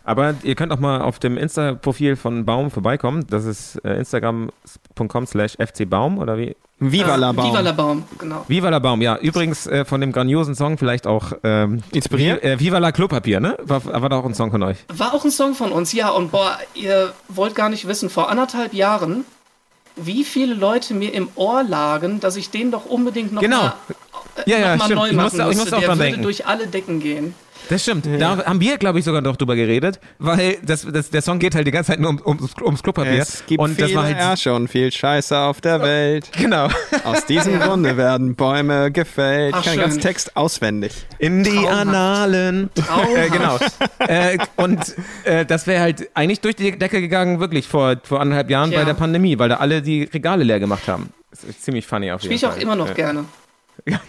aber 0.10 0.36
ihr 0.44 0.56
könnt 0.56 0.72
auch 0.74 0.80
mal 0.80 1.02
auf 1.02 1.20
dem 1.20 1.38
Insta-Profil 1.38 2.16
von 2.16 2.44
Baum 2.46 2.72
vorbeikommen. 2.72 3.26
Das 3.30 3.46
ist 3.46 3.76
äh, 3.86 3.94
instagram.com 3.98 5.26
slash 5.28 5.54
fcbaum 5.58 6.18
oder 6.18 6.38
wie? 6.38 6.56
Viva 6.82 7.16
la 7.18 7.34
Baum. 7.34 7.46
Viva 7.52 7.60
la 7.60 7.72
Baum, 7.74 8.04
genau. 8.18 8.46
Viva 8.48 8.70
la 8.70 8.80
Baum, 8.80 9.02
ja. 9.02 9.18
Übrigens 9.18 9.68
äh, 9.68 9.84
von 9.84 10.00
dem 10.00 10.12
grandiosen 10.14 10.56
Song 10.56 10.78
vielleicht 10.78 11.08
auch 11.08 11.34
ähm, 11.44 11.84
Inspiriert? 11.92 12.42
Äh, 12.42 12.60
Viva 12.60 12.78
la 12.78 12.92
Klopapier, 12.94 13.40
ne? 13.42 13.58
War, 13.64 13.84
war 13.86 14.08
doch 14.10 14.20
auch 14.20 14.26
ein 14.26 14.34
Song 14.34 14.50
von 14.52 14.64
euch. 14.64 14.78
War 14.88 15.14
auch 15.14 15.26
ein 15.26 15.32
Song 15.32 15.56
von 15.56 15.72
uns, 15.74 15.92
ja. 15.92 16.10
Und 16.10 16.32
boah, 16.32 16.58
ihr 16.76 17.12
wollt 17.28 17.54
gar 17.56 17.68
nicht 17.70 17.86
wissen, 17.88 18.10
vor 18.10 18.30
anderthalb 18.30 18.74
Jahren, 18.74 19.26
wie 19.98 20.24
viele 20.24 20.54
Leute 20.54 20.94
mir 20.94 21.14
im 21.14 21.28
Ohr 21.36 21.64
lagen, 21.64 22.22
dass 22.22 22.38
ich 22.38 22.50
den 22.50 22.72
doch 22.72 22.86
unbedingt 22.86 23.34
noch 23.34 23.42
Genau. 23.42 23.58
mal, 23.58 23.74
äh, 24.46 24.50
Ja, 24.50 24.58
ja, 24.60 24.70
noch 24.72 24.78
mal 24.78 24.86
stimmt. 24.86 25.00
neu 25.02 25.08
Ich 25.10 25.14
machen 25.14 25.24
musste 25.26 25.46
auch- 25.46 25.50
ich 25.52 25.58
musste. 25.58 25.60
musste 25.60 25.76
auch 25.76 25.80
Der 25.82 25.88
dran 25.90 25.98
würde 26.00 26.10
denken. 26.12 26.24
durch 26.24 26.46
alle 26.48 26.68
Decken 26.68 27.00
gehen. 27.02 27.36
Das 27.70 27.84
stimmt. 27.84 28.08
Da 28.20 28.46
haben 28.46 28.60
wir, 28.60 28.78
glaube 28.78 28.98
ich, 29.00 29.06
sogar 29.06 29.22
noch 29.22 29.38
drüber 29.38 29.56
geredet, 29.56 30.00
weil 30.18 30.58
das, 30.64 30.88
das, 30.92 31.12
der 31.12 31.22
Song 31.22 31.38
geht 31.38 31.54
halt 31.54 31.68
die 31.68 31.72
ganze 31.72 31.92
Zeit 31.92 32.00
nur 32.00 32.10
um, 32.10 32.20
ums, 32.26 32.54
ums 32.62 32.82
Klopapier. 32.84 33.22
Es 33.22 33.46
gibt 33.46 33.62
und 33.62 33.80
das 33.80 33.94
war 33.94 34.04
halt. 34.04 34.18
Ärsche 34.18 34.54
und 34.54 34.68
viel 34.68 34.92
Scheiße 34.92 35.38
auf 35.38 35.62
der 35.62 35.80
Welt. 35.82 36.30
Genau. 36.38 36.68
Aus 37.04 37.26
diesem 37.28 37.60
Grunde 37.62 37.96
werden 37.96 38.36
Bäume 38.36 38.92
gefällt. 38.92 39.54
Ach, 39.54 39.60
ich 39.60 39.66
kann 39.66 39.76
den 39.76 39.82
ganzen. 39.82 40.02
Text 40.02 40.36
auswendig. 40.36 41.06
In 41.20 41.44
die 41.44 41.52
Traumhaft. 41.52 41.76
Annalen. 41.78 42.70
Traumhaft. 42.74 43.16
Äh, 43.18 43.30
genau. 43.30 43.60
äh, 44.00 44.38
und 44.58 44.96
äh, 45.26 45.46
das 45.46 45.68
wäre 45.68 45.82
halt 45.82 46.10
eigentlich 46.16 46.42
durch 46.42 46.56
die 46.56 46.78
Decke 46.78 47.02
gegangen, 47.02 47.40
wirklich 47.40 47.68
vor, 47.68 47.98
vor 48.04 48.20
anderthalb 48.20 48.50
Jahren 48.50 48.72
Ja. 48.72 48.80
bei 48.80 48.86
der 48.86 48.96
Pandemie, 48.96 49.38
weil 49.38 49.50
da 49.50 49.58
alle 49.58 49.84
die 49.84 50.04
Regale 50.04 50.44
leer 50.44 50.60
gemacht 50.60 50.88
haben. 50.88 51.14
Das 51.30 51.44
ist 51.44 51.64
ziemlich 51.64 51.86
funny 51.86 52.12
auf 52.12 52.22
Spiele 52.22 52.34
jeden 52.34 52.44
ich 52.44 52.48
auch 52.48 52.54
Fall. 52.54 52.62
immer 52.64 52.76
noch 52.76 52.88
ja. 52.88 52.94
gerne. 52.96 53.26
Ja, 53.86 54.00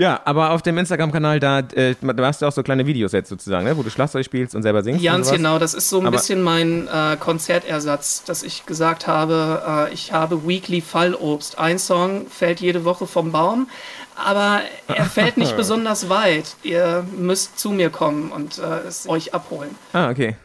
aber 0.00 0.52
auf 0.52 0.62
dem 0.62 0.78
Instagram-Kanal, 0.78 1.40
da, 1.40 1.58
äh, 1.58 1.94
da 2.00 2.26
hast 2.26 2.40
du 2.40 2.46
auch 2.46 2.52
so 2.52 2.62
kleine 2.62 2.86
Videos 2.86 3.10
jetzt 3.12 3.28
sozusagen, 3.28 3.64
ne? 3.64 3.76
wo 3.76 3.82
du 3.82 3.90
Schlagzeug 3.90 4.24
spielst 4.24 4.54
und 4.54 4.62
selber 4.62 4.82
singst. 4.84 5.00
und 5.00 5.04
Ganz 5.04 5.30
genau, 5.32 5.58
das 5.58 5.74
ist 5.74 5.88
so 5.88 5.98
ein 5.98 6.06
Aber- 6.06 6.16
bisschen 6.16 6.40
mein 6.40 6.86
äh, 6.86 7.16
Konzertersatz, 7.18 8.22
dass 8.24 8.42
ich 8.44 8.64
gesagt 8.66 9.06
habe, 9.08 9.88
äh, 9.90 9.92
ich 9.94 10.12
habe 10.12 10.46
Weekly 10.46 10.80
Fallobst. 10.80 11.58
Ein 11.58 11.78
Song 11.80 12.26
fällt 12.28 12.60
jede 12.60 12.84
Woche 12.84 13.06
vom 13.08 13.32
Baum, 13.32 13.68
aber 14.14 14.60
er 14.86 15.04
fällt 15.06 15.36
nicht 15.36 15.56
besonders 15.56 16.08
weit. 16.08 16.54
Ihr 16.62 17.04
müsst 17.16 17.58
zu 17.58 17.70
mir 17.70 17.90
kommen 17.90 18.30
und 18.30 18.58
äh, 18.58 18.86
es 18.86 19.08
euch 19.08 19.34
abholen. 19.34 19.74
Ah, 19.92 20.10
okay. 20.10 20.36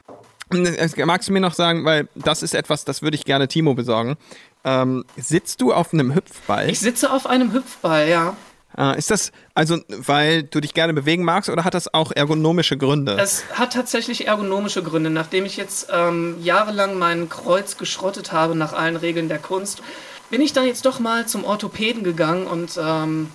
Äh, 0.52 1.06
Magst 1.06 1.30
du 1.30 1.34
mir 1.34 1.40
noch 1.42 1.54
sagen, 1.54 1.86
weil 1.86 2.08
das 2.16 2.42
ist 2.44 2.56
etwas, 2.56 2.86
das 2.86 3.02
würde 3.04 3.16
ich 3.16 3.26
gerne 3.26 3.48
Timo 3.48 3.74
besorgen. 3.76 4.18
Ähm, 4.66 5.04
sitzt 5.18 5.62
du 5.62 5.74
auf 5.74 5.94
einem 5.94 6.16
Hüpfball? 6.16 6.70
Ich 6.70 6.80
sitze 6.80 7.12
auf 7.12 7.28
einem 7.28 7.54
Hüpfball, 7.54 8.08
ja. 8.08 8.36
Äh, 8.78 8.98
ist 8.98 9.12
das 9.12 9.32
also, 9.54 9.80
weil 9.88 10.44
du 10.44 10.60
dich 10.62 10.74
gerne 10.74 10.94
bewegen 10.94 11.24
magst 11.24 11.50
oder 11.50 11.64
hat 11.64 11.74
das 11.74 11.94
auch 11.94 12.12
ergonomische 12.12 12.78
Gründe? 12.78 13.18
Es 13.20 13.44
hat 13.54 13.74
tatsächlich 13.74 14.28
ergonomische 14.28 14.82
Gründe. 14.82 15.10
Nachdem 15.10 15.46
ich 15.46 15.58
jetzt 15.58 15.88
ähm, 15.92 16.38
jahrelang 16.42 16.98
mein 16.98 17.30
Kreuz 17.30 17.78
geschrottet 17.78 18.32
habe 18.32 18.56
nach 18.56 18.74
allen 18.74 18.96
Regeln 18.96 19.30
der 19.30 19.40
Kunst, 19.40 19.84
bin 20.30 20.42
ich 20.42 20.54
dann 20.54 20.66
jetzt 20.66 20.86
doch 20.86 21.00
mal 21.00 21.28
zum 21.28 21.44
Orthopäden 21.44 22.04
gegangen 22.04 22.48
und 22.48 22.80
ähm, 22.82 23.30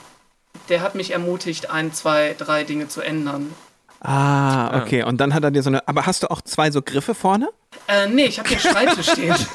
der 0.68 0.80
hat 0.80 0.94
mich 0.94 1.12
ermutigt, 1.12 1.70
ein, 1.70 1.92
zwei, 1.92 2.34
drei 2.36 2.64
Dinge 2.64 2.88
zu 2.88 3.00
ändern. 3.00 3.54
ah, 4.00 4.80
okay. 4.82 5.04
Und 5.04 5.20
dann 5.20 5.34
hat 5.34 5.44
er 5.44 5.50
dir 5.50 5.62
so 5.62 5.70
eine. 5.70 5.86
Aber 5.86 6.06
hast 6.06 6.22
du 6.24 6.30
auch 6.30 6.42
zwei 6.42 6.70
so 6.70 6.82
Griffe 6.82 7.14
vorne? 7.14 7.48
Äh, 7.86 8.08
nee, 8.08 8.24
ich 8.24 8.38
habe 8.38 8.48
hier 8.48 8.58
Schreibtisch 8.58 9.10
stehen. 9.10 9.34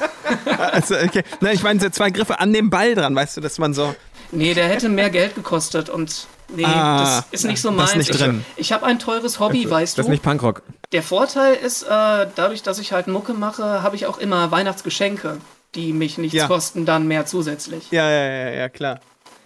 Also, 0.56 0.94
okay. 0.94 1.22
Nein, 1.40 1.54
ich 1.54 1.62
meine, 1.62 1.78
so 1.78 1.90
zwei 1.90 2.08
Griffe 2.10 2.40
an 2.40 2.52
dem 2.52 2.70
Ball 2.70 2.94
dran, 2.94 3.14
weißt 3.14 3.36
du, 3.36 3.40
dass 3.42 3.58
man 3.58 3.74
so. 3.74 3.94
Nee, 4.34 4.54
der 4.54 4.68
hätte 4.68 4.88
mehr 4.88 5.10
Geld 5.10 5.34
gekostet 5.34 5.88
und 5.88 6.26
nee, 6.48 6.64
Ah, 6.64 7.00
das 7.00 7.24
ist 7.30 7.44
nicht 7.44 7.60
so 7.60 7.68
das 7.70 7.76
meins. 7.76 7.94
nicht 7.96 8.10
ich 8.10 8.16
drin. 8.16 8.44
ich 8.56 8.72
habe 8.72 8.84
ein 8.86 8.98
teures 8.98 9.40
Hobby, 9.40 9.68
weißt 9.70 9.96
Das 9.98 10.04
du. 10.06 10.08
ist 10.10 10.12
nicht 10.12 10.22
Punkrock. 10.22 10.62
Der 10.92 11.02
Vorteil 11.02 11.54
ist, 11.54 11.82
äh, 11.84 11.86
dadurch, 12.34 12.62
dass 12.62 12.78
ich 12.78 12.92
halt 12.92 13.06
Mucke 13.06 13.34
mache, 13.34 13.82
habe 13.82 13.96
ich 13.96 14.06
auch 14.06 14.18
immer 14.18 14.50
Weihnachtsgeschenke, 14.50 15.38
die 15.74 15.92
mich 15.92 16.18
nichts 16.18 16.36
Ja. 16.36 16.46
kosten, 16.46 16.84
dann 16.86 17.06
mehr 17.06 17.26
zusätzlich. 17.26 17.90
Ja, 17.90 18.10
ja, 18.10 18.24
ja, 18.26 18.50
ja, 18.50 18.68
klar. 18.68 19.00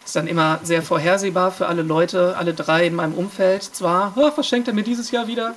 Ist 0.04 0.16
dann 0.16 0.26
immer 0.26 0.58
sehr 0.62 0.82
vorhersehbar 0.82 1.50
für 1.52 1.66
alle 1.66 1.82
Leute, 1.82 2.34
alle 2.38 2.54
drei 2.54 2.86
in 2.86 2.94
meinem 2.94 3.12
Umfeld. 3.14 3.62
Zwar, 3.62 4.14
"Ah, 4.16 4.32
was 4.36 4.46
schenkt 4.48 4.66
er 4.68 4.72
mir 4.74 4.82
dieses 4.82 5.10
Jahr 5.10 5.26
wieder? 5.26 5.54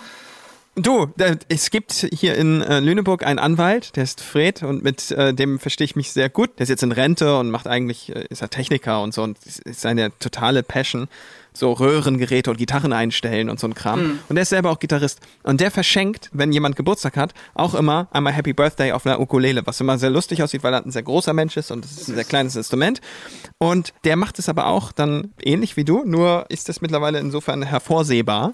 Du, 0.75 1.09
es 1.49 1.69
gibt 1.69 1.91
hier 2.13 2.35
in 2.35 2.61
äh, 2.61 2.79
Lüneburg 2.79 3.25
einen 3.25 3.39
Anwalt, 3.39 3.97
der 3.97 4.03
ist 4.03 4.21
Fred 4.21 4.63
und 4.63 4.85
mit 4.85 5.11
äh, 5.11 5.33
dem 5.33 5.59
verstehe 5.59 5.83
ich 5.83 5.97
mich 5.97 6.13
sehr 6.13 6.29
gut. 6.29 6.51
Der 6.57 6.63
ist 6.63 6.69
jetzt 6.69 6.81
in 6.81 6.93
Rente 6.93 7.37
und 7.37 7.51
macht 7.51 7.67
eigentlich, 7.67 8.15
äh, 8.15 8.25
ist 8.29 8.41
er 8.41 8.49
Techniker 8.49 9.01
und 9.01 9.13
so 9.13 9.21
und 9.21 9.37
ist, 9.45 9.81
seine 9.81 10.17
totale 10.19 10.63
Passion. 10.63 11.09
So 11.53 11.73
Röhrengeräte 11.73 12.49
und 12.49 12.55
Gitarren 12.55 12.93
einstellen 12.93 13.49
und 13.49 13.59
so 13.59 13.67
ein 13.67 13.73
Kram. 13.73 14.19
Und 14.29 14.35
der 14.37 14.43
ist 14.43 14.49
selber 14.49 14.71
auch 14.71 14.79
Gitarrist. 14.79 15.19
Und 15.43 15.59
der 15.59 15.69
verschenkt, 15.69 16.29
wenn 16.31 16.53
jemand 16.53 16.77
Geburtstag 16.77 17.17
hat, 17.17 17.33
auch 17.53 17.75
immer 17.75 18.07
einmal 18.11 18.31
Happy 18.31 18.53
Birthday 18.53 18.93
auf 18.93 19.05
einer 19.05 19.19
Ukulele, 19.19 19.67
was 19.67 19.81
immer 19.81 19.97
sehr 19.97 20.09
lustig 20.09 20.41
aussieht, 20.41 20.63
weil 20.63 20.73
er 20.73 20.85
ein 20.85 20.91
sehr 20.91 21.03
großer 21.03 21.33
Mensch 21.33 21.57
ist 21.57 21.69
und 21.69 21.83
es 21.83 21.99
ist 21.99 22.07
ein 22.07 22.15
sehr 22.15 22.23
kleines 22.23 22.55
Instrument. 22.55 23.01
Und 23.57 23.93
der 24.05 24.15
macht 24.15 24.39
es 24.39 24.47
aber 24.47 24.67
auch 24.67 24.93
dann 24.93 25.33
ähnlich 25.43 25.75
wie 25.75 25.83
du, 25.83 26.05
nur 26.05 26.45
ist 26.47 26.69
das 26.69 26.79
mittlerweile 26.79 27.19
insofern 27.19 27.63
hervorsehbar, 27.63 28.53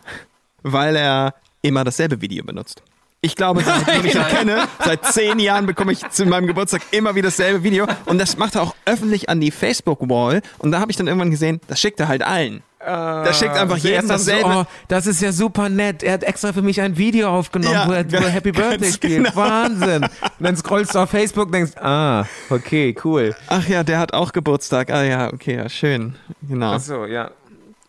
weil 0.64 0.96
er 0.96 1.36
immer 1.62 1.84
dasselbe 1.84 2.22
Video 2.22 2.44
benutzt. 2.44 2.82
Ich 3.22 3.36
glaube, 3.36 3.62
seitdem 3.66 4.06
ich 4.06 4.16
ihn 4.16 4.28
kenne, 4.28 4.68
seit 4.84 5.06
zehn 5.06 5.40
Jahren 5.40 5.66
bekomme 5.66 5.92
ich 5.92 6.08
zu 6.10 6.26
meinem 6.26 6.46
Geburtstag 6.48 6.82
immer 6.92 7.16
wieder 7.16 7.30
dasselbe 7.30 7.64
Video. 7.64 7.88
Und 8.06 8.20
das 8.20 8.38
macht 8.38 8.56
er 8.56 8.62
auch 8.62 8.76
öffentlich 8.86 9.30
an 9.30 9.42
die 9.42 9.52
Facebook-Wall. 9.52 10.42
Und 10.60 10.72
da 10.72 10.80
habe 10.80 10.92
ich 10.92 10.98
dann 10.98 11.08
irgendwann 11.08 11.32
gesehen, 11.32 11.60
das 11.68 11.80
schickt 11.80 12.00
er 12.00 12.08
halt 12.08 12.22
allen. 12.22 12.62
Das 12.80 13.40
schickt 13.40 13.58
einfach 13.58 13.80
dann 13.80 14.08
dasselbe. 14.08 14.54
So, 14.54 14.60
oh, 14.62 14.66
das 14.88 15.08
ist 15.08 15.22
ja 15.22 15.32
super 15.32 15.68
nett. 15.68 16.04
Er 16.04 16.14
hat 16.14 16.24
extra 16.24 16.54
für 16.54 16.62
mich 16.62 16.80
ein 16.80 16.96
Video 16.96 17.28
aufgenommen, 17.28 17.74
Ja, 17.74 17.88
wo, 17.88 17.92
er, 17.92 18.10
wo 18.10 18.28
Happy 18.28 18.52
Birthday 18.54 18.94
spielt. 18.94 19.26
genau. 19.26 19.36
Wahnsinn. 19.36 20.04
Und 20.04 20.12
dann 20.40 20.56
scrollst 20.56 20.94
du 20.96 21.00
auf 21.00 21.10
Facebook 21.10 21.48
und 21.48 21.54
denkst, 21.54 21.74
ah, 21.82 22.24
okay, 22.50 22.96
cool. 23.04 23.36
Ach 23.48 23.68
ja, 23.68 23.84
der 23.84 24.00
hat 24.00 24.14
auch 24.14 24.32
Geburtstag. 24.32 24.92
Ah 24.92 25.04
ja, 25.04 25.34
okay, 25.34 25.56
ja, 25.56 25.68
schön. 25.68 26.16
Genau. 26.48 26.74
Achso, 26.74 27.06
ja. 27.06 27.32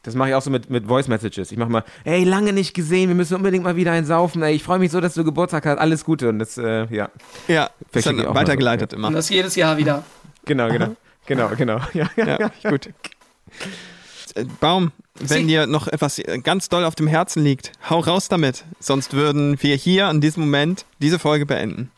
Das 0.05 0.15
mache 0.15 0.29
ich 0.31 0.35
auch 0.35 0.43
so 0.43 0.51
mit, 0.51 0.71
mit 0.71 0.87
Voice 0.87 1.09
Messages. 1.09 1.51
Ich 1.53 1.59
mache 1.59 1.71
mal, 1.71 1.85
ey, 2.05 2.25
lange 2.25 2.53
nicht 2.53 2.73
gesehen, 2.73 3.09
wir 3.09 3.15
müssen 3.17 3.35
unbedingt 3.35 3.65
mal 3.65 3.77
wieder 3.77 3.93
einen 3.93 4.07
saufen. 4.07 4.43
Ey, 4.43 4.55
ich 4.55 4.63
freue 4.63 4.79
mich 4.79 4.91
so, 4.93 5.01
dass 5.01 5.15
du 5.15 5.25
Geburtstag 5.25 5.67
hast. 5.67 5.79
Alles 5.79 6.05
Gute. 6.05 6.29
Und 6.29 6.39
das, 6.39 6.57
äh, 6.57 6.87
ja. 6.95 7.11
Ja, 7.49 7.71
ist 7.93 8.07
dann 8.07 8.19
weitergeleitet 8.35 8.93
Und 8.95 9.01
immer. 9.01 9.11
das 9.11 9.29
jedes 9.29 9.57
Jahr 9.57 9.77
wieder. 9.77 10.05
Genau, 10.45 10.69
genau. 10.69 10.97
Genau, 11.27 11.51
genau. 11.59 11.79
Ja, 11.93 12.09
ja, 12.17 12.39
Ja, 12.63 12.71
gut. 12.71 12.89
Äh, 14.35 14.45
Baum, 14.61 14.93
wenn 15.19 15.27
Sie- 15.43 15.47
dir 15.47 15.67
noch 15.67 15.89
etwas 15.89 16.19
äh, 16.19 16.39
ganz 16.43 16.71
doll 16.71 16.85
auf 16.85 16.95
dem 16.95 17.07
Herzen 17.07 17.43
liegt, 17.45 17.73
hau 17.91 17.99
raus 18.01 18.29
damit. 18.29 18.65
Sonst 18.81 19.13
würden 19.13 19.63
wir 19.63 19.75
hier 19.77 20.07
an 20.07 20.23
diesem 20.23 20.45
Moment 20.45 20.87
diese 21.01 21.19
Folge 21.19 21.45
beenden. 21.45 21.91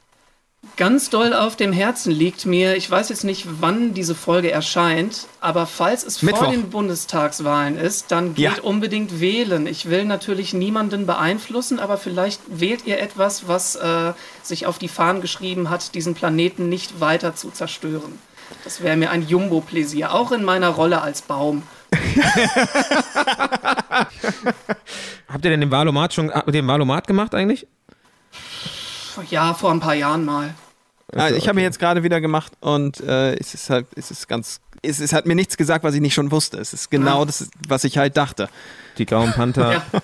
Ganz 0.77 1.09
doll 1.11 1.33
auf 1.35 1.57
dem 1.57 1.73
Herzen 1.73 2.11
liegt 2.13 2.45
mir, 2.47 2.77
ich 2.77 2.91
weiß 2.91 3.09
jetzt 3.09 3.25
nicht, 3.25 3.47
wann 3.61 3.93
diese 3.95 4.15
Folge 4.15 4.51
erscheint, 4.51 5.27
aber 5.41 5.67
falls 5.67 6.05
es 6.05 6.23
Mittwoch. 6.23 6.45
vor 6.45 6.51
den 6.53 6.69
Bundestagswahlen 6.71 7.77
ist, 7.79 8.11
dann 8.13 8.35
geht 8.35 8.57
Ja. 8.59 8.63
unbedingt 8.63 9.21
wählen. 9.21 9.67
Ich 9.67 9.89
will 9.91 10.05
natürlich 10.05 10.53
niemanden 10.55 11.07
beeinflussen, 11.07 11.79
aber 11.81 11.97
vielleicht 11.99 12.41
wählt 12.49 12.87
ihr 12.87 12.99
etwas, 12.99 13.49
was 13.49 13.77
äh, 13.77 14.13
sich 14.43 14.67
auf 14.67 14.79
die 14.79 14.89
Fahnen 14.89 15.23
geschrieben 15.23 15.71
hat, 15.71 15.95
diesen 15.95 16.15
Planeten 16.15 16.69
nicht 16.69 17.01
weiter 17.01 17.35
zu 17.35 17.51
zerstören. 17.51 18.19
Das 18.65 18.83
wäre 18.83 18.97
mir 18.97 19.11
ein 19.11 19.27
Jumbo-Pläsier, 19.27 20.13
auch 20.13 20.31
in 20.33 20.45
meiner 20.45 20.69
Rolle 20.69 21.01
als 21.03 21.23
Baum. 21.23 21.63
Habt 25.29 25.45
ihr 25.45 25.51
denn 25.51 25.61
den 25.61 25.71
Valomat 25.71 26.13
schon, 26.15 26.31
ihr 26.31 26.53
den 26.53 26.67
Valomat 26.67 27.07
gemacht 27.07 27.35
eigentlich? 27.35 27.67
Ja, 29.29 29.55
vor 29.55 29.71
ein 29.71 29.81
paar 29.81 29.95
Jahren 29.95 30.25
mal. 30.25 30.55
Ah, 31.15 31.29
ich 31.31 31.49
habe 31.49 31.59
ihn 31.61 31.65
jetzt 31.65 31.79
gerade 31.81 32.03
wieder 32.05 32.21
gemacht 32.21 32.53
und 32.61 33.01
äh, 33.01 33.35
es 33.35 33.53
ist 33.55 33.69
halt, 33.69 33.87
es 33.97 34.11
ist 34.13 34.29
ganz, 34.29 34.61
es, 34.83 35.01
es 35.01 35.13
hat 35.13 35.27
mir 35.27 35.35
nichts 35.35 35.57
gesagt, 35.57 35.83
was 35.85 35.95
ich 35.95 36.01
nicht 36.01 36.15
schon 36.15 36.31
wusste. 36.31 36.59
Es 36.59 36.73
ist 36.73 36.89
genau 36.91 37.23
Ah. 37.23 37.25
das, 37.25 37.49
was 37.69 37.83
ich 37.85 37.99
halt 37.99 38.17
dachte. 38.17 38.49
Die 38.99 39.07
Grauen 39.07 39.33
Panther. 39.33 39.73
Ja. 39.73 39.83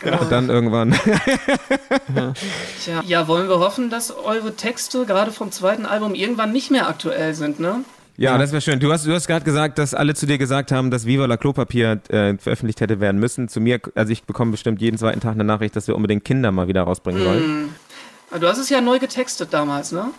Genau. 0.00 0.22
Und 0.22 0.32
dann 0.32 0.48
irgendwann. 0.48 0.92
Tja, 2.82 3.02
ja, 3.06 3.28
wollen 3.28 3.48
wir 3.48 3.58
hoffen, 3.58 3.90
dass 3.90 4.10
eure 4.16 4.54
Texte 4.56 5.04
gerade 5.04 5.30
vom 5.30 5.50
zweiten 5.52 5.84
Album 5.84 6.14
irgendwann 6.14 6.52
nicht 6.52 6.70
mehr 6.70 6.88
aktuell 6.88 7.34
sind, 7.34 7.60
ne? 7.60 7.84
Ja, 8.16 8.38
das 8.38 8.52
wäre 8.52 8.62
schön. 8.62 8.80
Du 8.80 8.92
hast, 8.92 9.04
du 9.06 9.12
hast 9.12 9.26
gerade 9.26 9.44
gesagt, 9.44 9.76
dass 9.78 9.92
alle 9.92 10.14
zu 10.14 10.24
dir 10.26 10.38
gesagt 10.38 10.72
haben, 10.72 10.90
dass 10.90 11.04
Viva 11.04 11.26
la 11.26 11.36
Klopapier 11.36 12.00
äh, 12.08 12.34
veröffentlicht 12.38 12.80
hätte 12.80 13.00
werden 13.00 13.20
müssen. 13.20 13.48
Zu 13.48 13.60
mir, 13.60 13.80
also 13.96 14.12
ich 14.12 14.22
bekomme 14.22 14.52
bestimmt 14.52 14.80
jeden 14.80 14.96
zweiten 14.96 15.20
Tag 15.20 15.32
eine 15.32 15.44
Nachricht, 15.44 15.74
dass 15.76 15.86
wir 15.88 15.96
unbedingt 15.96 16.24
Kinder 16.24 16.50
mal 16.52 16.66
wieder 16.68 16.82
rausbringen 16.84 17.22
sollen. 17.22 17.74
Du 18.40 18.48
hast 18.48 18.58
es 18.58 18.68
ja 18.68 18.80
neu 18.80 18.98
getextet 18.98 19.52
damals, 19.52 19.92
ne? 19.92 20.10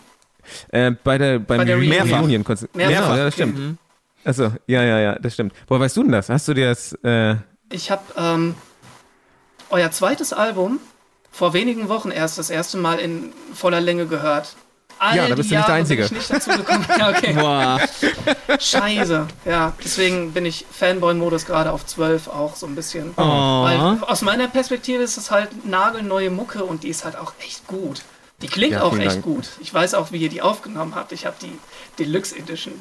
Äh, 0.69 0.91
bei 1.03 1.17
der, 1.17 1.39
beim 1.39 1.57
Bei 1.57 1.65
der 1.65 1.75
Reunion. 1.75 2.09
Reunion-Konzert. 2.13 2.75
Mehrfach. 2.75 2.91
Mehrfach, 2.91 3.17
ja, 3.17 3.23
das 3.25 3.33
stimmt. 3.33 3.77
Achso, 4.23 4.51
ja, 4.67 4.83
ja, 4.83 4.99
ja, 4.99 5.19
das 5.19 5.33
stimmt. 5.33 5.53
Woher 5.67 5.81
weißt 5.81 5.97
du 5.97 6.03
denn 6.03 6.11
das? 6.11 6.29
Hast 6.29 6.47
du 6.47 6.53
dir 6.53 6.69
das, 6.69 6.93
äh, 7.03 7.35
Ich 7.71 7.91
habe 7.91 8.01
ähm, 8.17 8.55
euer 9.69 9.91
zweites 9.91 10.33
Album 10.33 10.79
vor 11.31 11.53
wenigen 11.53 11.89
Wochen 11.89 12.11
erst 12.11 12.37
das 12.37 12.49
erste 12.49 12.77
Mal 12.77 12.99
in 12.99 13.33
voller 13.53 13.81
Länge 13.81 14.05
gehört. 14.07 14.55
All 14.99 15.15
Ja, 15.15 15.27
da 15.27 15.35
bist 15.35 15.51
du 15.51 15.55
nicht 15.55 15.67
der 15.67 15.75
Einzige. 15.75 16.03
Bin 16.07 16.17
ich 16.17 16.29
nicht 16.29 16.31
dazu 16.31 16.49
gekommen. 16.51 16.85
Ja, 16.97 17.09
okay. 17.09 17.33
Boah. 17.33 17.79
Scheiße. 18.59 19.27
Ja, 19.45 19.73
deswegen 19.83 20.31
bin 20.33 20.45
ich 20.45 20.65
Fanboy-Modus 20.71 21.45
gerade 21.45 21.71
auf 21.71 21.85
12 21.85 22.27
auch 22.27 22.55
so 22.55 22.65
ein 22.65 22.75
bisschen. 22.75 23.13
Oh. 23.17 23.21
Weil 23.63 23.77
aus 24.03 24.21
meiner 24.21 24.47
Perspektive 24.47 25.03
ist 25.03 25.17
es 25.17 25.31
halt 25.31 25.65
nagelneue 25.65 26.29
Mucke 26.29 26.63
und 26.63 26.83
die 26.83 26.89
ist 26.89 27.05
halt 27.05 27.17
auch 27.17 27.33
echt 27.45 27.67
gut. 27.67 28.01
Die 28.41 28.47
klingt 28.47 28.73
Ja, 28.73 28.83
auch 28.83 28.97
echt 28.97 29.13
Dank. 29.15 29.23
gut. 29.23 29.49
Ich 29.61 29.73
weiß 29.73 29.93
auch, 29.93 30.11
wie 30.11 30.17
ihr 30.17 30.29
die 30.29 30.41
aufgenommen 30.41 30.93
habt. 30.95 31.11
Ich 31.11 31.25
habe 31.25 31.35
die 31.41 31.57
Deluxe 31.99 32.35
Edition. 32.37 32.73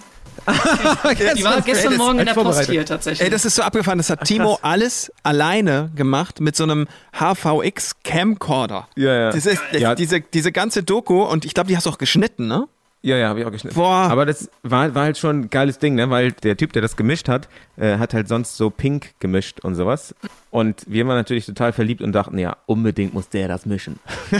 Die 1.36 1.44
war 1.44 1.60
gestern 1.62 1.96
Morgen 1.96 2.18
in 2.18 2.26
der 2.26 2.34
Post 2.34 2.68
hier 2.70 2.84
tatsächlich. 2.84 3.22
Ey, 3.22 3.30
das 3.30 3.44
ist 3.44 3.56
so 3.56 3.62
abgefahren. 3.62 3.98
Das 3.98 4.10
hat 4.10 4.24
Timo 4.24 4.58
alles 4.62 5.12
alleine 5.22 5.90
gemacht 5.94 6.40
mit 6.40 6.56
so 6.56 6.64
einem 6.64 6.86
HVX 7.18 7.96
Camcorder. 8.04 8.88
Ja, 8.96 9.14
ja. 9.14 9.30
Das 9.30 9.46
ist, 9.46 9.60
Ja. 9.72 9.94
diese, 9.94 10.20
diese 10.20 10.52
ganze 10.52 10.82
Doku, 10.82 11.22
und 11.22 11.44
ich 11.44 11.54
glaube, 11.54 11.68
die 11.68 11.76
hast 11.76 11.86
du 11.86 11.90
auch 11.90 11.98
geschnitten, 11.98 12.46
ne? 12.46 12.68
Ja, 13.02 13.16
ja, 13.18 13.28
habe 13.28 13.40
ich 13.40 13.46
auch 13.46 13.50
geschnitten. 13.52 13.76
Boah. 13.76 14.08
Aber 14.10 14.24
das 14.24 14.48
war, 14.62 14.94
war 14.94 15.04
halt 15.04 15.18
schon 15.18 15.40
ein 15.40 15.50
geiles 15.50 15.78
Ding, 15.78 15.94
ne? 15.94 16.08
weil 16.08 16.32
der 16.32 16.56
Typ, 16.56 16.72
der 16.72 16.80
das 16.80 16.96
gemischt 16.96 17.28
hat, 17.28 17.48
äh, 17.76 17.98
hat 17.98 18.14
halt 18.14 18.28
sonst 18.28 18.56
so 18.56 18.70
Pink 18.70 19.10
gemischt 19.20 19.60
und 19.60 19.74
sowas. 19.74 20.14
Und 20.50 20.84
wir 20.86 21.06
waren 21.06 21.16
natürlich 21.16 21.44
total 21.44 21.74
verliebt 21.74 22.00
und 22.00 22.12
dachten, 22.12 22.38
ja, 22.38 22.56
unbedingt 22.64 23.12
muss 23.12 23.28
der 23.28 23.46
das 23.48 23.66
mischen. 23.66 23.98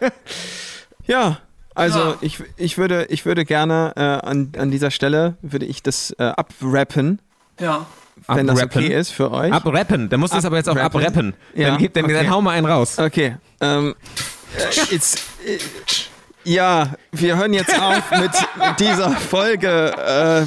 Ja. 1.06 1.38
Also 1.78 1.98
Ja. 2.00 2.16
ich, 2.22 2.42
ich, 2.56 2.76
würde, 2.76 3.06
ich 3.08 3.24
würde 3.24 3.44
gerne 3.44 3.92
äh, 3.96 4.00
an, 4.00 4.52
an 4.58 4.70
dieser 4.70 4.90
Stelle, 4.90 5.36
würde 5.42 5.64
ich 5.66 5.82
das 5.82 6.10
äh, 6.18 6.24
abrappen, 6.24 7.20
ja. 7.60 7.86
wenn 8.26 8.46
das 8.48 8.60
Abrappen? 8.60 8.84
okay 8.84 8.94
ist 8.94 9.10
für 9.10 9.30
euch. 9.30 9.52
Abrappen, 9.52 10.08
der 10.08 10.18
muss 10.18 10.30
das 10.32 10.44
aber 10.44 10.56
jetzt 10.56 10.68
auch 10.68 10.76
Abrappen? 10.76 11.34
Ja, 11.54 11.68
Dann, 11.70 11.78
gib, 11.78 11.94
dann, 11.94 12.04
okay. 12.06 12.14
dann 12.14 12.30
hau 12.30 12.40
mal 12.42 12.50
einen 12.52 12.66
raus. 12.66 12.98
Okay. 12.98 13.36
Ähm, 13.60 13.94
äh, 14.56 14.92
jetzt, 14.92 15.18
äh, 15.46 15.58
ja, 16.42 16.94
wir 17.12 17.36
hören 17.36 17.52
jetzt 17.52 17.78
auf 17.80 18.10
mit 18.10 18.30
dieser 18.80 19.10
Folge, 19.12 19.92
äh, 19.96 20.46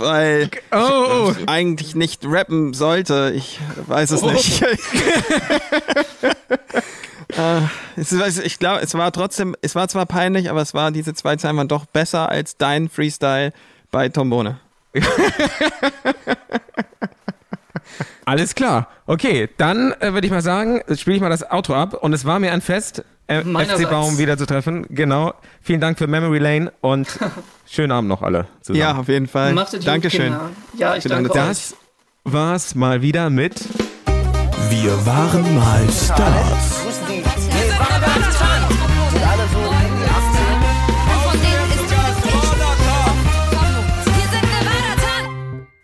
weil 0.00 0.48
Oh, 0.70 1.32
ich 1.36 1.48
eigentlich 1.48 1.94
nicht 1.96 2.20
rappen 2.24 2.72
sollte. 2.74 3.32
Ich 3.34 3.58
weiß 3.86 4.10
es 4.12 4.22
nicht. 4.22 4.64
äh, 7.38 7.60
ich 8.44 8.58
glaube, 8.58 8.82
es 8.82 8.94
war 8.94 9.10
trotzdem, 9.12 9.54
es 9.62 9.74
war 9.74 9.88
zwar 9.88 10.06
peinlich, 10.06 10.50
aber 10.50 10.60
es 10.60 10.74
war 10.74 10.90
diese 10.90 11.14
zwei 11.14 11.36
Zeilen 11.36 11.56
waren 11.56 11.68
doch 11.68 11.86
besser 11.86 12.28
als 12.28 12.56
dein 12.56 12.88
Freestyle 12.88 13.52
bei 13.90 14.08
Tombone. 14.08 14.58
Alles 18.24 18.54
klar. 18.54 18.88
Okay, 19.06 19.48
dann 19.56 19.92
äh, 20.00 20.12
würde 20.12 20.26
ich 20.26 20.30
mal 20.30 20.42
sagen, 20.42 20.82
spiele 20.96 21.16
ich 21.16 21.22
mal 21.22 21.30
das 21.30 21.50
Outro 21.50 21.74
ab. 21.74 21.94
Und 21.94 22.12
es 22.12 22.26
war 22.26 22.38
mir 22.38 22.52
ein 22.52 22.60
Fest, 22.60 23.02
äh. 23.26 23.40
FC 23.42 23.88
Baum 23.88 24.18
wieder 24.18 24.36
zu 24.36 24.44
treffen. 24.44 24.84
Genau. 24.90 25.32
Vielen 25.62 25.80
Dank 25.80 25.96
für 25.98 26.06
Memory 26.06 26.38
Lane 26.38 26.72
und 26.82 27.08
schönen 27.66 27.92
Abend 27.92 28.08
noch 28.08 28.20
alle 28.22 28.46
zusammen. 28.60 28.80
Ja, 28.80 28.96
auf 28.96 29.08
jeden 29.08 29.28
Fall. 29.28 29.54
Macht 29.54 29.72
es 29.72 29.78
gut, 29.80 29.86
Dankeschön. 29.88 30.24
Kinder. 30.24 30.50
Ja, 30.76 30.96
ich 30.96 31.04
danke 31.04 31.30
deine- 31.30 31.40
euch. 31.50 31.56
Das 31.56 31.74
war's 32.24 32.74
mal 32.74 33.00
wieder 33.00 33.30
mit 33.30 33.54
Wir 34.68 35.06
waren 35.06 35.54
mal 35.54 35.88
Stars. 35.90 36.77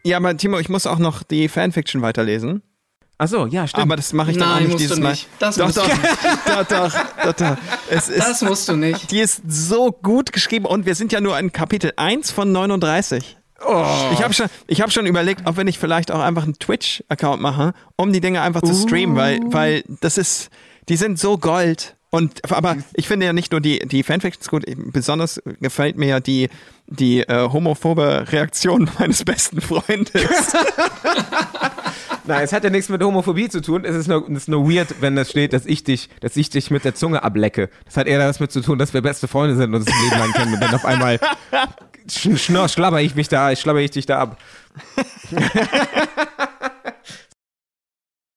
Ja, 0.04 0.18
aber 0.18 0.36
Timo, 0.36 0.58
ich 0.58 0.68
muss 0.68 0.86
auch 0.86 0.98
noch 0.98 1.22
die 1.22 1.48
Fanfiction 1.48 2.02
weiterlesen. 2.02 2.62
Achso, 3.16 3.46
ja, 3.46 3.66
stimmt. 3.66 3.82
Aber 3.84 3.96
das 3.96 4.12
mache 4.12 4.32
ich 4.32 4.38
dann 4.38 4.48
Nein, 4.48 4.64
auch 4.64 4.68
nicht 4.68 4.80
dieses 4.80 4.98
Mal. 4.98 5.10
nicht. 5.12 5.28
Das 5.38 5.56
doch, 5.56 5.66
musst 5.66 5.78
doch, 5.78 5.86
du 5.88 5.94
doch, 6.64 6.64
doch, 6.66 6.92
doch, 7.24 7.32
doch. 7.32 7.56
Es 7.88 8.08
ist, 8.08 8.18
Das 8.18 8.42
musst 8.42 8.68
du 8.68 8.76
nicht. 8.76 9.10
die 9.12 9.20
ist 9.20 9.42
so 9.46 9.92
gut 9.92 10.32
geschrieben 10.32 10.66
und 10.66 10.84
wir 10.84 10.94
sind 10.94 11.12
ja 11.12 11.20
nur 11.20 11.38
in 11.38 11.52
Kapitel 11.52 11.92
1 11.96 12.32
von 12.32 12.50
39. 12.52 13.36
Ich 14.12 14.22
habe 14.22 14.34
schon, 14.34 14.46
ich 14.66 14.82
hab 14.82 14.92
schon 14.92 15.06
überlegt, 15.06 15.46
ob 15.46 15.56
wir 15.56 15.64
nicht 15.64 15.78
vielleicht 15.78 16.10
auch 16.10 16.20
einfach 16.20 16.42
einen 16.42 16.58
Twitch-Account 16.58 17.40
machen, 17.40 17.72
um 17.96 18.12
die 18.12 18.20
Dinge 18.20 18.42
einfach 18.42 18.60
zu 18.60 18.74
streamen, 18.74 19.16
weil, 19.16 19.40
weil 19.44 19.84
das 20.00 20.18
ist, 20.18 20.50
die 20.90 20.96
sind 20.96 21.18
so 21.18 21.38
Gold. 21.38 21.93
Und, 22.14 22.48
aber 22.52 22.76
ich 22.92 23.08
finde 23.08 23.26
ja 23.26 23.32
nicht 23.32 23.50
nur 23.50 23.60
die, 23.60 23.80
die 23.80 24.04
Fanfictions 24.04 24.48
gut, 24.48 24.62
besonders 24.92 25.42
gefällt 25.60 25.98
mir 25.98 26.06
ja 26.06 26.20
die, 26.20 26.48
die 26.86 27.22
äh, 27.22 27.48
homophobe 27.48 28.26
Reaktion 28.30 28.88
meines 29.00 29.24
besten 29.24 29.60
Freundes. 29.60 30.12
Nein, 32.24 32.44
es 32.44 32.52
hat 32.52 32.62
ja 32.62 32.70
nichts 32.70 32.88
mit 32.88 33.02
Homophobie 33.02 33.48
zu 33.48 33.60
tun. 33.60 33.84
Es 33.84 33.96
ist 33.96 34.06
nur, 34.06 34.30
es 34.30 34.42
ist 34.42 34.48
nur 34.48 34.70
weird, 34.70 34.94
wenn 35.00 35.16
das 35.16 35.28
steht, 35.28 35.52
dass 35.52 35.66
ich 35.66 35.82
dich, 35.82 36.08
dass 36.20 36.36
ich 36.36 36.50
dich 36.50 36.70
mit 36.70 36.84
der 36.84 36.94
Zunge 36.94 37.24
ablecke. 37.24 37.68
Das 37.84 37.96
hat 37.96 38.06
eher 38.06 38.20
das 38.20 38.38
mit 38.38 38.52
zu 38.52 38.60
tun, 38.60 38.78
dass 38.78 38.94
wir 38.94 39.02
beste 39.02 39.26
Freunde 39.26 39.56
sind 39.56 39.74
und 39.74 39.84
das 39.84 39.92
Leben 40.04 40.16
lang 40.16 40.32
kennen. 40.34 40.54
Und 40.54 40.62
dann 40.62 40.72
auf 40.72 40.84
einmal 40.84 41.18
sch 42.08 42.28
schlabber 42.38 43.02
ich 43.02 43.16
mich 43.16 43.26
da, 43.26 43.56
schlabber 43.56 43.80
ich 43.80 43.90
dich 43.90 44.06
da 44.06 44.20
ab. 44.20 44.38